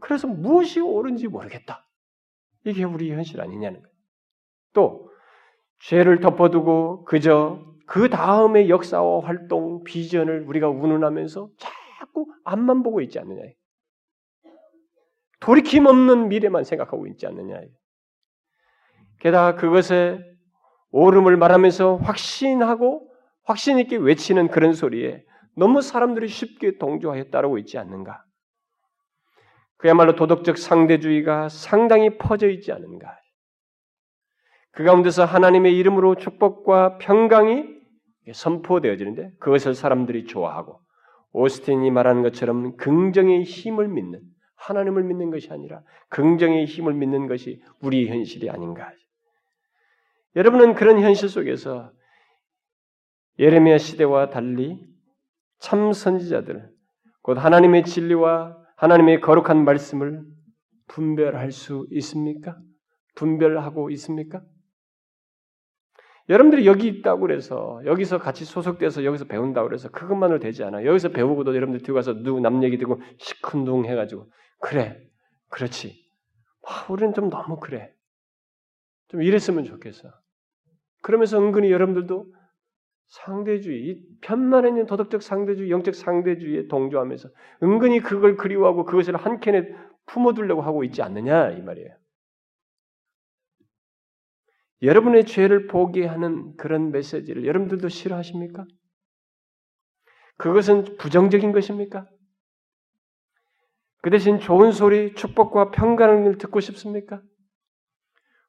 그래서 0.00 0.26
무엇이 0.26 0.80
옳은지 0.80 1.28
모르겠다. 1.28 1.86
이게 2.64 2.82
우리 2.82 3.12
현실 3.12 3.42
아니냐는 3.42 3.82
거예요. 3.82 3.94
또 4.72 5.03
죄를 5.80 6.20
덮어두고 6.20 7.04
그저 7.04 7.62
그 7.86 8.08
다음의 8.08 8.70
역사와 8.70 9.24
활동, 9.24 9.84
비전을 9.84 10.44
우리가 10.46 10.68
운운하면서 10.68 11.50
자꾸 11.58 12.26
앞만 12.44 12.82
보고 12.82 13.00
있지 13.00 13.18
않느냐. 13.18 13.42
돌이킴 15.40 15.86
없는 15.86 16.28
미래만 16.28 16.64
생각하고 16.64 17.06
있지 17.06 17.26
않느냐. 17.26 17.60
게다가 19.20 19.56
그것에 19.56 20.18
옳음을 20.90 21.36
말하면서 21.36 21.96
확신하고 21.96 23.10
확신 23.44 23.78
있게 23.78 23.96
외치는 23.96 24.48
그런 24.48 24.72
소리에 24.72 25.24
너무 25.56 25.82
사람들이 25.82 26.28
쉽게 26.28 26.78
동조하여 26.78 27.24
따르고 27.24 27.58
있지 27.58 27.78
않는가? 27.78 28.24
그야말로 29.76 30.14
도덕적 30.14 30.56
상대주의가 30.56 31.50
상당히 31.50 32.16
퍼져 32.16 32.48
있지 32.48 32.72
않은가? 32.72 33.18
그 34.74 34.82
가운데서 34.82 35.24
하나님의 35.24 35.76
이름으로 35.76 36.16
축복과 36.16 36.98
평강이 36.98 37.64
선포되어지는데 38.32 39.32
그것을 39.38 39.74
사람들이 39.74 40.24
좋아하고 40.26 40.80
오스틴이 41.32 41.90
말하는 41.90 42.22
것처럼 42.22 42.76
긍정의 42.76 43.42
힘을 43.42 43.88
믿는 43.88 44.20
하나님을 44.56 45.04
믿는 45.04 45.30
것이 45.30 45.50
아니라 45.50 45.82
긍정의 46.08 46.64
힘을 46.64 46.94
믿는 46.94 47.26
것이 47.26 47.60
우리의 47.80 48.08
현실이 48.08 48.50
아닌가. 48.50 48.90
여러분은 50.36 50.74
그런 50.74 51.00
현실 51.00 51.28
속에서 51.28 51.92
예레미야 53.38 53.78
시대와 53.78 54.30
달리 54.30 54.80
참 55.58 55.92
선지자들, 55.92 56.70
곧 57.22 57.38
하나님의 57.38 57.84
진리와 57.84 58.56
하나님의 58.76 59.20
거룩한 59.20 59.64
말씀을 59.64 60.24
분별할 60.88 61.52
수 61.52 61.86
있습니까? 61.90 62.56
분별하고 63.14 63.90
있습니까? 63.90 64.42
여러분들이 66.28 66.66
여기 66.66 66.88
있다고 66.88 67.20
그래서 67.20 67.80
여기서 67.84 68.18
같이 68.18 68.44
소속돼서 68.44 69.04
여기서 69.04 69.26
배운다고 69.26 69.68
그래서 69.68 69.90
그것만으로 69.90 70.38
되지 70.38 70.64
않아. 70.64 70.84
여기서 70.84 71.10
배우고도 71.10 71.54
여러분들 71.54 71.84
뒤에 71.84 71.94
가서 71.94 72.14
누구 72.22 72.40
남 72.40 72.62
얘기 72.62 72.78
듣고 72.78 73.00
시큰둥 73.18 73.84
해가지고 73.84 74.30
그래, 74.58 75.02
그렇지. 75.50 76.02
와, 76.62 76.86
우리는 76.88 77.12
좀 77.12 77.28
너무 77.28 77.60
그래. 77.60 77.92
좀 79.08 79.22
이랬으면 79.22 79.64
좋겠어. 79.64 80.08
그러면서 81.02 81.38
은근히 81.38 81.70
여러분들도 81.70 82.26
상대주의, 83.06 84.00
편만 84.22 84.66
있는 84.66 84.86
도덕적 84.86 85.22
상대주의, 85.22 85.70
영적 85.70 85.94
상대주의에 85.94 86.68
동조하면서 86.68 87.28
은근히 87.62 88.00
그걸 88.00 88.36
그리워하고 88.36 88.86
그것을 88.86 89.16
한 89.16 89.40
캔에 89.40 89.68
품어두려고 90.06 90.62
하고 90.62 90.84
있지 90.84 91.02
않느냐 91.02 91.50
이 91.50 91.60
말이에요. 91.60 91.94
여러분의 94.82 95.24
죄를 95.24 95.66
보게 95.66 96.06
하는 96.06 96.56
그런 96.56 96.90
메시지를 96.90 97.46
여러분들도 97.46 97.88
싫어하십니까? 97.88 98.66
그것은 100.36 100.96
부정적인 100.98 101.52
것입니까? 101.52 102.08
그 104.02 104.10
대신 104.10 104.38
좋은 104.38 104.72
소리, 104.72 105.14
축복과 105.14 105.70
평강을 105.70 106.38
듣고 106.38 106.60
싶습니까? 106.60 107.22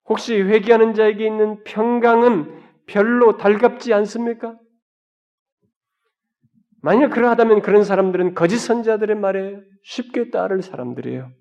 혹시 0.06 0.40
회개하는 0.42 0.94
자에게 0.94 1.26
있는 1.26 1.64
평강은 1.64 2.64
별로 2.88 3.38
달갑지 3.38 3.94
않습니까? 3.94 4.58
만약 6.82 7.10
그러하다면 7.10 7.62
그런 7.62 7.84
사람들은 7.84 8.36
거짓 8.36 8.60
선자들의 8.60 9.16
말에 9.16 9.60
쉽게 9.84 10.30
따를 10.30 10.62
사람들이에요. 10.62 11.32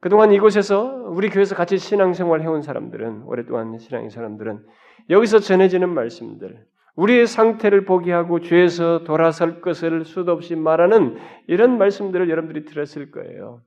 그동안 0.00 0.32
이곳에서 0.32 0.84
우리 1.10 1.30
교회에서 1.30 1.54
같이 1.54 1.78
신앙생활 1.78 2.42
해온 2.42 2.62
사람들은 2.62 3.22
오랫동안 3.22 3.78
신앙의 3.78 4.10
사람들은 4.10 4.64
여기서 5.10 5.38
전해지는 5.38 5.88
말씀들, 5.88 6.66
우리의 6.96 7.26
상태를 7.26 7.84
보게 7.84 8.12
하고 8.12 8.40
죄에서 8.40 9.04
돌아설 9.04 9.60
것을 9.60 10.04
수도 10.04 10.32
없이 10.32 10.56
말하는 10.56 11.16
이런 11.46 11.78
말씀들을 11.78 12.28
여러분들이 12.28 12.64
들었을 12.64 13.10
거예요. 13.10 13.62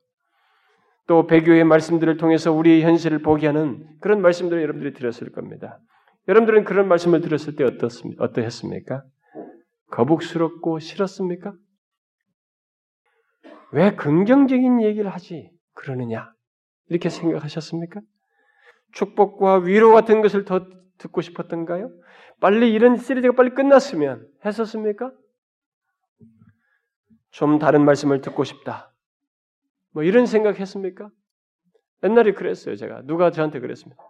또 1.08 1.26
배교의 1.26 1.64
말씀들을 1.64 2.18
통해서 2.18 2.52
우리의 2.52 2.84
현실을 2.84 3.22
보게 3.22 3.48
하는 3.48 3.88
그런 4.00 4.22
말씀들을 4.22 4.62
여러분들이 4.62 4.94
들었을 4.94 5.32
겁니다. 5.32 5.80
여러분들은 6.28 6.64
그런 6.66 6.88
말씀을 6.88 7.22
들었을 7.22 7.56
때 7.56 7.64
어떻습니까? 7.64 8.24
어떠했습니까? 8.24 9.04
거북스럽고 9.92 10.78
싫었습니까? 10.78 11.54
왜 13.72 13.96
긍정적인 13.96 14.82
얘기를 14.84 15.10
하지? 15.10 15.52
그러느냐? 15.80 16.34
이렇게 16.88 17.10
생각하셨습니까? 17.10 18.02
축복과 18.94 19.60
위로 19.60 19.94
같은 19.94 20.22
것을 20.22 20.44
더 20.44 20.68
듣고 20.98 21.22
싶었던가요? 21.22 21.90
빨리 22.42 22.74
이런 22.74 22.98
시리즈가 22.98 23.34
빨리 23.36 23.52
끝났으면 23.52 24.28
했었습니까? 24.46 25.12
좀 27.32 27.60
다른 27.60 27.86
말씀을 27.86 28.22
듣고 28.22 28.44
싶다. 28.44 28.94
뭐 29.92 30.04
이런 30.04 30.26
생각 30.26 30.60
했습니까? 30.60 31.10
옛날에 32.04 32.34
그랬어요, 32.34 32.76
제가. 32.76 33.04
누가 33.04 33.32
저한테 33.32 33.60
그랬습니다. 33.60 34.02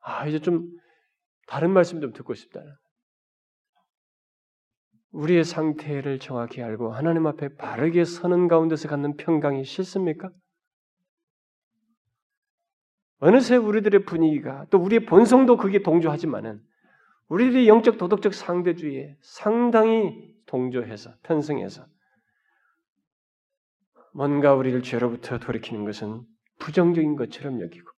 아, 0.00 0.26
이제 0.26 0.38
좀 0.38 0.68
다른 1.46 1.70
말씀 1.70 2.00
좀 2.00 2.12
듣고 2.12 2.34
싶다. 2.34 2.60
우리의 5.12 5.44
상태를 5.44 6.18
정확히 6.18 6.62
알고 6.62 6.92
하나님 6.92 7.26
앞에 7.26 7.56
바르게 7.56 8.04
서는 8.04 8.46
가운데서 8.46 8.88
갖는 8.88 9.16
평강이 9.16 9.64
싫습니까? 9.64 10.30
어느새 13.20 13.56
우리들의 13.56 14.04
분위기가 14.04 14.66
또 14.70 14.78
우리의 14.78 15.06
본성도 15.06 15.56
그게 15.56 15.82
동조하지만은 15.82 16.62
우리들이 17.28 17.68
영적 17.68 17.98
도덕적 17.98 18.32
상대주의에 18.32 19.16
상당히 19.20 20.34
동조해서 20.46 21.14
편승해서 21.22 21.86
뭔가 24.14 24.54
우리를 24.54 24.82
죄로부터 24.82 25.38
돌이키는 25.38 25.84
것은 25.84 26.22
부정적인 26.58 27.16
것처럼 27.16 27.60
여기고 27.60 27.90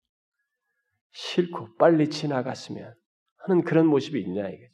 싫고 1.11 1.75
빨리 1.77 2.09
지나갔으면 2.09 2.93
하는 3.37 3.63
그런 3.63 3.87
모습이 3.87 4.21
있냐 4.21 4.47
이거죠. 4.49 4.71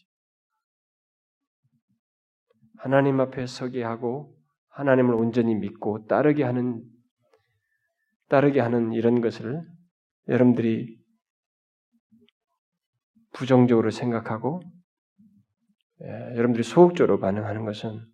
하나님 2.78 3.20
앞에 3.20 3.46
서게 3.48 3.84
하고 3.84 4.36
하나님을 4.70 5.14
온전히 5.14 5.56
믿고 5.56 6.06
따르게 6.08 6.44
하는 6.44 6.84
따르게 8.30 8.60
하는 8.60 8.94
이런 8.94 9.22
것을 9.22 9.64
여러분들이 10.28 10.98
부정적으로 13.34 13.92
생각하고 13.92 14.62
예, 16.04 16.08
여러분들이 16.36 16.64
소극적으로 16.64 17.20
반응하는 17.20 17.66
것은 17.66 18.06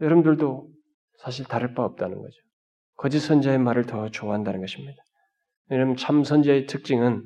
여러분들도 0.00 0.70
사실 1.18 1.44
다를 1.46 1.74
바 1.74 1.84
없다는 1.84 2.16
거죠. 2.20 2.36
거짓 2.96 3.20
선자의 3.20 3.58
말을 3.58 3.86
더 3.86 4.08
좋아한다는 4.10 4.60
것입니다. 4.60 5.02
왜냐하면 5.68 5.96
참 5.96 6.24
선자의 6.24 6.66
특징은 6.66 7.22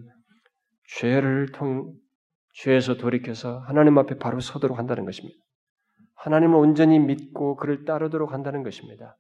죄를 0.98 1.52
통 1.52 1.94
죄에서 2.54 2.96
돌이켜서 2.96 3.58
하나님 3.60 3.98
앞에 3.98 4.18
바로 4.18 4.40
서도록 4.40 4.78
한다는 4.78 5.04
것입니다. 5.04 5.38
하나님을 6.16 6.56
온전히 6.56 6.98
믿고 6.98 7.56
그를 7.56 7.84
따르도록 7.84 8.32
한다는 8.32 8.62
것입니다. 8.62 9.16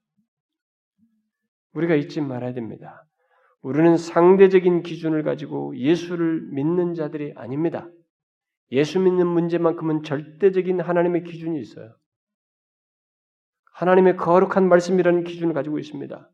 우리가 1.72 1.94
잊지 1.94 2.20
말아야 2.20 2.54
됩니다. 2.54 3.07
우리는 3.62 3.96
상대적인 3.96 4.82
기준을 4.82 5.22
가지고 5.22 5.76
예수를 5.76 6.48
믿는 6.52 6.94
자들이 6.94 7.32
아닙니다. 7.36 7.88
예수 8.70 9.00
믿는 9.00 9.26
문제만큼은 9.26 10.02
절대적인 10.02 10.80
하나님의 10.80 11.24
기준이 11.24 11.60
있어요. 11.60 11.94
하나님의 13.72 14.16
거룩한 14.16 14.68
말씀이라는 14.68 15.24
기준을 15.24 15.54
가지고 15.54 15.78
있습니다. 15.78 16.30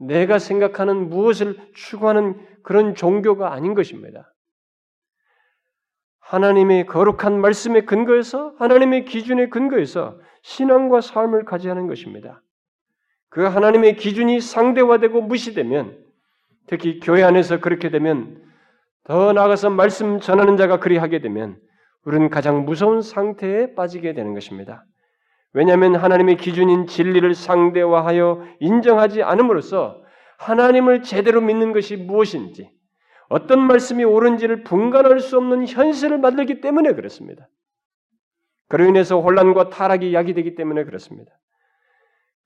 내가 0.00 0.38
생각하는 0.38 1.08
무엇을 1.08 1.56
추구하는 1.74 2.40
그런 2.62 2.94
종교가 2.94 3.52
아닌 3.52 3.74
것입니다. 3.74 4.32
하나님의 6.20 6.86
거룩한 6.86 7.40
말씀에 7.40 7.82
근거해서 7.82 8.54
하나님의 8.58 9.06
기준에 9.06 9.48
근거해서 9.48 10.20
신앙과 10.42 11.00
삶을 11.00 11.44
가지하는 11.44 11.86
것입니다. 11.86 12.42
그 13.28 13.42
하나님의 13.42 13.96
기준이 13.96 14.40
상대화되고 14.40 15.22
무시되면 15.22 16.07
특히 16.68 17.00
교회 17.00 17.22
안에서 17.22 17.60
그렇게 17.60 17.90
되면 17.90 18.42
더 19.04 19.32
나아가서 19.32 19.70
말씀 19.70 20.20
전하는 20.20 20.56
자가 20.56 20.78
그리하게 20.78 21.20
되면 21.20 21.58
우리는 22.04 22.28
가장 22.30 22.64
무서운 22.64 23.00
상태에 23.00 23.74
빠지게 23.74 24.14
되는 24.14 24.34
것입니다. 24.34 24.84
왜냐하면 25.54 25.96
하나님의 25.96 26.36
기준인 26.36 26.86
진리를 26.86 27.34
상대화하여 27.34 28.44
인정하지 28.60 29.22
않음으로써 29.22 30.02
하나님을 30.38 31.02
제대로 31.02 31.40
믿는 31.40 31.72
것이 31.72 31.96
무엇인지 31.96 32.70
어떤 33.28 33.60
말씀이 33.60 34.04
옳은지를 34.04 34.62
분간할 34.64 35.20
수 35.20 35.36
없는 35.36 35.66
현실을 35.66 36.18
만들기 36.18 36.60
때문에 36.60 36.92
그렇습니다. 36.92 37.48
그로 38.68 38.84
인해서 38.84 39.20
혼란과 39.20 39.70
타락이 39.70 40.14
야기되기 40.14 40.54
때문에 40.54 40.84
그렇습니다. 40.84 41.32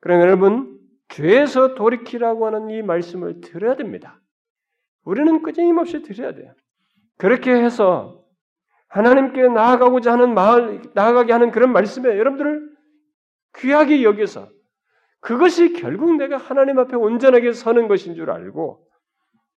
그러면 0.01 0.27
여러분 0.27 0.72
죄에서 1.13 1.75
돌이키라고 1.75 2.47
하는 2.47 2.71
이 2.71 2.83
말씀을 2.83 3.41
들어야 3.41 3.77
됩니다. 3.77 4.21
우리는 5.05 5.43
끊임없이 5.43 6.03
들어야 6.03 6.35
돼요. 6.35 6.55
그렇게 7.19 7.53
해서 7.53 8.25
하나님께 8.89 9.49
나아가고자 9.49 10.13
하는 10.13 10.35
마을 10.35 10.83
나아가게 10.95 11.33
하는 11.33 11.51
그런 11.51 11.73
말씀에 11.73 12.19
여러분들을 12.19 12.73
귀하게 13.59 14.03
여겨서 14.03 14.49
그것이 15.21 15.75
결국 15.75 16.17
내가 16.17 16.37
하나님 16.37 16.79
앞에 16.79 16.97
온전하게 16.97 17.53
서는 17.53 17.89
것인 17.89 18.15
줄 18.15 18.31
알고 18.31 18.87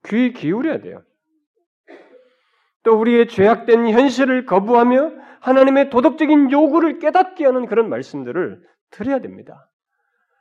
귀 0.08 0.34
기울여야 0.34 0.80
돼요. 0.80 1.04
또 2.84 3.00
우리의 3.00 3.28
죄악된 3.28 3.90
현실을 3.90 4.46
거부하며 4.46 5.12
하나님의 5.40 5.90
도덕적인 5.90 6.52
요구를 6.52 7.00
깨닫게 7.00 7.46
하는 7.46 7.66
그런 7.66 7.90
말씀들을 7.90 8.62
드려야 8.92 9.20
됩니다. 9.20 9.70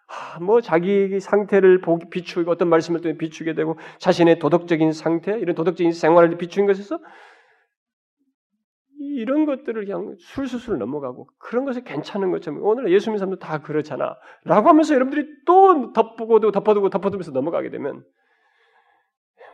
아, 0.07 0.39
뭐 0.41 0.61
자기 0.61 1.19
상태를 1.19 1.81
비추고 2.11 2.51
어떤 2.51 2.69
말씀을 2.69 3.01
통해 3.01 3.17
비추게 3.17 3.55
되고 3.55 3.79
자신의 3.99 4.39
도덕적인 4.39 4.93
상태, 4.93 5.39
이런 5.39 5.55
도덕적인 5.55 5.93
생활을 5.93 6.37
비추는 6.37 6.67
것에서 6.67 6.99
이런 8.99 9.47
것들을 9.47 9.85
그냥 9.87 10.17
술술술 10.19 10.79
넘어가고 10.79 11.29
그런 11.39 11.65
것이 11.65 11.83
괜찮은 11.85 12.31
것처럼 12.33 12.63
오늘 12.63 12.93
예수 12.93 13.11
믿는 13.11 13.19
사람도 13.19 13.39
다 13.39 13.63
그렇잖아 13.63 14.17
라고 14.45 14.69
하면서 14.69 14.95
여러분들이 14.95 15.27
또 15.47 15.93
덮고도 15.93 16.51
덮어두고 16.51 16.91
덮어두면서 16.91 17.31
넘어가게 17.31 17.71
되면 17.71 18.05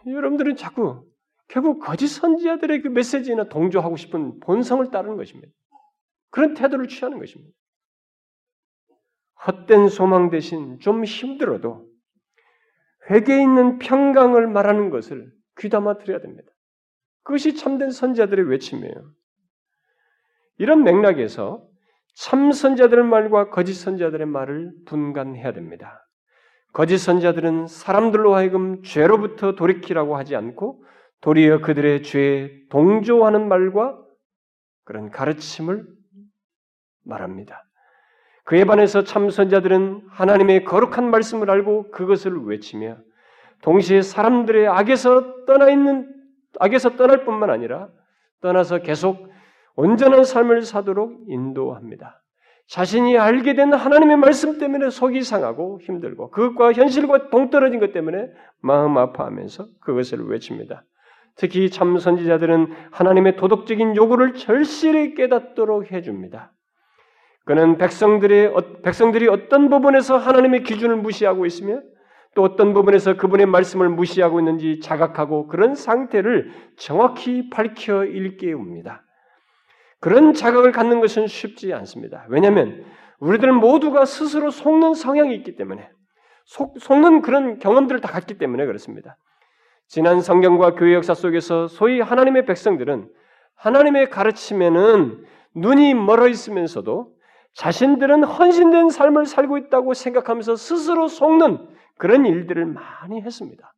여러분들은 0.07 0.57
자꾸 0.57 1.05
결국 1.49 1.81
거짓 1.81 2.09
선지자들의 2.09 2.83
그 2.83 2.89
메시지나 2.89 3.49
동조하고 3.49 3.97
싶은 3.97 4.41
본성을 4.41 4.89
따르는 4.91 5.17
것입니다. 5.17 5.53
그런 6.31 6.55
태도를 6.55 6.89
취하는 6.89 7.19
것입니다. 7.19 7.53
헛된 9.47 9.89
소망 9.89 10.31
대신 10.31 10.79
좀 10.81 11.05
힘들어도 11.05 11.89
회개 13.11 13.41
있는 13.41 13.79
평강을 13.79 14.47
말하는 14.47 14.91
것을 14.91 15.33
귀담아 15.59 15.99
들어야 15.99 16.21
됩니다. 16.21 16.51
그것이 17.23 17.57
참된 17.57 17.91
선자들의 17.91 18.49
외침이에요. 18.49 19.13
이런 20.59 20.85
맥락에서 20.85 21.67
참 22.15 22.53
선자들의 22.53 23.05
말과 23.05 23.51
거짓 23.51 23.75
선자들의 23.75 24.27
말을 24.27 24.73
분간해야 24.87 25.53
됩니다. 25.53 26.07
거짓 26.73 26.99
선자들은 26.99 27.67
사람들로 27.67 28.35
하여금 28.35 28.83
죄로부터 28.83 29.55
돌이키라고 29.55 30.17
하지 30.17 30.37
않고 30.37 30.85
도리어 31.21 31.61
그들의 31.61 32.03
죄에 32.03 32.69
동조하는 32.69 33.49
말과 33.49 33.99
그런 34.85 35.11
가르침을 35.11 35.87
말합니다. 37.05 37.65
그에 38.51 38.65
반해서 38.65 39.05
참선자들은 39.05 40.09
하나님의 40.09 40.65
거룩한 40.65 41.09
말씀을 41.09 41.49
알고 41.53 41.93
그것을 41.93 42.47
외치며 42.47 42.97
동시에 43.63 44.03
사람들의 44.03 44.67
악에서 44.67 45.45
떠나 45.45 45.71
있는 45.71 46.13
악에서 46.59 46.97
떠날 46.97 47.25
뿐만 47.25 47.49
아니라 47.49 47.91
떠나서 48.41 48.79
계속 48.79 49.29
온전한 49.77 50.25
삶을 50.25 50.63
사도록 50.63 51.27
인도합니다. 51.29 52.25
자신이 52.67 53.17
알게 53.17 53.55
된 53.55 53.73
하나님의 53.73 54.17
말씀 54.17 54.59
때문에 54.59 54.91
속이 54.91 55.23
상하고 55.23 55.79
힘들고 55.83 56.33
그것과 56.33 56.73
현실과 56.73 57.31
동떨어진 57.31 57.79
것 57.79 57.93
때문에 57.93 58.33
마음 58.61 58.99
아파하면서 58.99 59.69
그것을 59.81 60.29
외칩니다. 60.29 60.83
특히 61.37 61.71
참 61.71 61.97
선지자들은 61.99 62.67
하나님의 62.91 63.37
도덕적인 63.37 63.95
요구를 63.95 64.35
절실히 64.35 65.15
깨닫도록 65.15 65.93
해줍니다. 65.93 66.53
그는 67.45 67.79
백성들의 67.79 68.47
어, 68.49 68.61
백성들이 68.83 69.29
어떤 69.29 69.69
부분에서 69.71 70.17
하나님의 70.19 70.63
기준을 70.63 70.97
무시하고 70.97 71.47
있으며 71.47 71.81
또 72.35 72.43
어떤 72.43 72.75
부분에서 72.75 73.17
그분의 73.17 73.47
말씀을 73.47 73.89
무시하고 73.89 74.41
있는지 74.41 74.81
자각하고 74.81 75.49
그런 75.49 75.75
상태를 75.75 76.53
정확히 76.77 77.51
밝혀 77.51 78.05
일깨웁니다. 78.05 79.03
그런 79.99 80.33
자각을 80.33 80.73
갖는 80.73 81.01
것은 81.01 81.27
쉽지 81.27 81.73
않습니다. 81.75 82.27
왜냐하면 82.29 82.85
우리들 83.19 83.53
모두가 83.53 84.05
스스로 84.05 84.51
속는 84.51 84.95
성향이 84.95 85.35
있기 85.37 85.57
때문에 85.57 85.91
속, 86.45 86.79
속는 86.79 87.23
그런 87.23 87.59
경험들을 87.59 88.01
다 88.01 88.09
갖기 88.09 88.39
때문에 88.39 88.65
그렇습니다. 88.65 89.17
지난 89.89 90.21
성경과 90.21 90.75
교회 90.75 90.95
역사 90.95 91.15
속에서 91.15 91.67
소위 91.67 92.01
하나님의 92.01 92.47
백성들은 92.47 93.09
하나님의 93.57 94.09
가르침에는 94.09 95.25
눈이 95.55 95.95
멀어 95.95 96.29
있으면서도 96.29 97.13
자신들은 97.55 98.25
헌신된 98.25 98.91
삶을 98.91 99.27
살고 99.27 99.59
있다고 99.59 99.95
생각하면서 99.95 100.57
스스로 100.57 101.09
속는 101.09 101.69
그런 101.99 102.25
일들을 102.25 102.65
많이 102.67 103.21
했습니다. 103.21 103.73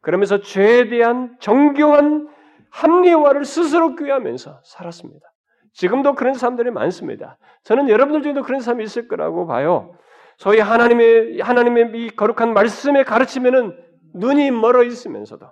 그러면서 0.00 0.40
죄에 0.40 0.88
대한 0.88 1.36
정교한 1.40 2.28
합리화를 2.70 3.44
스스로 3.44 3.94
꾀하면서 3.94 4.60
살았습니다. 4.64 5.26
지금도 5.72 6.14
그런 6.14 6.34
사람들이 6.34 6.70
많습니다. 6.70 7.38
저는 7.64 7.88
여러분들 7.88 8.22
중에도 8.22 8.42
그런 8.42 8.60
사람이 8.60 8.84
있을 8.84 9.08
거라고 9.08 9.46
봐요. 9.46 9.94
소위 10.36 10.58
하나님의 10.58 11.40
하나님의 11.40 11.92
이 11.94 12.10
거룩한 12.10 12.52
말씀에 12.52 13.04
가르치면은 13.04 13.76
눈이 14.14 14.50
멀어 14.50 14.82
있으면서도 14.82 15.46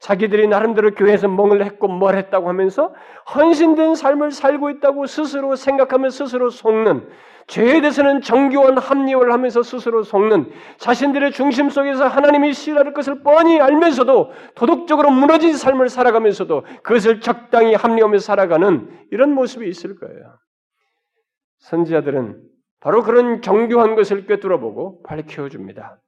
자기들이 0.00 0.48
나름대로 0.48 0.92
교회에서 0.92 1.28
뭘 1.28 1.62
했고 1.62 1.86
뭘 1.86 2.16
했다고 2.16 2.48
하면서 2.48 2.94
헌신된 3.34 3.94
삶을 3.94 4.32
살고 4.32 4.70
있다고 4.70 5.06
스스로 5.06 5.56
생각하며 5.56 6.08
스스로 6.08 6.48
속는 6.48 7.08
죄에 7.46 7.80
대해서는 7.80 8.22
정교한 8.22 8.78
합리화를 8.78 9.32
하면서 9.32 9.62
스스로 9.62 10.02
속는 10.02 10.50
자신들의 10.78 11.32
중심 11.32 11.68
속에서 11.68 12.06
하나님이 12.06 12.54
싫어할 12.54 12.94
것을 12.94 13.22
뻔히 13.22 13.60
알면서도 13.60 14.30
도덕적으로 14.54 15.10
무너진 15.10 15.54
삶을 15.54 15.90
살아가면서도 15.90 16.64
그것을 16.82 17.20
적당히 17.20 17.74
합리화하며 17.74 18.18
살아가는 18.18 18.88
이런 19.10 19.34
모습이 19.34 19.68
있을 19.68 19.98
거예요. 19.98 20.38
선지자들은 21.58 22.40
바로 22.80 23.02
그런 23.02 23.42
정교한 23.42 23.96
것을 23.96 24.26
꿰뚫어보고 24.26 25.02
밝혀줍니다. 25.02 25.98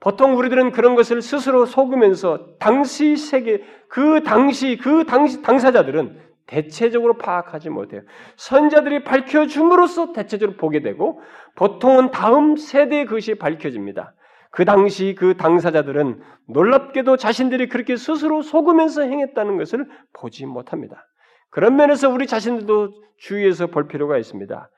보통 0.00 0.36
우리들은 0.36 0.72
그런 0.72 0.94
것을 0.94 1.20
스스로 1.20 1.66
속으면서 1.66 2.56
당시 2.58 3.16
세계 3.16 3.62
그 3.88 4.22
당시 4.22 4.78
그 4.78 5.04
당시 5.04 5.42
당사자들은 5.42 6.18
대체적으로 6.46 7.16
파악하지 7.16 7.70
못해요. 7.70 8.02
선자들이 8.36 9.04
밝혀줌으로써 9.04 10.12
대체적으로 10.12 10.56
보게 10.56 10.80
되고 10.80 11.20
보통은 11.54 12.10
다음 12.10 12.56
세대에 12.56 13.04
그것이 13.04 13.34
밝혀집니다. 13.34 14.14
그 14.50 14.64
당시 14.64 15.14
그 15.16 15.36
당사자들은 15.36 16.20
놀랍게도 16.48 17.16
자신들이 17.16 17.68
그렇게 17.68 17.96
스스로 17.96 18.42
속으면서 18.42 19.02
행했다는 19.02 19.58
것을 19.58 19.86
보지 20.12 20.46
못합니다. 20.46 21.06
그런 21.50 21.76
면에서 21.76 22.08
우리 22.08 22.26
자신들도 22.26 22.90
주의해서 23.18 23.68
볼 23.68 23.86
필요가 23.86 24.18
있습니다. 24.18 24.70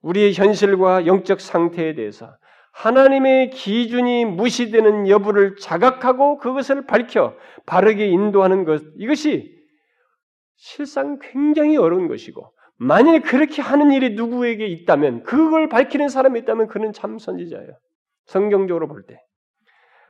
우리의 0.00 0.32
현실과 0.32 1.06
영적 1.06 1.40
상태에 1.40 1.94
대해서 1.94 2.34
하나님의 2.72 3.50
기준이 3.50 4.24
무시되는 4.24 5.08
여부를 5.08 5.56
자각하고 5.56 6.38
그것을 6.38 6.86
밝혀 6.86 7.34
바르게 7.66 8.06
인도하는 8.06 8.64
것, 8.64 8.82
이것이 8.96 9.54
실상 10.56 11.18
굉장히 11.20 11.76
어려운 11.76 12.08
것이고, 12.08 12.52
만일 12.76 13.20
그렇게 13.20 13.62
하는 13.62 13.92
일이 13.92 14.10
누구에게 14.10 14.66
있다면, 14.66 15.22
그걸 15.22 15.68
밝히는 15.68 16.08
사람이 16.08 16.40
있다면 16.40 16.68
그는 16.68 16.92
참 16.92 17.18
선지자예요. 17.18 17.72
성경적으로 18.26 18.88
볼 18.88 19.04
때. 19.06 19.20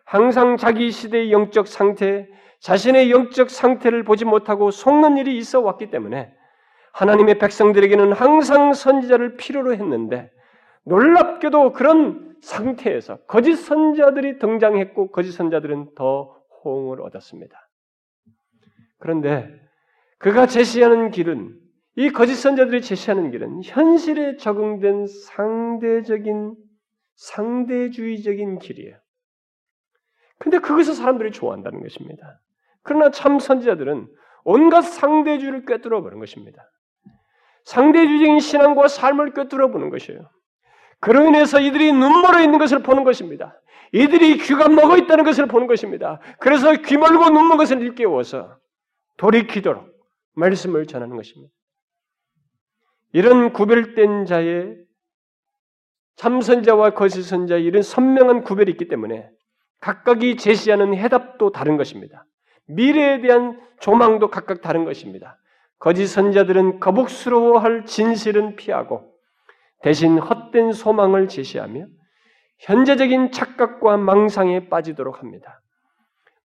항상 0.04 0.56
자기 0.56 0.90
시대의 0.90 1.32
영적 1.32 1.66
상태, 1.66 2.28
자신의 2.60 3.10
영적 3.10 3.50
상태를 3.50 4.04
보지 4.04 4.24
못하고 4.24 4.70
속는 4.70 5.16
일이 5.16 5.36
있어 5.36 5.60
왔기 5.60 5.90
때문에 5.90 6.32
하나님의 6.92 7.38
백성들에게는 7.38 8.12
항상 8.12 8.72
선지자를 8.72 9.36
필요로 9.36 9.74
했는데 9.74 10.30
놀랍게도 10.84 11.72
그런 11.72 12.31
상태에서 12.42 13.18
거짓 13.24 13.56
선자들이 13.56 14.38
등장했고 14.38 15.10
거짓 15.10 15.32
선자들은 15.32 15.94
더 15.94 16.42
호응을 16.64 17.00
얻었습니다. 17.00 17.68
그런데 18.98 19.48
그가 20.18 20.46
제시하는 20.46 21.10
길은 21.10 21.58
이 21.96 22.10
거짓 22.10 22.34
선자들이 22.36 22.82
제시하는 22.82 23.30
길은 23.30 23.62
현실에 23.64 24.36
적응된 24.36 25.06
상대적인 25.06 26.56
상대주의적인 27.16 28.58
길이에요. 28.58 28.96
근데 30.38 30.58
그것을 30.58 30.94
사람들이 30.94 31.30
좋아한다는 31.30 31.82
것입니다. 31.82 32.40
그러나 32.82 33.10
참 33.10 33.38
선지자들은 33.38 34.08
온갖 34.44 34.82
상대주의를 34.82 35.64
꿰뚫어 35.66 36.02
보는 36.02 36.18
것입니다. 36.18 36.68
상대주의적인 37.64 38.40
신앙과 38.40 38.88
삶을 38.88 39.34
꿰뚫어 39.34 39.70
보는 39.70 39.90
것이에요. 39.90 40.28
그로 41.02 41.26
인해서 41.26 41.58
이들이 41.58 41.92
눈멀어 41.92 42.40
있는 42.42 42.60
것을 42.60 42.84
보는 42.84 43.02
것입니다. 43.02 43.60
이들이 43.90 44.38
귀가 44.38 44.68
먹어 44.68 44.96
있다는 44.96 45.24
것을 45.24 45.46
보는 45.48 45.66
것입니다. 45.66 46.20
그래서 46.38 46.72
귀 46.76 46.96
멀고 46.96 47.28
눈 47.28 47.48
먼 47.48 47.58
것을 47.58 47.82
일깨워서 47.82 48.56
돌이키도록 49.16 49.84
말씀을 50.34 50.86
전하는 50.86 51.16
것입니다. 51.16 51.52
이런 53.12 53.52
구별된 53.52 54.26
자의 54.26 54.76
참선자와 56.16 56.90
거짓선자의 56.90 57.64
이런 57.64 57.82
선명한 57.82 58.44
구별이 58.44 58.70
있기 58.70 58.86
때문에 58.86 59.28
각각이 59.80 60.36
제시하는 60.36 60.94
해답도 60.94 61.50
다른 61.50 61.76
것입니다. 61.76 62.24
미래에 62.66 63.20
대한 63.20 63.60
조망도 63.80 64.30
각각 64.30 64.62
다른 64.62 64.84
것입니다. 64.84 65.36
거짓 65.80 66.06
선자들은 66.06 66.78
거북스러워할 66.78 67.86
진실은 67.86 68.54
피하고 68.54 69.11
대신 69.82 70.18
헛된 70.18 70.72
소망을 70.72 71.28
제시하며 71.28 71.86
현재적인 72.60 73.32
착각과 73.32 73.96
망상에 73.96 74.68
빠지도록 74.68 75.20
합니다. 75.20 75.60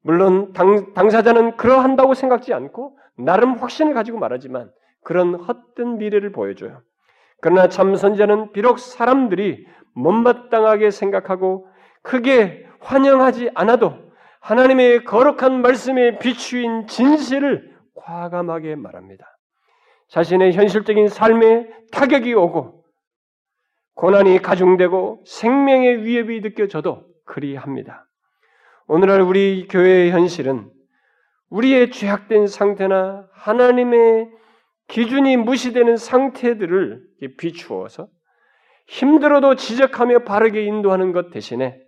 물론 0.01 0.53
당, 0.53 0.93
당사자는 0.93 1.57
그러한다고 1.57 2.13
생각지 2.13 2.53
않고 2.53 2.97
나름 3.17 3.53
확신을 3.53 3.93
가지고 3.93 4.19
말하지만 4.19 4.71
그런 5.03 5.35
헛된 5.35 5.97
미래를 5.97 6.31
보여줘요. 6.31 6.81
그러나 7.41 7.67
참 7.67 7.95
선자는 7.95 8.51
비록 8.51 8.79
사람들이 8.79 9.65
못마땅하게 9.93 10.91
생각하고 10.91 11.67
크게 12.01 12.65
환영하지 12.79 13.51
않아도 13.53 13.93
하나님의 14.41 15.03
거룩한 15.03 15.61
말씀에 15.61 16.19
비추인 16.19 16.88
진실을 16.88 17.75
과감하게 17.95 18.75
말합니다. 18.75 19.25
자신의 20.09 20.53
현실적인 20.53 21.09
삶에 21.09 21.67
타격이 21.91 22.33
오고 22.33 22.76
고난이 23.98 24.43
가중되고 24.43 25.24
생명의 25.26 26.04
위협이 26.06 26.41
느껴져도 26.41 27.06
그리합니다. 27.26 28.08
오늘날 28.88 29.22
우리 29.22 29.68
교회의 29.68 30.12
현실은 30.12 30.70
우리의 31.50 31.89
죄악된 31.89 32.45
상태나 32.45 33.28
하나님의 33.34 34.30
기준이 34.88 35.38
무시되는 35.38 35.98
상태들을 35.98 37.02
비추어서 37.39 38.08
힘들어도 38.86 39.56
지적하며 39.56 40.20
바르게 40.20 40.64
인도하는 40.64 41.12
것 41.12 41.32
대신에 41.32 41.80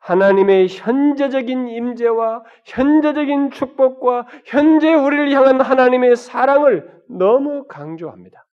하나님의 0.00 0.66
현재적인 0.68 1.68
임재와 1.68 2.42
현재적인 2.64 3.52
축복과 3.52 4.26
현재 4.44 4.92
우리를 4.92 5.30
향한 5.30 5.60
하나님의 5.60 6.16
사랑을 6.16 7.00
너무 7.08 7.66
강조합니다. 7.68 8.47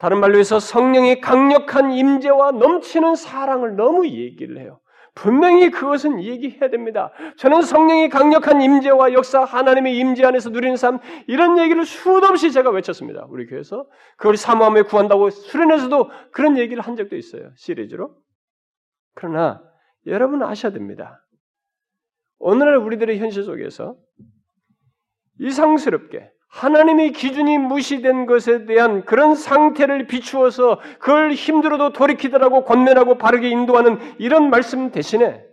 다른 0.00 0.18
말로 0.18 0.38
해서 0.38 0.58
성령의 0.58 1.20
강력한 1.20 1.92
임재와 1.92 2.52
넘치는 2.52 3.16
사랑을 3.16 3.76
너무 3.76 4.08
얘기를 4.08 4.58
해요. 4.58 4.80
분명히 5.14 5.70
그것은 5.70 6.22
얘기해야 6.22 6.70
됩니다. 6.70 7.12
저는 7.36 7.60
성령의 7.60 8.08
강력한 8.08 8.62
임재와 8.62 9.12
역사, 9.12 9.44
하나님의 9.44 9.98
임재 9.98 10.24
안에서 10.24 10.48
누리는 10.48 10.76
삶 10.76 11.00
이런 11.26 11.58
얘기를 11.58 11.84
수도 11.84 12.26
없이 12.26 12.50
제가 12.50 12.70
외쳤습니다. 12.70 13.26
우리 13.28 13.46
교회에서 13.46 13.86
그걸 14.16 14.38
사모함에 14.38 14.82
구한다고 14.82 15.28
수련에서도 15.28 16.10
그런 16.32 16.56
얘기를 16.56 16.82
한 16.82 16.96
적도 16.96 17.14
있어요. 17.16 17.50
시리즈로. 17.56 18.16
그러나 19.14 19.62
여러분 20.06 20.42
아셔야 20.42 20.72
됩니다. 20.72 21.22
오늘날 22.38 22.78
우리들의 22.78 23.18
현실 23.18 23.42
속에서 23.42 23.98
이상스럽게 25.40 26.30
하나님의 26.50 27.12
기준이 27.12 27.58
무시된 27.58 28.26
것에 28.26 28.66
대한 28.66 29.04
그런 29.04 29.34
상태를 29.34 30.06
비추어서 30.06 30.80
그걸 30.98 31.32
힘들어도 31.32 31.92
돌이키더라고 31.92 32.64
권면하고 32.64 33.18
바르게 33.18 33.48
인도하는 33.48 33.98
이런 34.18 34.50
말씀 34.50 34.90
대신에 34.90 35.44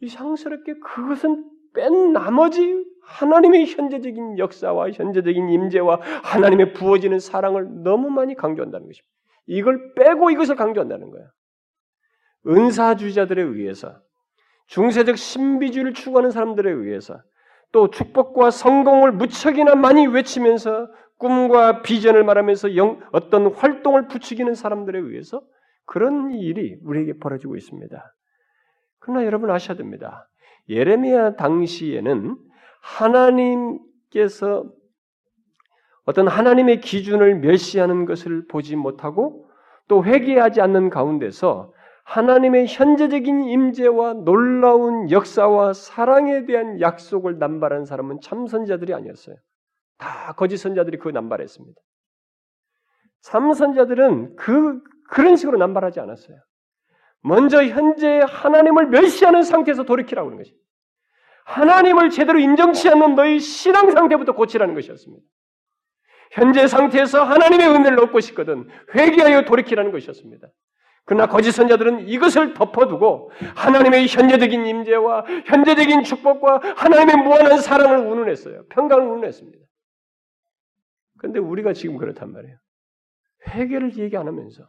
이상스럽게 0.00 0.74
그것은 0.80 1.44
뺀 1.74 2.12
나머지 2.12 2.84
하나님의 3.04 3.66
현재적인 3.66 4.38
역사와 4.38 4.90
현재적인 4.90 5.50
임재와 5.50 6.00
하나님의 6.22 6.72
부어지는 6.72 7.18
사랑을 7.18 7.66
너무 7.82 8.08
많이 8.08 8.34
강조한다는 8.34 8.86
것입니다. 8.86 9.08
이걸 9.46 9.94
빼고 9.94 10.30
이것을 10.30 10.56
강조한다는 10.56 11.10
거예요. 11.10 11.28
은사주의자들에 12.46 13.42
의해서 13.42 14.00
중세적 14.68 15.18
신비주의를 15.18 15.92
추구하는 15.92 16.30
사람들에 16.30 16.70
의해서 16.70 17.20
또 17.72 17.90
축복과 17.90 18.50
성공을 18.50 19.12
무척이나 19.12 19.74
많이 19.74 20.06
외치면서 20.06 20.88
꿈과 21.18 21.82
비전을 21.82 22.24
말하면서 22.24 22.76
영, 22.76 23.00
어떤 23.12 23.52
활동을 23.52 24.08
부추기는 24.08 24.54
사람들에 24.54 24.98
의해서 24.98 25.42
그런 25.84 26.32
일이 26.32 26.78
우리에게 26.82 27.18
벌어지고 27.18 27.56
있습니다. 27.56 28.14
그러나 29.00 29.24
여러분 29.24 29.50
아셔야 29.50 29.76
됩니다. 29.76 30.28
예레미야 30.68 31.36
당시에는 31.36 32.36
하나님께서 32.80 34.64
어떤 36.04 36.28
하나님의 36.28 36.80
기준을 36.80 37.40
멸시하는 37.40 38.06
것을 38.06 38.46
보지 38.48 38.76
못하고 38.76 39.48
또 39.88 40.04
회개하지 40.04 40.60
않는 40.60 40.90
가운데서 40.90 41.72
하나님의 42.10 42.66
현재적인 42.66 43.44
임재와 43.44 44.14
놀라운 44.24 45.12
역사와 45.12 45.74
사랑에 45.74 46.44
대한 46.44 46.80
약속을 46.80 47.38
남발한 47.38 47.84
사람은 47.84 48.20
참 48.20 48.48
선자들이 48.48 48.92
아니었어요. 48.94 49.36
다 49.96 50.32
거짓 50.36 50.56
선자들이 50.56 50.98
그 50.98 51.08
남발했습니다. 51.08 51.80
참 53.22 53.52
선자들은 53.52 54.34
그 54.34 54.80
그런 55.08 55.36
식으로 55.36 55.56
남발하지 55.58 56.00
않았어요. 56.00 56.36
먼저 57.22 57.62
현재 57.62 58.20
하나님을 58.26 58.88
멸시하는 58.88 59.44
상태에서 59.44 59.84
돌이키라고 59.84 60.30
하는 60.30 60.38
것이. 60.38 60.52
하나님을 61.44 62.10
제대로 62.10 62.40
인정치 62.40 62.88
않는 62.88 63.14
너희 63.14 63.38
신앙 63.38 63.88
상태부터 63.88 64.34
고치라는 64.34 64.74
것이었습니다. 64.74 65.24
현재 66.32 66.66
상태에서 66.66 67.22
하나님의 67.22 67.68
은혜를 67.68 68.00
얻고 68.00 68.18
싶거든 68.18 68.68
회개하여 68.96 69.44
돌이키라는 69.44 69.92
것이었습니다. 69.92 70.48
그러나 71.10 71.26
거짓 71.26 71.50
선자들은 71.50 72.06
이것을 72.06 72.54
덮어두고 72.54 73.32
하나님의 73.56 74.06
현재적인 74.06 74.64
임재와 74.64 75.24
현재적인 75.44 76.04
축복과 76.04 76.60
하나님의 76.76 77.16
무한한 77.24 77.58
사랑을 77.58 78.06
운운했어요. 78.06 78.66
평강을 78.68 79.04
운운했습니다. 79.08 79.58
그런데 81.18 81.40
우리가 81.40 81.72
지금 81.72 81.96
그렇단 81.96 82.30
말이에요. 82.30 82.56
회개를 83.48 83.98
얘기 83.98 84.16
안 84.16 84.28
하면서 84.28 84.62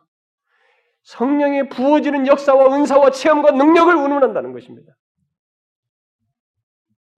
성령의 1.03 1.69
부어지는 1.69 2.25
역사와 2.25 2.75
은사와 2.75 3.11
체험과 3.11 3.51
능력을 3.51 3.93
운운한다는 3.93 4.51
것입니다. 4.51 4.93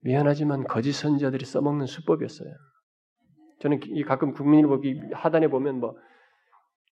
미안하지만 0.01 0.65
거짓 0.65 0.91
선자들이 0.91 1.45
써먹는 1.45 1.86
수법이었어요. 1.86 2.53
저는 3.61 3.80
가끔 4.05 4.34
국민일보 4.34 4.82
하단에 5.13 5.47
보면 5.47 5.80
뭐 5.80 5.95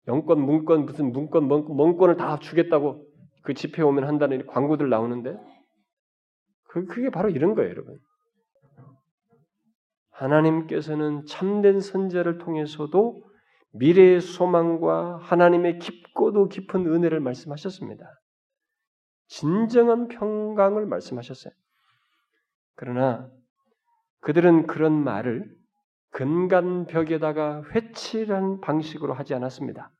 영권, 0.08 0.42
문권, 0.42 0.86
무슨 0.86 1.12
문권, 1.12 1.48
멍권, 1.48 2.10
을 2.10 2.18
다 2.18 2.40
주겠다고 2.40 3.06
그 3.44 3.54
집회 3.54 3.82
오면 3.82 4.06
한다는 4.06 4.46
광고들 4.48 4.90
나오는데 4.90 5.38
그, 6.70 6.86
그게 6.86 7.10
바로 7.10 7.30
이런 7.30 7.54
거예요, 7.54 7.70
여러분. 7.70 7.98
하나님께서는 10.12 11.26
참된 11.26 11.80
선제를 11.80 12.38
통해서도 12.38 13.24
미래의 13.74 14.22
소망과 14.22 15.18
하나님의 15.18 15.80
깊고도 15.80 16.50
깊은 16.50 16.86
은혜를 16.86 17.20
말씀하셨습니다. 17.20 18.06
진정한 19.28 20.08
평강을 20.08 20.86
말씀하셨어요. 20.86 21.54
그러나 22.76 23.30
그들은 24.20 24.68
그런 24.68 25.04
말을 25.04 25.50
근간벽에다가 26.12 27.64
회칠한 27.74 28.62
방식으로 28.62 29.14
하지 29.14 29.34
않았습니다. 29.34 29.92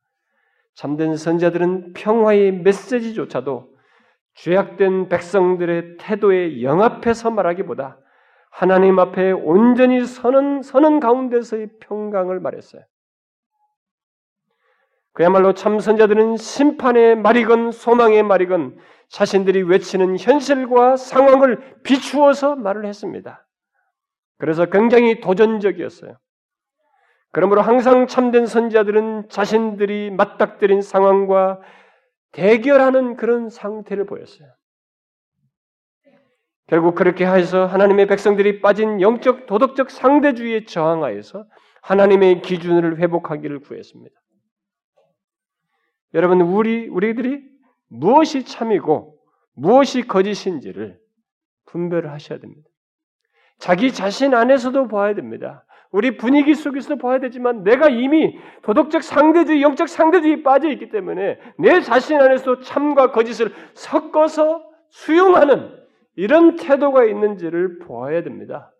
참된 0.74 1.16
선자들은 1.16 1.92
평화의 1.94 2.52
메시지조차도 2.62 3.72
죄악된 4.34 5.08
백성들의 5.08 5.96
태도에 5.98 6.62
영합해서 6.62 7.30
말하기보다 7.30 7.98
하나님 8.50 8.98
앞에 8.98 9.32
온전히 9.32 10.04
서는, 10.04 10.62
서는 10.62 11.00
가운데서의 11.00 11.68
평강을 11.80 12.40
말했어요. 12.40 12.82
그야말로 15.14 15.52
참선자들은 15.52 16.36
심판의 16.38 17.16
말이건 17.16 17.72
소망의 17.72 18.22
말이건 18.22 18.78
자신들이 19.08 19.62
외치는 19.62 20.18
현실과 20.18 20.96
상황을 20.96 21.82
비추어서 21.82 22.56
말을 22.56 22.86
했습니다. 22.86 23.46
그래서 24.42 24.66
굉장히 24.66 25.20
도전적이었어요. 25.20 26.18
그러므로 27.30 27.62
항상 27.62 28.08
참된 28.08 28.44
선지자들은 28.44 29.28
자신들이 29.28 30.10
맞닥뜨린 30.10 30.82
상황과 30.82 31.60
대결하는 32.32 33.14
그런 33.14 33.48
상태를 33.48 34.04
보였어요. 34.04 34.52
결국 36.66 36.96
그렇게 36.96 37.24
해서 37.24 37.66
하나님의 37.66 38.08
백성들이 38.08 38.60
빠진 38.62 39.00
영적 39.00 39.46
도덕적 39.46 39.92
상대주의에 39.92 40.64
저항하여서 40.64 41.44
하나님의 41.82 42.42
기준을 42.42 42.98
회복하기를 42.98 43.60
구했습니다. 43.60 44.12
여러분 46.14 46.40
우리 46.40 46.88
우리들이 46.88 47.48
무엇이 47.86 48.44
참이고 48.44 49.16
무엇이 49.54 50.02
거짓인지를 50.02 50.98
분별을 51.66 52.10
하셔야 52.10 52.40
됩니다. 52.40 52.71
자기 53.62 53.92
자신 53.92 54.34
안에서도 54.34 54.88
봐야 54.88 55.14
됩니다. 55.14 55.64
우리 55.92 56.16
분위기 56.16 56.52
속에서도 56.52 56.98
봐야 56.98 57.20
되지만 57.20 57.62
내가 57.62 57.88
이미 57.88 58.36
도덕적 58.62 59.04
상대주의, 59.04 59.62
영적 59.62 59.88
상대주의에 59.88 60.42
빠져 60.42 60.68
있기 60.70 60.88
때문에 60.90 61.38
내 61.60 61.80
자신 61.80 62.20
안에서 62.20 62.58
참과 62.58 63.12
거짓을 63.12 63.54
섞어서 63.74 64.68
수용하는 64.90 65.80
이런 66.16 66.56
태도가 66.56 67.04
있는지를 67.04 67.78
보아야 67.78 68.24
됩니다. 68.24 68.72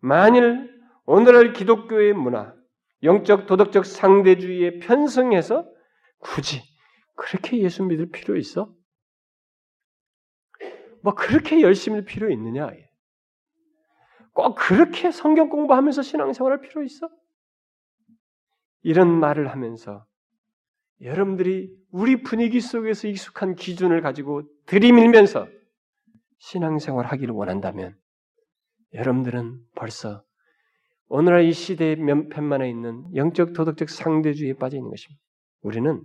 만일 0.00 0.68
오늘날 1.06 1.52
기독교의 1.52 2.14
문화, 2.14 2.52
영적 3.04 3.46
도덕적 3.46 3.86
상대주의에 3.86 4.80
편승해서 4.80 5.64
굳이 6.18 6.62
그렇게 7.14 7.58
예수 7.58 7.84
믿을 7.84 8.10
필요 8.10 8.36
있어? 8.36 8.74
뭐 11.00 11.14
그렇게 11.14 11.60
열심히 11.60 12.04
필요 12.04 12.28
있느냐? 12.32 12.72
꼭 14.34 14.56
그렇게 14.56 15.10
성경 15.10 15.48
공부하면서 15.48 16.02
신앙생활할 16.02 16.60
필요 16.60 16.82
있어? 16.82 17.08
이런 18.82 19.08
말을 19.08 19.50
하면서 19.50 20.04
여러분들이 21.00 21.74
우리 21.90 22.22
분위기 22.22 22.60
속에서 22.60 23.08
익숙한 23.08 23.54
기준을 23.54 24.02
가지고 24.02 24.42
들이밀면서 24.66 25.48
신앙생활 26.38 27.06
하기를 27.06 27.34
원한다면 27.34 27.96
여러분들은 28.92 29.60
벌써 29.76 30.22
오늘날 31.08 31.44
이 31.44 31.52
시대의 31.52 31.96
면편만에 31.96 32.68
있는 32.68 33.14
영적 33.14 33.52
도덕적 33.52 33.88
상대주의에 33.88 34.54
빠져 34.54 34.76
있는 34.76 34.90
것입니다. 34.90 35.22
우리는 35.62 36.02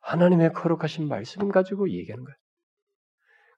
하나님의 0.00 0.52
거룩하신 0.54 1.08
말씀 1.08 1.48
가지고 1.48 1.90
얘기하는 1.90 2.24
거예요. 2.24 2.36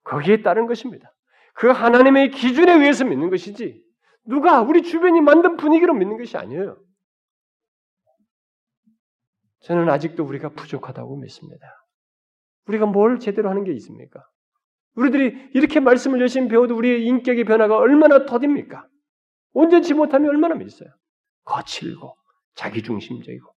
거기에 0.05 0.43
따른 0.43 0.67
것입니다. 0.67 1.15
그 1.55 1.69
하나님의 1.69 2.31
기준에 2.31 2.73
의해서 2.75 3.05
믿는 3.05 3.31
것이지 3.31 3.82
누가 4.25 4.63
우리 4.63 4.83
주변이 4.83 5.21
만든 5.21 5.57
분위기로 5.57 5.95
믿는 5.95 6.17
것이 6.17 6.37
아니에요. 6.37 6.77
저는 9.61 9.89
아직도 9.89 10.25
우리가 10.25 10.51
부족하다고 10.51 11.17
믿습니다. 11.19 11.67
우리가 12.67 12.87
뭘 12.87 13.19
제대로 13.19 13.51
하는 13.51 13.65
게 13.65 13.73
있습니까? 13.73 14.25
우리들이 14.95 15.51
이렇게 15.55 15.81
말씀을 15.81 16.21
열심히 16.21 16.49
배워도 16.49 16.77
우리의 16.77 17.07
인격의 17.07 17.45
변화가 17.45 17.77
얼마나 17.77 18.27
더딥니까? 18.27 18.87
온전치 19.53 19.95
못하면 19.95 20.31
얼마나 20.31 20.55
믿어요? 20.55 20.91
거칠고 21.45 22.17
자기중심적이고 22.55 23.53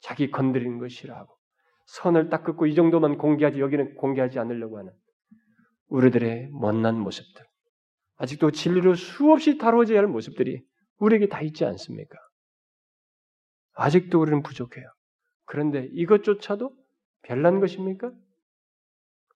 자기 0.00 0.30
건드리는 0.30 0.78
것 0.78 0.90
싫어하고 0.90 1.34
선을 1.86 2.30
딱 2.30 2.44
긋고 2.44 2.66
이 2.66 2.74
정도만 2.74 3.18
공개하지 3.18 3.60
여기는 3.60 3.96
공개하지 3.96 4.38
않으려고 4.38 4.78
하는 4.78 4.92
우리들의 5.88 6.48
못난 6.52 6.98
모습들 6.98 7.44
아직도 8.22 8.52
진리로 8.52 8.94
수없이 8.94 9.58
다루어져야 9.58 9.98
할 9.98 10.06
모습들이 10.06 10.62
우리에게 10.98 11.26
다 11.26 11.42
있지 11.42 11.64
않습니까? 11.64 12.16
아직도 13.72 14.20
우리는 14.20 14.44
부족해요. 14.44 14.86
그런데 15.44 15.88
이것조차도 15.90 16.72
별난 17.22 17.58
것입니까? 17.58 18.12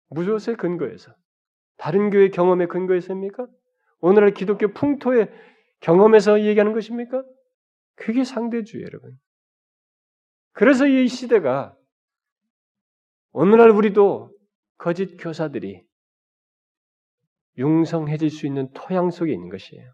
무엇의 0.10 0.58
근거에서? 0.58 1.16
다른 1.78 2.10
교회 2.10 2.28
경험의 2.28 2.68
근거에서입니까? 2.68 3.48
오늘날 4.02 4.34
기독교 4.34 4.74
풍토의 4.74 5.32
경험에서 5.80 6.44
얘기하는 6.44 6.74
것입니까? 6.74 7.24
그게 7.96 8.26
상대주의 8.26 8.84
여러분. 8.84 9.18
그래서 10.52 10.88
이 10.88 11.08
시대가 11.08 11.74
오늘날 13.32 13.70
우리도 13.70 14.38
거짓 14.78 15.16
교사들이 15.16 15.86
융성해질 17.58 18.30
수 18.30 18.48
있는 18.48 18.70
토양 18.74 19.12
속에 19.12 19.32
있는 19.32 19.50
것이에요. 19.50 19.94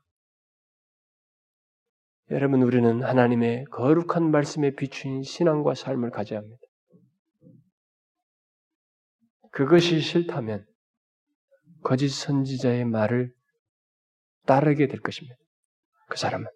여러분, 2.31 2.61
우리는 2.61 3.03
하나님의 3.03 3.65
거룩한 3.71 4.29
말씀에 4.31 4.75
비추인 4.75 5.23
신앙과 5.23 5.73
삶을 5.73 6.11
가져야 6.11 6.39
합니다. 6.39 6.61
그것이 9.51 9.99
싫다면 9.99 10.65
거짓 11.81 12.09
선지자의 12.09 12.85
말을 12.85 13.33
따르게 14.45 14.87
될 14.87 14.99
것입니다. 14.99 15.35
그 16.07 16.17
사람은. 16.17 16.47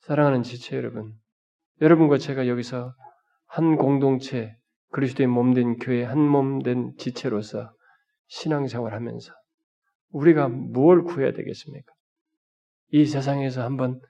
사랑하는 0.00 0.42
지체 0.42 0.76
여러분, 0.76 1.14
여러분과 1.80 2.18
제가 2.18 2.48
여기서 2.48 2.94
한 3.46 3.76
공동체, 3.76 4.56
그리스도의 4.90 5.28
몸 5.28 5.54
된 5.54 5.76
교회 5.76 6.02
한 6.04 6.18
몸 6.18 6.62
된 6.62 6.92
지체로서 6.98 7.72
신앙생활 8.30 8.94
하면서 8.94 9.32
우리가 10.10 10.48
무엇을 10.48 11.04
구해야 11.04 11.32
되겠습니까? 11.32 11.92
이 12.92 13.04
세상에서 13.04 13.62
한번 13.62 14.00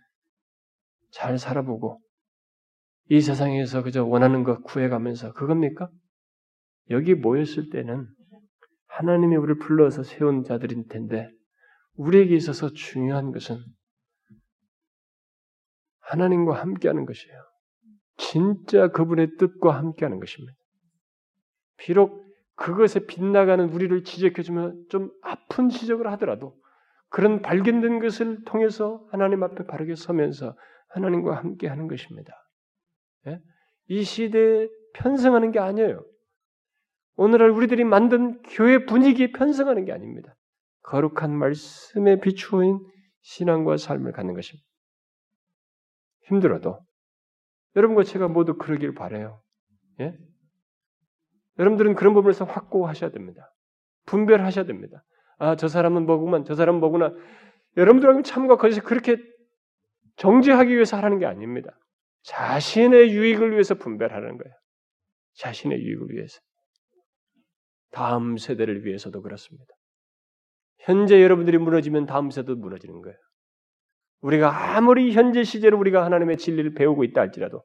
잘 1.11 1.39
살아보고 1.39 2.01
이 3.09 3.21
세상에서 3.21 3.83
그저 3.83 4.05
원하는 4.05 4.45
것 4.45 4.63
구해가면서 4.63 5.33
그겁니까? 5.33 5.91
여기 6.91 7.15
모였을 7.15 7.71
때는 7.71 8.07
하나님이 8.87 9.37
우리를 9.37 9.59
불러서 9.59 10.03
세운 10.03 10.45
자들일 10.45 10.87
텐데 10.89 11.31
우리에게 11.95 12.35
있어서 12.37 12.71
중요한 12.73 13.33
것은 13.33 13.59
하나님과 16.01 16.61
함께하는 16.61 17.07
것이에요. 17.07 17.43
진짜 18.17 18.89
그분의 18.89 19.37
뜻과 19.39 19.77
함께하는 19.77 20.21
것입니다. 20.21 20.53
비록 21.79 22.30
그것에 22.61 23.07
빗나가는 23.07 23.71
우리를 23.71 24.05
지적해주면 24.05 24.85
좀 24.91 25.11
아픈 25.23 25.71
지적을 25.71 26.07
하더라도 26.13 26.55
그런 27.09 27.41
발견된 27.41 28.01
것을 28.01 28.45
통해서 28.45 29.03
하나님 29.11 29.43
앞에 29.43 29.65
바르게 29.65 29.95
서면서 29.95 30.55
하나님과 30.89 31.37
함께 31.37 31.69
하는 31.69 31.89
것입니다. 31.89 32.35
예? 33.29 33.41
이 33.89 34.03
시대에 34.03 34.69
편성하는 34.93 35.53
게 35.53 35.59
아니에요. 35.59 36.05
오늘날 37.17 37.49
우리들이 37.49 37.83
만든 37.85 38.43
교회 38.43 38.85
분위기에 38.85 39.33
편성하는 39.33 39.87
게 39.87 39.93
아닙니다. 39.93 40.37
거룩한 40.83 41.35
말씀에 41.35 42.21
비추어인 42.21 42.79
신앙과 43.23 43.79
삶을 43.79 44.13
갖는 44.13 44.35
것입니다. 44.35 44.67
힘들어도 46.27 46.79
여러분과 47.75 48.05
제가 48.05 48.29
모두 48.29 48.59
그러길 48.59 48.95
바래요. 48.95 49.41
예? 50.01 50.15
여러분들은 51.61 51.95
그런 51.95 52.15
부분에서 52.15 52.47
확고하셔야 52.47 53.11
됩니다. 53.11 53.53
분별하셔야 54.07 54.65
됩니다. 54.65 55.05
아, 55.39 55.57
저 55.57 55.69
사람은 55.69 56.07
뭐구만, 56.07 56.45
저 56.45 56.55
사람은 56.55 56.81
뭐구나. 56.81 57.15
여러분들하고 57.77 58.23
참과 58.23 58.57
거짓을 58.57 58.83
그렇게 58.83 59.19
정지하기 60.17 60.75
위해서 60.75 60.97
하라는 60.97 61.19
게 61.19 61.27
아닙니다. 61.27 61.79
자신의 62.23 63.11
유익을 63.13 63.53
위해서 63.53 63.75
분별하는 63.75 64.39
거예요. 64.39 64.55
자신의 65.35 65.81
유익을 65.81 66.11
위해서. 66.11 66.41
다음 67.91 68.39
세대를 68.39 68.85
위해서도 68.87 69.21
그렇습니다. 69.21 69.75
현재 70.79 71.23
여러분들이 71.23 71.59
무너지면 71.59 72.07
다음 72.07 72.31
세대도 72.31 72.57
무너지는 72.57 73.03
거예요. 73.03 73.19
우리가 74.23 74.77
아무리 74.77 75.13
현재 75.13 75.45
시제로 75.45 75.79
우리가 75.79 76.05
하나님의 76.05 76.39
진리를 76.39 76.73
배우고 76.75 77.05
있다 77.05 77.21
할지라도 77.21 77.63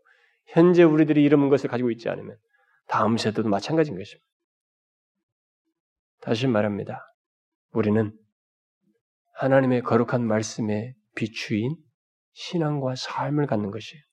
현재 0.47 0.83
우리들이 0.83 1.23
이런 1.23 1.49
것을 1.49 1.69
가지고 1.69 1.91
있지 1.91 2.09
않으면 2.09 2.37
다음 2.87 3.17
세대도 3.17 3.49
마찬가지인 3.49 3.97
것입니다. 3.97 4.25
다시 6.21 6.47
말합니다. 6.47 7.01
우리는 7.71 8.17
하나님의 9.35 9.81
거룩한 9.81 10.25
말씀에 10.25 10.93
비추인 11.15 11.75
신앙과 12.33 12.95
삶을 12.95 13.47
갖는 13.47 13.71
것이에요. 13.71 14.03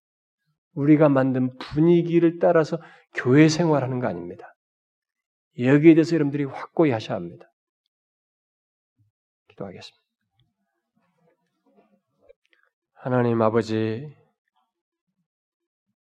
우리가 0.74 1.08
만든 1.08 1.56
분위기를 1.58 2.38
따라서 2.38 2.78
교회 3.14 3.48
생활하는 3.48 4.00
거 4.00 4.08
아닙니다. 4.08 4.54
여기에 5.58 5.94
대해서 5.94 6.14
여러분들이 6.14 6.44
확고히 6.44 6.90
하셔야 6.90 7.16
합니다. 7.16 7.50
기도하겠습니다. 9.48 10.02
하나님 12.94 13.42
아버지, 13.42 14.14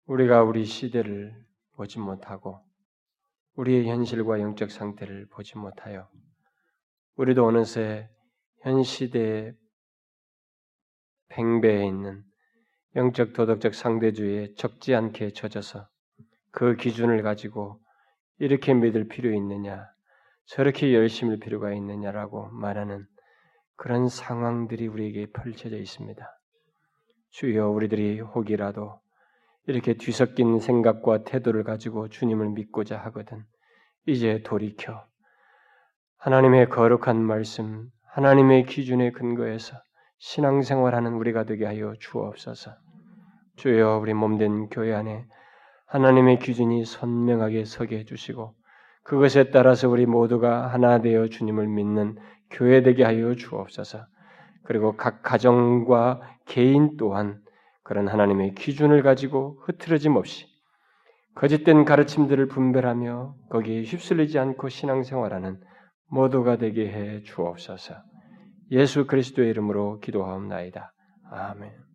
우리가 0.05 0.43
우리 0.43 0.65
시대를 0.65 1.46
보지 1.77 1.99
못하고 1.99 2.59
우리의 3.55 3.87
현실과 3.87 4.39
영적 4.39 4.71
상태를 4.71 5.27
보지 5.29 5.57
못하여 5.57 6.09
우리도 7.15 7.45
어느새 7.45 8.09
현 8.61 8.83
시대의 8.83 9.55
팽배해 11.29 11.85
있는 11.87 12.23
영적 12.95 13.33
도덕적 13.33 13.73
상대주의에 13.73 14.55
적지 14.55 14.95
않게 14.95 15.31
젖어서 15.31 15.87
그 16.51 16.75
기준을 16.75 17.21
가지고 17.21 17.79
이렇게 18.39 18.73
믿을 18.73 19.07
필요 19.07 19.33
있느냐, 19.33 19.87
저렇게 20.45 20.93
열심일 20.93 21.39
필요가 21.39 21.73
있느냐라고 21.73 22.49
말하는 22.49 23.05
그런 23.75 24.07
상황들이 24.07 24.87
우리에게 24.87 25.31
펼쳐져 25.31 25.77
있습니다. 25.77 26.25
주여 27.29 27.69
우리들이 27.69 28.19
혹이라도 28.21 28.99
이렇게 29.67 29.93
뒤섞인 29.93 30.59
생각과 30.59 31.23
태도를 31.23 31.63
가지고 31.63 32.07
주님을 32.07 32.49
믿고자 32.49 32.97
하거든 32.97 33.43
이제 34.05 34.41
돌이켜 34.43 35.05
하나님의 36.19 36.69
거룩한 36.69 37.21
말씀, 37.21 37.89
하나님의 38.05 38.65
기준에 38.65 39.11
근거해서 39.11 39.77
신앙생활하는 40.19 41.13
우리가 41.13 41.43
되게 41.43 41.65
하여 41.65 41.93
주옵소서. 41.99 42.71
주여 43.57 43.99
우리 44.01 44.13
몸된 44.13 44.69
교회 44.69 44.93
안에 44.93 45.25
하나님의 45.87 46.39
기준이 46.39 46.85
선명하게 46.85 47.65
서게 47.65 47.99
해주시고 47.99 48.55
그것에 49.03 49.51
따라서 49.51 49.89
우리 49.89 50.05
모두가 50.05 50.67
하나 50.67 51.01
되어 51.01 51.27
주님을 51.27 51.67
믿는 51.67 52.17
교회 52.49 52.81
되게 52.81 53.03
하여 53.03 53.35
주옵소서. 53.35 54.05
그리고 54.63 54.97
각 54.97 55.21
가정과 55.21 56.21
개인 56.45 56.97
또한 56.97 57.41
그런 57.87 58.09
하나님의 58.09 58.53
기준을 58.55 59.01
가지고 59.01 59.61
흐트러짐 59.65 60.17
없이 60.17 60.45
거짓된 61.35 61.85
가르침들을 61.85 62.47
분별하며 62.49 63.35
거기에 63.49 63.83
휩쓸리지 63.83 64.39
않고 64.39 64.67
신앙생활하는 64.67 65.61
모두가 66.09 66.57
되게 66.57 66.91
해 66.91 67.21
주옵소서. 67.21 67.95
예수 68.71 69.07
그리스도의 69.07 69.49
이름으로 69.51 69.99
기도하옵나이다. 69.99 70.91
아멘. 71.31 71.86